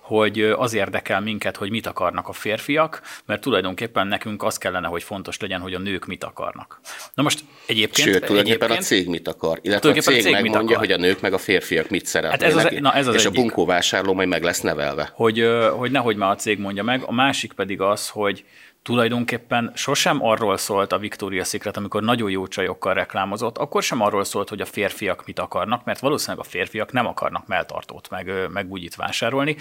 hogy 0.00 0.40
az 0.42 0.74
érdekel 0.74 1.20
minket, 1.20 1.56
hogy 1.56 1.70
mit 1.70 1.86
akarnak 1.86 2.28
a 2.28 2.32
férfiak, 2.32 3.02
mert 3.24 3.40
tulajdonképpen 3.40 4.06
nekünk 4.06 4.42
az 4.42 4.58
kellene, 4.58 4.86
hogy 4.86 5.02
fontos 5.02 5.38
legyen, 5.38 5.60
hogy 5.60 5.74
a 5.74 5.78
nők 5.78 6.06
mit 6.06 6.24
akarnak. 6.24 6.80
Na 7.14 7.22
most 7.22 7.44
egyébként... 7.66 8.08
Sőt, 8.08 8.24
tulajdonképpen 8.24 8.70
egyébként, 8.70 8.80
a 8.80 8.94
cég 8.94 9.08
mit 9.08 9.28
akar, 9.28 9.58
illetve 9.62 9.90
a 9.90 9.92
cég, 9.92 10.18
a 10.18 10.20
cég 10.20 10.32
megmondja, 10.32 10.78
hogy 10.78 10.92
a 10.92 10.96
nők 10.96 11.20
meg 11.20 11.32
a 11.32 11.38
férfiak 11.38 11.88
mit 11.88 12.06
szeretnének, 12.06 12.54
hát 12.54 12.66
ez 12.66 12.72
az, 12.72 12.80
na 12.80 12.94
ez 12.94 13.06
az 13.06 13.14
és 13.14 13.24
egyik. 13.24 13.38
a 13.38 13.40
bunkó 13.40 13.64
vásárló 13.64 14.12
majd 14.12 14.28
meg 14.28 14.42
lesz 14.42 14.60
nevelve. 14.60 15.10
Hogy, 15.14 15.48
hogy 15.76 15.90
nehogy 15.90 16.16
már 16.16 16.30
a 16.30 16.36
cég 16.36 16.58
mondja 16.58 16.82
meg, 16.82 17.02
a 17.02 17.12
másik 17.12 17.52
pedig 17.52 17.80
az, 17.80 18.08
hogy 18.08 18.44
tulajdonképpen 18.82 19.72
sosem 19.74 20.24
arról 20.24 20.56
szólt 20.56 20.92
a 20.92 20.98
Victoria 20.98 21.44
Secret, 21.44 21.76
amikor 21.76 22.02
nagyon 22.02 22.30
jó 22.30 22.46
csajokkal 22.46 22.94
reklámozott, 22.94 23.58
akkor 23.58 23.82
sem 23.82 24.00
arról 24.00 24.24
szólt, 24.24 24.48
hogy 24.48 24.60
a 24.60 24.64
férfiak 24.64 25.26
mit 25.26 25.38
akarnak, 25.38 25.84
mert 25.84 26.00
valószínűleg 26.00 26.46
a 26.46 26.48
férfiak 26.48 26.92
nem 26.92 27.06
akarnak 27.06 27.46
melltartót, 27.46 28.10
meg, 28.10 28.32
meg 28.52 28.66
bugyit 28.66 28.94
vásárolni. 28.96 29.56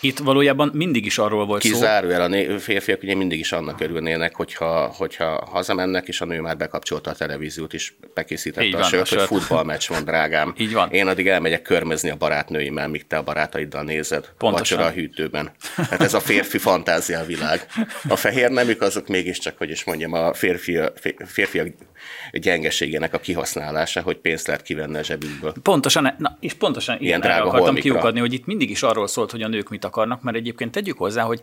Itt 0.00 0.18
valójában 0.18 0.70
mindig 0.72 1.06
is 1.06 1.18
arról 1.18 1.46
volt 1.46 1.62
Kizáróan 1.62 2.16
szó. 2.16 2.22
a 2.22 2.28
né- 2.28 2.62
férfiak 2.62 3.02
ugye 3.02 3.14
mindig 3.14 3.38
is 3.38 3.52
annak 3.52 3.80
örülnének, 3.80 4.34
hogyha, 4.36 4.86
hogyha 4.96 5.46
hazamennek, 5.50 6.08
és 6.08 6.20
a 6.20 6.24
nő 6.24 6.40
már 6.40 6.56
bekapcsolta 6.56 7.10
a 7.10 7.14
televíziót, 7.14 7.74
és 7.74 7.92
bekészítette 8.14 8.66
Így 8.66 8.74
a 8.74 8.82
sört, 8.82 9.08
hogy 9.08 9.20
futballmeccs 9.22 9.88
van, 9.88 10.04
drágám. 10.04 10.54
Így 10.58 10.72
van. 10.72 10.90
Én 10.90 11.06
addig 11.06 11.28
elmegyek 11.28 11.62
körmezni 11.62 12.10
a 12.10 12.16
barátnőimmel, 12.16 12.88
míg 12.88 13.06
te 13.06 13.16
a 13.16 13.22
barátaiddal 13.22 13.82
nézed. 13.82 14.28
Pontosan. 14.38 14.78
Vacsora 14.78 14.84
a 14.84 15.00
hűtőben. 15.00 15.50
Hát 15.76 16.00
ez 16.00 16.14
a 16.14 16.20
férfi 16.20 16.58
fantázia 16.58 17.24
világ. 17.24 17.66
A 18.08 18.16
fehér 18.16 18.50
nemük 18.62 18.82
azok 18.82 19.08
mégiscsak, 19.08 19.58
hogy 19.58 19.70
is 19.70 19.84
mondjam, 19.84 20.12
a 20.12 20.34
férfi, 20.34 20.78
férfiak 21.26 21.66
gyengeségének 22.32 23.14
a 23.14 23.18
kihasználása, 23.18 24.00
hogy 24.00 24.16
pénzt 24.16 24.46
lehet 24.46 24.62
kivenni 24.62 24.98
a 24.98 25.02
zsebükből. 25.02 25.54
Pontosan, 25.62 26.14
na, 26.18 26.36
és 26.40 26.52
pontosan 26.52 26.96
ilyen 27.00 27.20
drága 27.20 27.40
akartam 27.40 27.62
holmikra. 27.62 27.90
kiukadni, 27.90 28.20
hogy 28.20 28.32
itt 28.32 28.46
mindig 28.46 28.70
is 28.70 28.82
arról 28.82 29.06
szólt, 29.06 29.30
hogy 29.30 29.42
a 29.42 29.48
nők 29.48 29.68
mit 29.68 29.84
akarnak, 29.84 30.22
mert 30.22 30.36
egyébként 30.36 30.70
tegyük 30.70 30.98
hozzá, 30.98 31.22
hogy 31.22 31.42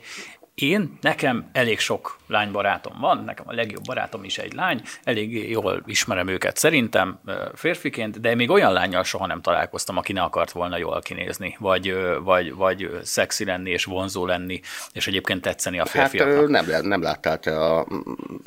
én, 0.62 0.98
nekem 1.02 1.50
elég 1.52 1.80
sok 1.80 2.18
lánybarátom 2.28 2.94
van, 3.00 3.24
nekem 3.26 3.46
a 3.48 3.54
legjobb 3.54 3.84
barátom 3.84 4.24
is 4.24 4.38
egy 4.38 4.54
lány, 4.54 4.82
elég 5.04 5.50
jól 5.50 5.84
ismerem 5.86 6.28
őket 6.28 6.58
szerintem 6.58 7.20
férfiként, 7.56 8.20
de 8.22 8.36
még 8.36 8.50
olyan 8.50 8.74
lányjal 8.74 9.04
soha 9.04 9.26
nem 9.26 9.42
találkoztam, 9.42 9.98
aki 9.98 10.14
ne 10.14 10.22
akart 10.22 10.52
volna 10.52 10.78
jól 10.78 11.02
kinézni, 11.02 11.56
vagy, 11.60 11.96
vagy, 12.24 12.54
vagy 12.54 12.90
szexi 13.04 13.46
lenni 13.46 13.70
és 13.70 13.84
vonzó 13.84 14.26
lenni, 14.26 14.60
és 14.94 15.08
egyébként 15.08 15.42
tetszeni 15.42 15.80
a 15.80 15.86
férfiaknak. 15.86 16.54
Hát 16.54 16.68
nem, 16.68 16.88
nem 16.88 17.02
láttál 17.02 17.40
te 17.40 17.60
a 17.66 17.88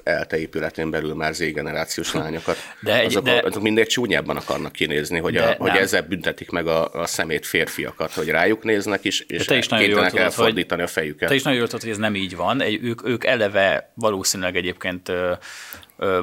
ELTE 0.03 0.39
épületén 0.39 0.91
belül 0.91 1.15
már 1.15 1.35
z-generációs 1.35 2.13
lányokat. 2.13 2.57
De 2.81 3.01
egy, 3.01 3.07
azok, 3.07 3.25
de, 3.25 3.43
azok 3.45 3.63
mindig 3.63 3.87
csúnyábban 3.87 4.37
akarnak 4.37 4.73
kinézni, 4.73 5.19
hogy, 5.19 5.37
a, 5.37 5.55
hogy 5.59 5.77
ezzel 5.77 6.03
büntetik 6.03 6.51
meg 6.51 6.67
a, 6.67 6.93
a 6.93 7.07
szemét 7.07 7.47
férfiakat, 7.47 8.13
hogy 8.13 8.29
rájuk 8.29 8.63
néznek 8.63 9.05
is, 9.05 9.21
és 9.21 9.45
te 9.45 9.57
is 9.57 9.67
kénytelenek 9.67 10.17
elfordítani 10.17 10.81
hogy, 10.81 10.91
a 10.91 10.93
fejüket. 10.93 11.29
Te 11.29 11.35
is 11.35 11.43
nagyon 11.43 11.59
jól 11.59 11.69
tudod, 11.69 11.83
hogy 11.83 11.91
ez 11.91 11.99
nem 12.03 12.15
így 12.15 12.37
van. 12.37 12.61
Ők, 12.61 13.05
ők 13.07 13.25
eleve 13.25 13.93
valószínűleg 13.95 14.57
egyébként 14.57 15.13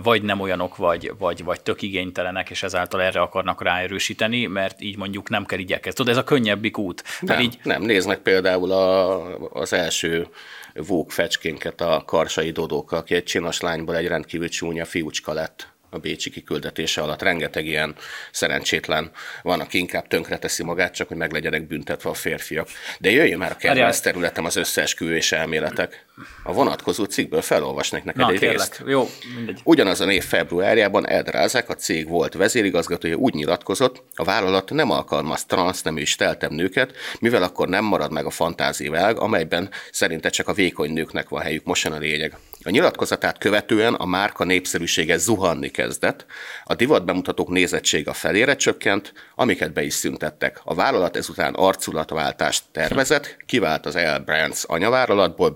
vagy 0.03 0.21
nem 0.21 0.39
olyanok, 0.39 0.77
vagy, 0.77 1.11
vagy, 1.17 1.43
vagy 1.43 1.61
tök 1.61 1.81
igénytelenek, 1.81 2.49
és 2.49 2.63
ezáltal 2.63 3.01
erre 3.01 3.21
akarnak 3.21 3.63
ráerősíteni, 3.63 4.45
mert 4.45 4.81
így 4.81 4.97
mondjuk 4.97 5.29
nem 5.29 5.45
kell 5.45 5.59
igyekezni. 5.59 5.93
Tudod, 5.93 6.11
ez 6.11 6.17
a 6.17 6.23
könnyebbik 6.23 6.77
út. 6.77 7.03
Nem, 7.19 7.39
így... 7.39 7.59
nem, 7.63 7.81
néznek 7.81 8.19
például 8.19 8.71
a, 8.71 9.19
az 9.53 9.73
első 9.73 10.27
vók 10.73 11.11
fecskénket 11.11 11.81
a 11.81 12.03
karsai 12.05 12.51
dodók, 12.51 12.91
aki 12.91 13.15
egy 13.15 13.23
csinos 13.23 13.59
lányból 13.59 13.95
egy 13.95 14.07
rendkívül 14.07 14.49
csúnya 14.49 14.85
fiúcska 14.85 15.33
lett 15.33 15.67
a 15.89 15.97
Bécsi 15.97 16.29
kiküldetése 16.29 17.01
alatt. 17.01 17.21
Rengeteg 17.21 17.65
ilyen 17.65 17.95
szerencsétlen 18.31 19.11
van, 19.41 19.59
aki 19.59 19.77
inkább 19.77 20.07
tönkreteszi 20.07 20.63
magát, 20.63 20.93
csak 20.93 21.07
hogy 21.07 21.17
meg 21.17 21.31
legyenek 21.31 21.67
büntetve 21.67 22.09
a 22.09 22.13
férfiak. 22.13 22.67
De 22.99 23.11
jöjjön 23.11 23.37
már 23.37 23.51
a 23.51 23.55
kedvenc 23.55 23.99
területem 23.99 24.45
az 24.45 24.55
összeesküvés 24.55 25.31
elméletek. 25.31 26.05
A 26.43 26.53
vonatkozó 26.53 27.03
cikkből 27.03 27.41
felolvasnék 27.41 28.03
neked 28.03 28.21
Na, 28.21 28.31
egy 28.31 28.39
kérlek. 28.39 28.57
részt. 28.57 28.83
Jó, 28.85 29.09
mindegy. 29.35 29.59
Ugyanazon 29.63 30.09
év 30.09 30.23
februárjában 30.23 31.07
Eldrázák, 31.07 31.69
a 31.69 31.75
cég 31.75 32.07
volt 32.07 32.33
vezérigazgatója 32.33 33.15
úgy 33.15 33.33
nyilatkozott, 33.33 34.03
a 34.15 34.23
vállalat 34.23 34.69
nem 34.69 34.91
alkalmaz 34.91 35.45
transznemű 35.45 36.01
és 36.01 36.15
teltem 36.15 36.53
nőket, 36.53 36.93
mivel 37.19 37.43
akkor 37.43 37.67
nem 37.67 37.83
marad 37.83 38.11
meg 38.11 38.25
a 38.25 38.29
fantáziág, 38.29 39.19
amelyben 39.19 39.69
szerinte 39.91 40.29
csak 40.29 40.47
a 40.47 40.53
vékony 40.53 40.91
nőknek 40.93 41.29
van 41.29 41.41
helyük. 41.41 41.63
Most 41.63 41.85
a 41.85 41.97
lényeg. 41.97 42.37
A 42.63 42.69
nyilatkozatát 42.69 43.37
követően 43.37 43.93
a 43.93 44.05
márka 44.05 44.43
népszerűsége 44.43 45.17
zuhanni 45.17 45.69
kezdett, 45.69 46.25
a 46.63 46.75
divat 46.75 47.05
bemutatók 47.05 47.49
nézettsége 47.49 48.09
a 48.09 48.13
felére 48.13 48.55
csökkent, 48.55 49.13
amiket 49.35 49.73
be 49.73 49.83
is 49.83 49.93
szüntettek. 49.93 50.59
A 50.63 50.75
vállalat 50.75 51.17
ezután 51.17 51.53
arculatváltást 51.53 52.63
tervezett, 52.71 53.37
kivált 53.45 53.85
az 53.85 53.95
L 53.95 54.21
Brands 54.25 54.63
anyavállalatból, 54.67 55.49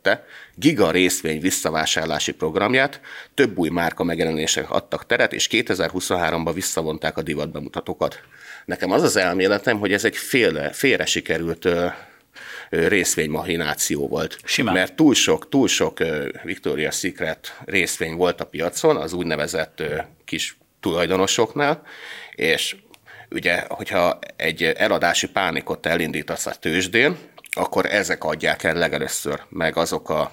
bejelentette 0.00 0.24
giga 0.54 0.90
részvény 0.90 1.40
visszavásárlási 1.40 2.32
programját, 2.32 3.00
több 3.34 3.58
új 3.58 3.68
márka 3.68 4.04
megjelenések 4.04 4.70
adtak 4.70 5.06
teret, 5.06 5.32
és 5.32 5.48
2023-ban 5.50 6.50
visszavonták 6.54 7.16
a 7.16 7.22
divat 7.22 7.52
bemutatókat. 7.52 8.20
Nekem 8.64 8.90
az 8.90 9.02
az 9.02 9.16
elméletem, 9.16 9.78
hogy 9.78 9.92
ez 9.92 10.04
egy 10.04 10.16
félre, 10.16 10.72
félre 10.72 11.04
sikerült 11.04 11.68
részvénymahináció 12.70 14.08
volt. 14.08 14.38
Simán. 14.44 14.74
Mert 14.74 14.94
túl 14.94 15.14
sok, 15.14 15.48
túl 15.48 15.68
sok 15.68 15.98
Victoria's 16.44 16.98
Secret 16.98 17.58
részvény 17.64 18.16
volt 18.16 18.40
a 18.40 18.44
piacon, 18.44 18.96
az 18.96 19.12
úgynevezett 19.12 19.82
kis 20.24 20.56
tulajdonosoknál, 20.80 21.82
és 22.34 22.76
ugye, 23.30 23.64
hogyha 23.68 24.18
egy 24.36 24.62
eladási 24.62 25.28
pánikot 25.28 25.86
elindítasz 25.86 26.46
a 26.46 26.50
tőzsdén, 26.50 27.16
akkor 27.56 27.86
ezek 27.86 28.24
adják 28.24 28.62
el 28.62 28.74
legelőször, 28.74 29.42
meg 29.48 29.76
azok 29.76 30.10
a 30.10 30.32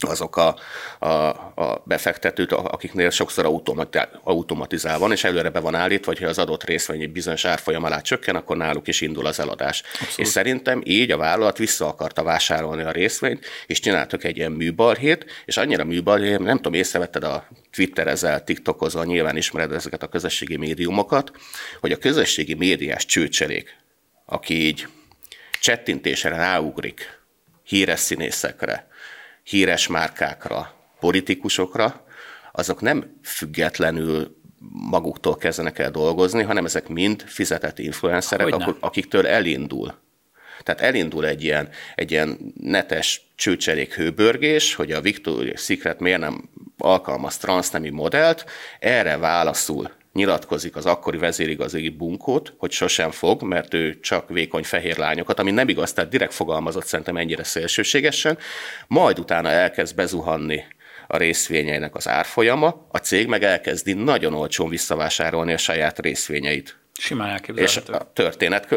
azok 0.00 0.36
a, 0.36 0.58
a, 0.98 1.08
a 1.54 1.82
befektetők, 1.84 2.52
akiknél 2.52 3.10
sokszor 3.10 3.62
automatizál 4.22 4.98
van, 4.98 5.12
és 5.12 5.24
előre 5.24 5.50
be 5.50 5.60
van 5.60 5.74
állítva, 5.74 6.10
hogy 6.10 6.20
ha 6.20 6.28
az 6.28 6.38
adott 6.38 6.64
részvény 6.64 7.00
egy 7.00 7.12
bizonyos 7.12 7.44
árfolyam 7.44 7.84
alá 7.84 8.00
csökken, 8.00 8.36
akkor 8.36 8.56
náluk 8.56 8.88
is 8.88 9.00
indul 9.00 9.26
az 9.26 9.40
eladás. 9.40 9.82
Abszolút. 9.92 10.18
És 10.18 10.28
szerintem 10.28 10.80
így 10.84 11.10
a 11.10 11.16
vállalat 11.16 11.58
vissza 11.58 11.86
akarta 11.86 12.22
vásárolni 12.22 12.82
a 12.82 12.90
részvényt, 12.90 13.46
és 13.66 13.80
csináltak 13.80 14.24
egy 14.24 14.36
ilyen 14.36 14.52
műbalhét, 14.52 15.26
és 15.44 15.56
annyira 15.56 15.84
műbalhét, 15.84 16.38
nem 16.38 16.56
tudom, 16.56 16.74
észrevetted 16.74 17.24
a 17.24 17.48
Twitterezel, 17.70 18.44
TikTokozol, 18.44 19.04
nyilván 19.04 19.36
ismered 19.36 19.72
ezeket 19.72 20.02
a 20.02 20.08
közösségi 20.08 20.56
médiumokat, 20.56 21.30
hogy 21.80 21.92
a 21.92 21.98
közösségi 21.98 22.54
médiás 22.54 23.06
csőcselék, 23.06 23.76
aki 24.26 24.66
így 24.66 24.86
csettintésre 25.60 26.36
ráugrik 26.36 27.20
híres 27.64 28.00
színészekre, 28.00 28.88
híres 29.42 29.86
márkákra, 29.86 30.74
politikusokra, 31.00 32.06
azok 32.52 32.80
nem 32.80 33.18
függetlenül 33.22 34.36
maguktól 34.90 35.36
kezdenek 35.36 35.78
el 35.78 35.90
dolgozni, 35.90 36.42
hanem 36.42 36.64
ezek 36.64 36.88
mind 36.88 37.22
fizetett 37.22 37.78
influencerek, 37.78 38.48
Hogyne. 38.48 38.74
akiktől 38.80 39.26
elindul. 39.26 39.94
Tehát 40.62 40.80
elindul 40.80 41.26
egy 41.26 41.44
ilyen, 41.44 41.68
egy 41.94 42.10
ilyen 42.10 42.52
netes 42.60 43.22
csőcserék 43.34 43.94
hőbörgés, 43.94 44.74
hogy 44.74 44.92
a 44.92 45.00
Victoria's 45.00 45.60
Secret 45.60 46.00
miért 46.00 46.20
nem 46.20 46.50
alkalmaz 46.78 47.36
transznemű 47.36 47.90
modellt, 47.90 48.44
erre 48.78 49.16
válaszul 49.16 49.90
nyilatkozik 50.12 50.76
az 50.76 50.86
akkori 50.86 51.18
vezérigazgatói 51.18 51.88
bunkót, 51.88 52.54
hogy 52.56 52.70
sosem 52.70 53.10
fog, 53.10 53.42
mert 53.42 53.74
ő 53.74 54.00
csak 54.00 54.28
vékony 54.28 54.64
fehér 54.64 54.98
lányokat, 54.98 55.38
ami 55.38 55.50
nem 55.50 55.68
igaz, 55.68 55.92
tehát 55.92 56.10
direkt 56.10 56.34
fogalmazott 56.34 56.84
szerintem 56.84 57.16
ennyire 57.16 57.44
szélsőségesen, 57.44 58.38
majd 58.86 59.18
utána 59.18 59.48
elkezd 59.48 59.94
bezuhanni 59.94 60.64
a 61.06 61.16
részvényeinek 61.16 61.94
az 61.94 62.08
árfolyama, 62.08 62.86
a 62.88 62.98
cég 62.98 63.26
meg 63.26 63.42
elkezdi 63.42 63.92
nagyon 63.92 64.34
olcsón 64.34 64.68
visszavásárolni 64.68 65.52
a 65.52 65.58
saját 65.58 65.98
részvényeit. 65.98 66.78
Simán 66.98 67.28
elképzelhető. 67.28 67.92
És 67.92 67.98
a 67.98 68.10
történet 68.12 68.68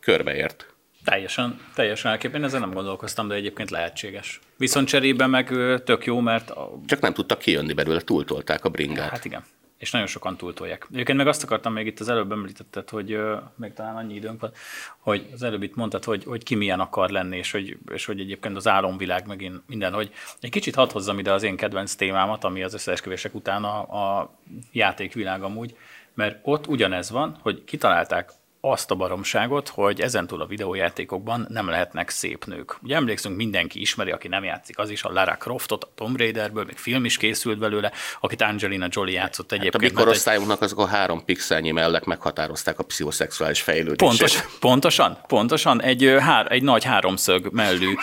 körbeért. 0.00 0.66
Teljesen, 1.04 1.60
teljesen 1.74 2.10
elképén, 2.10 2.44
ezen 2.44 2.60
nem 2.60 2.72
gondolkoztam, 2.72 3.28
de 3.28 3.34
egyébként 3.34 3.70
lehetséges. 3.70 4.40
Viszont 4.56 4.88
cserébe 4.88 5.26
meg 5.26 5.48
tök 5.84 6.04
jó, 6.04 6.20
mert... 6.20 6.50
A... 6.50 6.80
Csak 6.86 7.00
nem 7.00 7.12
tudtak 7.12 7.38
kijönni 7.38 7.72
belőle, 7.72 8.00
túltolták 8.00 8.64
a 8.64 8.68
bringát. 8.68 9.10
Hát 9.10 9.24
igen 9.24 9.44
és 9.76 9.90
nagyon 9.90 10.06
sokan 10.06 10.36
túltolják. 10.36 10.86
Egyébként 10.92 11.18
meg 11.18 11.26
azt 11.26 11.42
akartam 11.42 11.72
még 11.72 11.86
itt 11.86 12.00
az 12.00 12.08
előbb 12.08 12.32
említetted, 12.32 12.90
hogy 12.90 13.18
még 13.54 13.72
talán 13.72 13.96
annyi 13.96 14.14
időnk 14.14 14.40
van, 14.40 14.52
hogy 14.98 15.26
az 15.32 15.42
előbb 15.42 15.62
itt 15.62 15.74
mondtad, 15.74 16.04
hogy, 16.04 16.24
hogy 16.24 16.42
ki 16.42 16.54
milyen 16.54 16.80
akar 16.80 17.10
lenni, 17.10 17.36
és 17.36 17.50
hogy, 17.50 17.78
és 17.92 18.04
hogy 18.04 18.20
egyébként 18.20 18.56
az 18.56 18.68
álomvilág 18.68 19.26
megint 19.26 19.62
minden, 19.66 19.92
hogy 19.92 20.12
egy 20.40 20.50
kicsit 20.50 20.74
hadd 20.74 20.92
hozzam 20.92 21.18
ide 21.18 21.32
az 21.32 21.42
én 21.42 21.56
kedvenc 21.56 21.94
témámat, 21.94 22.44
ami 22.44 22.62
az 22.62 22.74
összeesküvések 22.74 23.34
után 23.34 23.64
a, 23.64 23.78
a 24.20 24.30
játékvilág 24.72 25.42
amúgy, 25.42 25.76
mert 26.14 26.38
ott 26.42 26.66
ugyanez 26.66 27.10
van, 27.10 27.38
hogy 27.42 27.64
kitalálták 27.64 28.30
azt 28.70 28.90
a 28.90 28.94
baromságot, 28.94 29.68
hogy 29.68 30.00
ezentúl 30.00 30.40
a 30.40 30.46
videójátékokban 30.46 31.46
nem 31.48 31.68
lehetnek 31.68 32.10
szép 32.10 32.44
nők. 32.44 32.76
Ugye 32.82 32.94
emlékszünk, 32.94 33.36
mindenki 33.36 33.80
ismeri, 33.80 34.10
aki 34.10 34.28
nem 34.28 34.44
játszik, 34.44 34.78
az 34.78 34.90
is 34.90 35.02
a 35.02 35.12
Lara 35.12 35.36
Croftot, 35.36 35.84
a 35.84 35.88
Tomb 35.94 36.18
Raiderből, 36.18 36.64
még 36.64 36.76
film 36.76 37.04
is 37.04 37.16
készült 37.16 37.58
belőle, 37.58 37.92
akit 38.20 38.42
Angelina 38.42 38.86
Jolie 38.90 39.14
játszott 39.14 39.52
egyébként. 39.52 39.82
Hát 39.82 39.90
a 39.90 39.94
mi 39.94 40.02
korosztályunknak 40.02 40.60
azok 40.60 40.78
a 40.78 40.86
három 40.86 41.24
pixelnyi 41.24 41.70
mellek 41.70 42.04
meghatározták 42.04 42.78
a 42.78 42.82
pszichoszexuális 42.82 43.60
fejlődést. 43.60 43.98
Pontos, 43.98 44.42
pontosan, 44.60 45.18
pontosan. 45.26 45.82
Egy, 45.82 46.16
hár, 46.20 46.52
egy 46.52 46.62
nagy 46.62 46.84
háromszög 46.84 47.48
mellű 47.52 47.94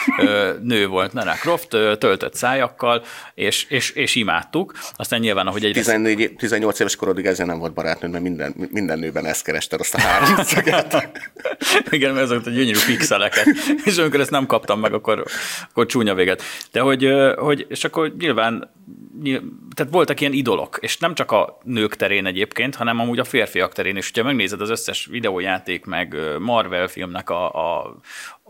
nő 0.62 0.88
volt 0.88 1.14
Lara 1.14 1.34
Croft, 1.34 1.68
töltött 1.98 2.34
szájakkal, 2.36 3.04
és, 3.34 3.66
és, 3.70 3.90
és 3.90 4.16
imádtuk. 4.16 4.74
Aztán 4.96 5.20
nyilván, 5.20 5.48
ahogy 5.48 5.66
egy... 5.66 5.74
14, 5.74 6.36
18 6.38 6.80
éves 6.80 6.96
korodig 6.96 7.26
ezzel 7.26 7.46
nem 7.46 7.60
volt 7.60 7.74
barátnő, 7.74 8.08
mert 8.08 8.24
minden, 8.24 8.56
minden 8.72 9.00
nőben 9.00 9.26
ezt 9.26 9.44
kerested, 9.44 9.80
azt 9.80 9.94
a 9.94 10.00
három 10.00 10.36
arcokat. 10.56 11.12
Igen, 11.90 12.14
mert 12.14 12.26
azokat 12.26 12.48
a 12.48 12.50
gyönyörű 12.50 12.80
pixeleket. 12.86 13.46
És 13.86 13.98
amikor 13.98 14.20
ezt 14.20 14.32
nem 14.32 14.46
kaptam 14.46 14.80
meg, 14.80 14.94
akkor, 14.94 15.24
akkor 15.70 15.86
csúnya 15.86 16.14
véget. 16.14 16.44
De 16.72 16.80
hogy, 16.80 17.10
hogy, 17.36 17.66
és 17.70 17.84
akkor 17.84 18.14
nyilván, 18.20 18.72
tehát 19.76 19.92
voltak 19.92 20.20
ilyen 20.20 20.34
idolok, 20.34 20.78
és 20.82 20.98
nem 20.98 21.14
csak 21.14 21.32
a 21.32 21.58
nők 21.64 21.96
terén 21.96 22.26
egyébként, 22.26 22.76
hanem 22.76 23.00
amúgy 23.00 23.20
a 23.20 23.24
férfiak 23.24 23.74
terén 23.74 23.98
is. 23.98 24.10
Ugye 24.10 24.24
megnézed 24.24 24.62
az 24.62 24.70
összes 24.70 25.06
videójáték, 25.06 25.86
meg 25.86 26.16
Marvel 26.40 26.88
filmnek 26.88 27.30
a, 27.30 27.52
a, 27.54 27.96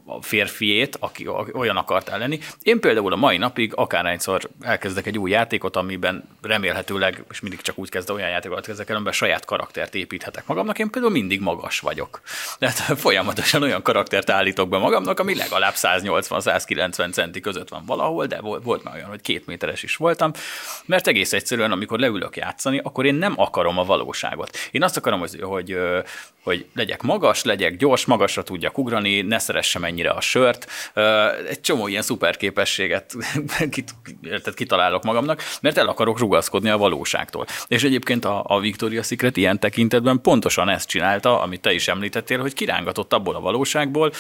a 0.06 0.22
férfiét, 0.22 0.98
aki 1.00 1.28
olyan 1.54 1.78
akart 1.78 2.10
lenni. 2.10 2.40
Én 2.62 2.80
például 2.80 3.14
a 3.14 3.16
mai 3.16 3.38
napig 3.38 3.72
akárhányszor 3.76 4.50
elkezdek 4.62 5.06
egy 5.06 5.18
új 5.18 5.32
játékot, 5.32 5.76
amiben 5.76 6.24
remélhetőleg, 6.42 7.24
és 7.30 7.40
mindig 7.40 7.62
csak 7.62 7.78
úgy 7.78 7.90
kezd 7.90 8.10
olyan 8.10 8.30
játékot 8.30 8.66
kezdek 8.66 8.90
el, 8.90 8.96
amiben 8.96 9.14
saját 9.14 9.46
karaktert 9.46 9.96
építhetek 9.96 10.48
magamnak, 10.48 10.80
én 10.80 10.90
például 10.90 11.14
mindig 11.14 11.42
magas 11.42 11.80
vagyok. 11.80 12.22
Tehát 12.60 12.78
folyamatosan 13.00 13.64
olyan 13.64 13.82
karaktert 13.82 14.30
állítok 14.30 14.70
be 14.70 14.78
magamnak, 14.78 15.20
ami 15.20 15.36
legalább 15.36 15.74
180-190 15.76 17.12
centi 17.12 17.40
között 17.40 17.70
van 17.70 17.86
valahol, 17.86 18.26
de 18.26 18.42
volt 18.42 18.84
már 18.84 18.96
olyan, 18.96 19.10
hogy 19.10 19.22
két 19.22 19.46
méteres 19.46 19.84
is 19.84 19.96
voltam, 19.96 20.32
mert 20.86 21.08
egész 21.08 21.34
egyszerűen, 21.34 21.72
amikor 21.72 22.00
leülök 22.00 22.36
játszani, 22.36 22.80
akkor 22.84 23.06
én 23.06 23.16
nem 23.16 23.34
akarom 23.36 23.78
a 23.78 23.84
valóságot. 23.84 24.58
Én 24.72 24.84
azt 24.84 24.98
akarom, 24.98 25.20
hogy, 25.20 25.42
hogy, 25.42 25.78
hogy 26.44 26.66
legyek 26.76 27.02
magas, 27.02 27.44
legyek 27.44 27.78
gyors, 27.78 28.06
magasra 28.06 28.44
tudjak 28.44 28.78
ugrani, 28.78 29.22
ne 29.22 29.40
szeressem 29.40 29.84
ennyire 29.94 30.10
a 30.10 30.22
sört. 30.22 30.68
Egy 31.50 31.62
csomó 31.62 31.88
ilyen 31.88 32.02
szuper 32.02 32.38
képességet 32.38 33.14
kitalálok 34.56 35.04
magamnak, 35.04 35.42
mert 35.62 35.78
el 35.78 35.88
akarok 35.88 36.20
rugaszkodni 36.20 36.70
a 36.70 36.78
valóságtól. 36.78 37.46
És 37.68 37.84
egyébként 37.84 38.26
a, 38.26 38.44
a 38.48 38.60
Victoria 38.60 39.04
Secret 39.04 39.38
ilyen 39.38 39.60
tekintetben 39.60 40.22
pontosan 40.22 40.70
ezt 40.70 40.88
csinálta, 40.88 41.42
amit 41.42 41.62
te 41.62 41.74
is 41.74 41.88
említettél, 41.88 42.40
hogy 42.40 42.54
kirángatott 42.54 43.14
abból 43.14 43.36
a 43.36 43.40
valóságból. 43.40 44.12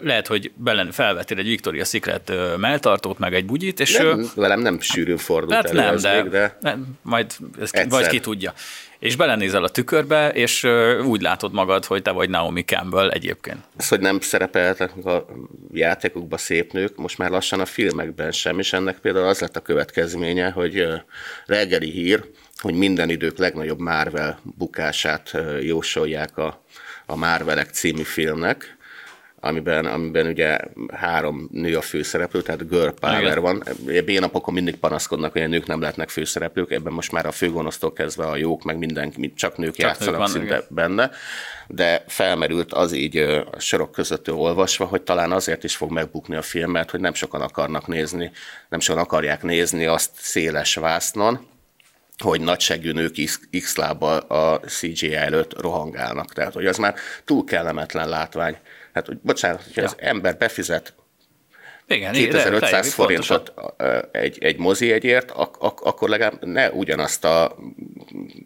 Lehet, 0.00 0.26
hogy 0.26 0.52
belen 0.56 0.90
felvettél 0.90 1.38
egy 1.38 1.46
Victoria 1.46 1.84
Secret 1.84 2.32
melltartót, 2.56 3.18
meg 3.18 3.34
egy 3.34 3.44
bugyit, 3.44 3.80
és... 3.80 3.96
Nem, 3.96 4.30
velem 4.34 4.60
nem 4.60 4.80
sűrűn 4.80 5.16
fordult 5.16 5.54
hát 5.54 5.70
elő 5.70 5.78
nem, 5.78 5.96
de, 5.96 6.22
még, 6.22 6.30
de... 6.30 6.58
Nem, 6.60 6.86
majd 7.02 7.32
ezt 7.60 7.86
vagy 7.88 8.06
ki 8.06 8.20
tudja 8.20 8.54
és 8.98 9.16
belenézel 9.16 9.64
a 9.64 9.68
tükörbe, 9.68 10.28
és 10.28 10.64
úgy 11.04 11.20
látod 11.20 11.52
magad, 11.52 11.84
hogy 11.84 12.02
te 12.02 12.10
vagy 12.10 12.30
Naomi 12.30 12.62
Campbell 12.62 13.10
egyébként. 13.10 13.58
Az, 13.76 13.88
hogy 13.88 14.00
nem 14.00 14.20
szerepeltek 14.20 15.06
a 15.06 15.26
játékokban 15.72 16.38
szép 16.38 16.72
nők, 16.72 16.96
most 16.96 17.18
már 17.18 17.30
lassan 17.30 17.60
a 17.60 17.66
filmekben 17.66 18.32
sem, 18.32 18.58
és 18.58 18.72
ennek 18.72 18.98
például 18.98 19.26
az 19.26 19.38
lett 19.38 19.56
a 19.56 19.60
következménye, 19.60 20.50
hogy 20.50 20.86
reggeli 21.46 21.90
hír, 21.90 22.24
hogy 22.56 22.74
minden 22.74 23.10
idők 23.10 23.38
legnagyobb 23.38 23.78
Marvel 23.78 24.40
bukását 24.42 25.36
jósolják 25.60 26.38
a, 26.38 26.62
a 27.06 27.16
Marvelek 27.16 27.70
című 27.70 28.02
filmnek, 28.02 28.77
amiben, 29.40 29.86
amiben 29.86 30.26
ugye 30.26 30.58
három 30.92 31.48
nő 31.52 31.76
a 31.76 31.80
főszereplő, 31.80 32.42
tehát 32.42 32.68
girl 32.68 32.88
power 32.88 33.22
Igen. 33.22 33.40
van. 33.40 33.62
B-napokon 34.04 34.54
mindig 34.54 34.76
panaszkodnak, 34.76 35.32
hogy 35.32 35.42
a 35.42 35.46
nők 35.46 35.66
nem 35.66 35.80
lehetnek 35.80 36.08
főszereplők, 36.08 36.70
ebben 36.70 36.92
most 36.92 37.12
már 37.12 37.26
a 37.26 37.32
főgonosztól 37.32 37.92
kezdve 37.92 38.24
a 38.24 38.36
jók, 38.36 38.62
meg 38.62 38.78
mindenki, 38.78 39.32
csak 39.36 39.56
nők 39.56 39.74
csak 39.74 39.86
játszanak 39.86 40.18
nők 40.18 40.28
szinte 40.28 40.62
benne, 40.68 41.10
de 41.66 42.04
felmerült 42.06 42.72
az 42.72 42.92
így 42.92 43.16
a 43.16 43.60
sorok 43.60 43.92
között 43.92 44.32
olvasva, 44.32 44.84
hogy 44.84 45.02
talán 45.02 45.32
azért 45.32 45.64
is 45.64 45.76
fog 45.76 45.90
megbukni 45.90 46.36
a 46.36 46.42
film, 46.42 46.70
mert 46.70 46.90
hogy 46.90 47.00
nem 47.00 47.14
sokan 47.14 47.40
akarnak 47.40 47.86
nézni, 47.86 48.30
nem 48.68 48.80
sokan 48.80 49.02
akarják 49.02 49.42
nézni 49.42 49.84
azt 49.84 50.10
széles 50.14 50.74
vásznon, 50.74 51.46
hogy 52.18 52.40
nagyságű 52.40 52.92
nők 52.92 53.14
X 53.60 53.76
lábbal 53.76 54.18
a 54.18 54.60
CGI 54.60 55.14
előtt 55.14 55.60
rohangálnak. 55.60 56.32
Tehát, 56.32 56.52
hogy 56.52 56.66
az 56.66 56.76
már 56.76 56.94
túl 57.24 57.44
kellemetlen 57.44 58.08
látvány. 58.08 58.56
Hát, 58.98 59.06
hogy 59.06 59.18
bocsánat, 59.22 59.62
hogyha 59.62 59.80
ja. 59.80 59.86
az 59.86 59.94
ember 59.98 60.36
befizet 60.36 60.94
igen, 61.88 62.12
2500 62.12 62.92
forintot 62.92 63.52
egy, 64.12 64.38
egy 64.40 64.58
mozi 64.58 64.92
egyért, 64.92 65.30
ak- 65.30 65.56
ak- 65.58 65.80
akkor 65.80 66.08
legalább 66.08 66.44
ne 66.44 66.70
ugyanazt 66.70 67.24
a 67.24 67.56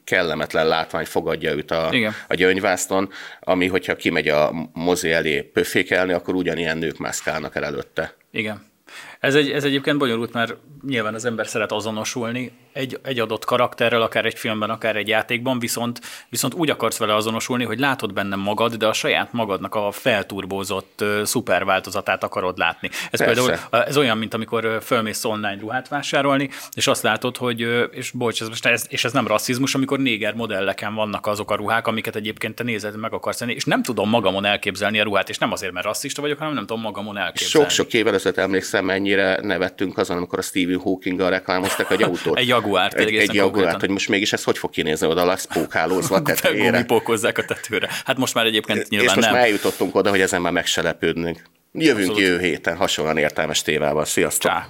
kellemetlen 0.05 0.67
látvány 0.67 1.05
fogadja 1.05 1.53
őt 1.53 1.71
a, 1.71 1.93
a 2.29 2.35
gyöngyvászton, 2.35 3.11
ami 3.41 3.67
hogyha 3.67 3.97
kimegy 3.97 4.29
a 4.29 4.71
mozi 4.73 5.11
elé 5.11 5.43
pöfékelni, 5.43 6.13
akkor 6.13 6.35
ugyanilyen 6.35 6.79
nők 6.79 6.99
mászkálnak 6.99 7.57
el 7.57 7.65
előtte. 7.65 8.15
Igen. 8.31 8.71
Ez, 9.21 9.35
egy, 9.35 9.51
ez 9.51 9.65
egyébként 9.65 9.99
bonyolult, 9.99 10.33
mert 10.33 10.57
nyilván 10.87 11.15
az 11.15 11.25
ember 11.25 11.47
szeret 11.47 11.73
azonosulni 11.73 12.53
egy, 12.73 12.99
egy 13.03 13.19
adott 13.19 13.45
karakterrel, 13.45 14.03
akár 14.03 14.25
egy 14.25 14.39
filmben, 14.39 14.71
akár 14.71 14.97
egy 14.97 15.09
játékban, 15.09 15.59
viszont, 15.59 16.01
viszont 16.29 16.55
úgy 16.55 16.71
akarsz 16.71 16.99
vele 16.99 17.15
azonosulni, 17.15 17.65
hogy 17.65 17.79
látod 17.79 18.13
benne 18.13 18.37
magad, 18.37 18.75
de 18.75 18.87
a 18.87 18.93
saját 18.93 19.33
magadnak 19.33 19.75
a 19.75 19.91
felturbózott 19.91 20.99
uh, 21.01 21.23
szuper 21.23 21.65
változatát 21.65 22.25
akarod 22.25 22.59
látni. 22.59 22.91
Ez 23.11 23.19
Persze. 23.19 23.25
például 23.25 23.85
ez 23.85 23.97
olyan, 23.97 24.19
mint 24.19 24.35
amikor 24.35 24.79
fölmész 24.83 25.25
online 25.25 25.59
ruhát 25.61 25.89
vásárolni, 25.89 26.51
és 26.75 26.87
azt 26.87 27.03
látod, 27.03 27.37
hogy, 27.37 27.61
és 27.91 28.11
bocs, 28.11 28.41
ez 28.41 28.49
most 28.49 28.67
ez, 28.67 28.87
és 28.89 29.05
ez 29.05 29.13
nem 29.13 29.27
rasszizmus, 29.27 29.75
amikor 29.75 29.99
néger 29.99 30.35
modelleken 30.35 30.95
vannak 30.95 31.27
azok 31.27 31.51
a 31.51 31.55
ruhák, 31.55 31.87
amiket 31.87 32.17
egyébként 32.17 32.55
te 32.55 32.63
nézed, 32.63 32.97
meg 32.97 33.13
akarsz 33.13 33.39
venni, 33.39 33.53
és 33.53 33.65
nem 33.65 33.83
tudom 33.83 34.09
magamon 34.09 34.45
elképzelni 34.45 35.01
a 35.01 35.03
ruhát, 35.03 35.29
és 35.29 35.39
nem 35.39 35.53
azért, 35.53 35.73
mert 35.73 35.87
rasszista 35.87 36.21
vagyok, 36.21 36.39
hanem 36.39 36.55
nem 36.55 36.67
tudom 36.67 36.83
magamon 36.83 37.17
elképzelni. 37.17 37.69
Sok-sok 37.69 37.93
évvel 37.93 38.15
ezelőtt 38.15 38.39
emlékszem, 38.39 38.85
mennyire 38.85 39.39
nevettünk 39.43 39.99
azon, 39.99 40.17
amikor 40.17 40.39
a 40.39 40.43
Stephen 40.43 40.79
Hawking-gal 40.79 41.31
reklámoztak 41.31 41.91
egy 41.91 42.03
autót. 42.03 42.39
egy 42.39 42.51
Jaguárt. 42.63 42.95
Egy, 42.95 43.15
egy 43.17 43.35
Jaguárt, 43.35 43.81
hogy 43.81 43.91
most 43.91 44.09
mégis 44.09 44.33
ez 44.33 44.45
hogy 44.45 44.59
fog 44.59 44.71
kinézni, 44.71 45.07
oda 45.07 45.25
lesz 45.25 45.45
pókhálózva 45.45 46.17
a 46.17 46.23
tetőre. 46.33 46.85
pókozzák 46.85 47.39
a 47.39 47.45
tetőre. 47.45 47.89
Hát 48.05 48.17
most 48.17 48.35
már 48.35 48.47
egyébként 48.47 48.89
nyilván 48.89 49.09
És 49.09 49.15
most 49.15 49.27
nem. 49.27 49.37
már 49.37 49.45
eljutottunk 49.47 49.95
oda, 49.95 50.11
hogy 50.11 50.21
ezen 50.21 50.41
már 50.41 50.53
meg 50.53 50.67
se 50.67 50.83
lepődnünk. 50.83 51.43
Jövünk 51.73 52.09
Abszolút. 52.11 52.29
jövő 52.31 52.39
héten 52.41 52.77
hasonlóan 52.77 53.17
értelmes 53.19 53.63
tévával. 53.63 54.05
Sziasztok! 54.05 54.51
Csá. 54.51 54.67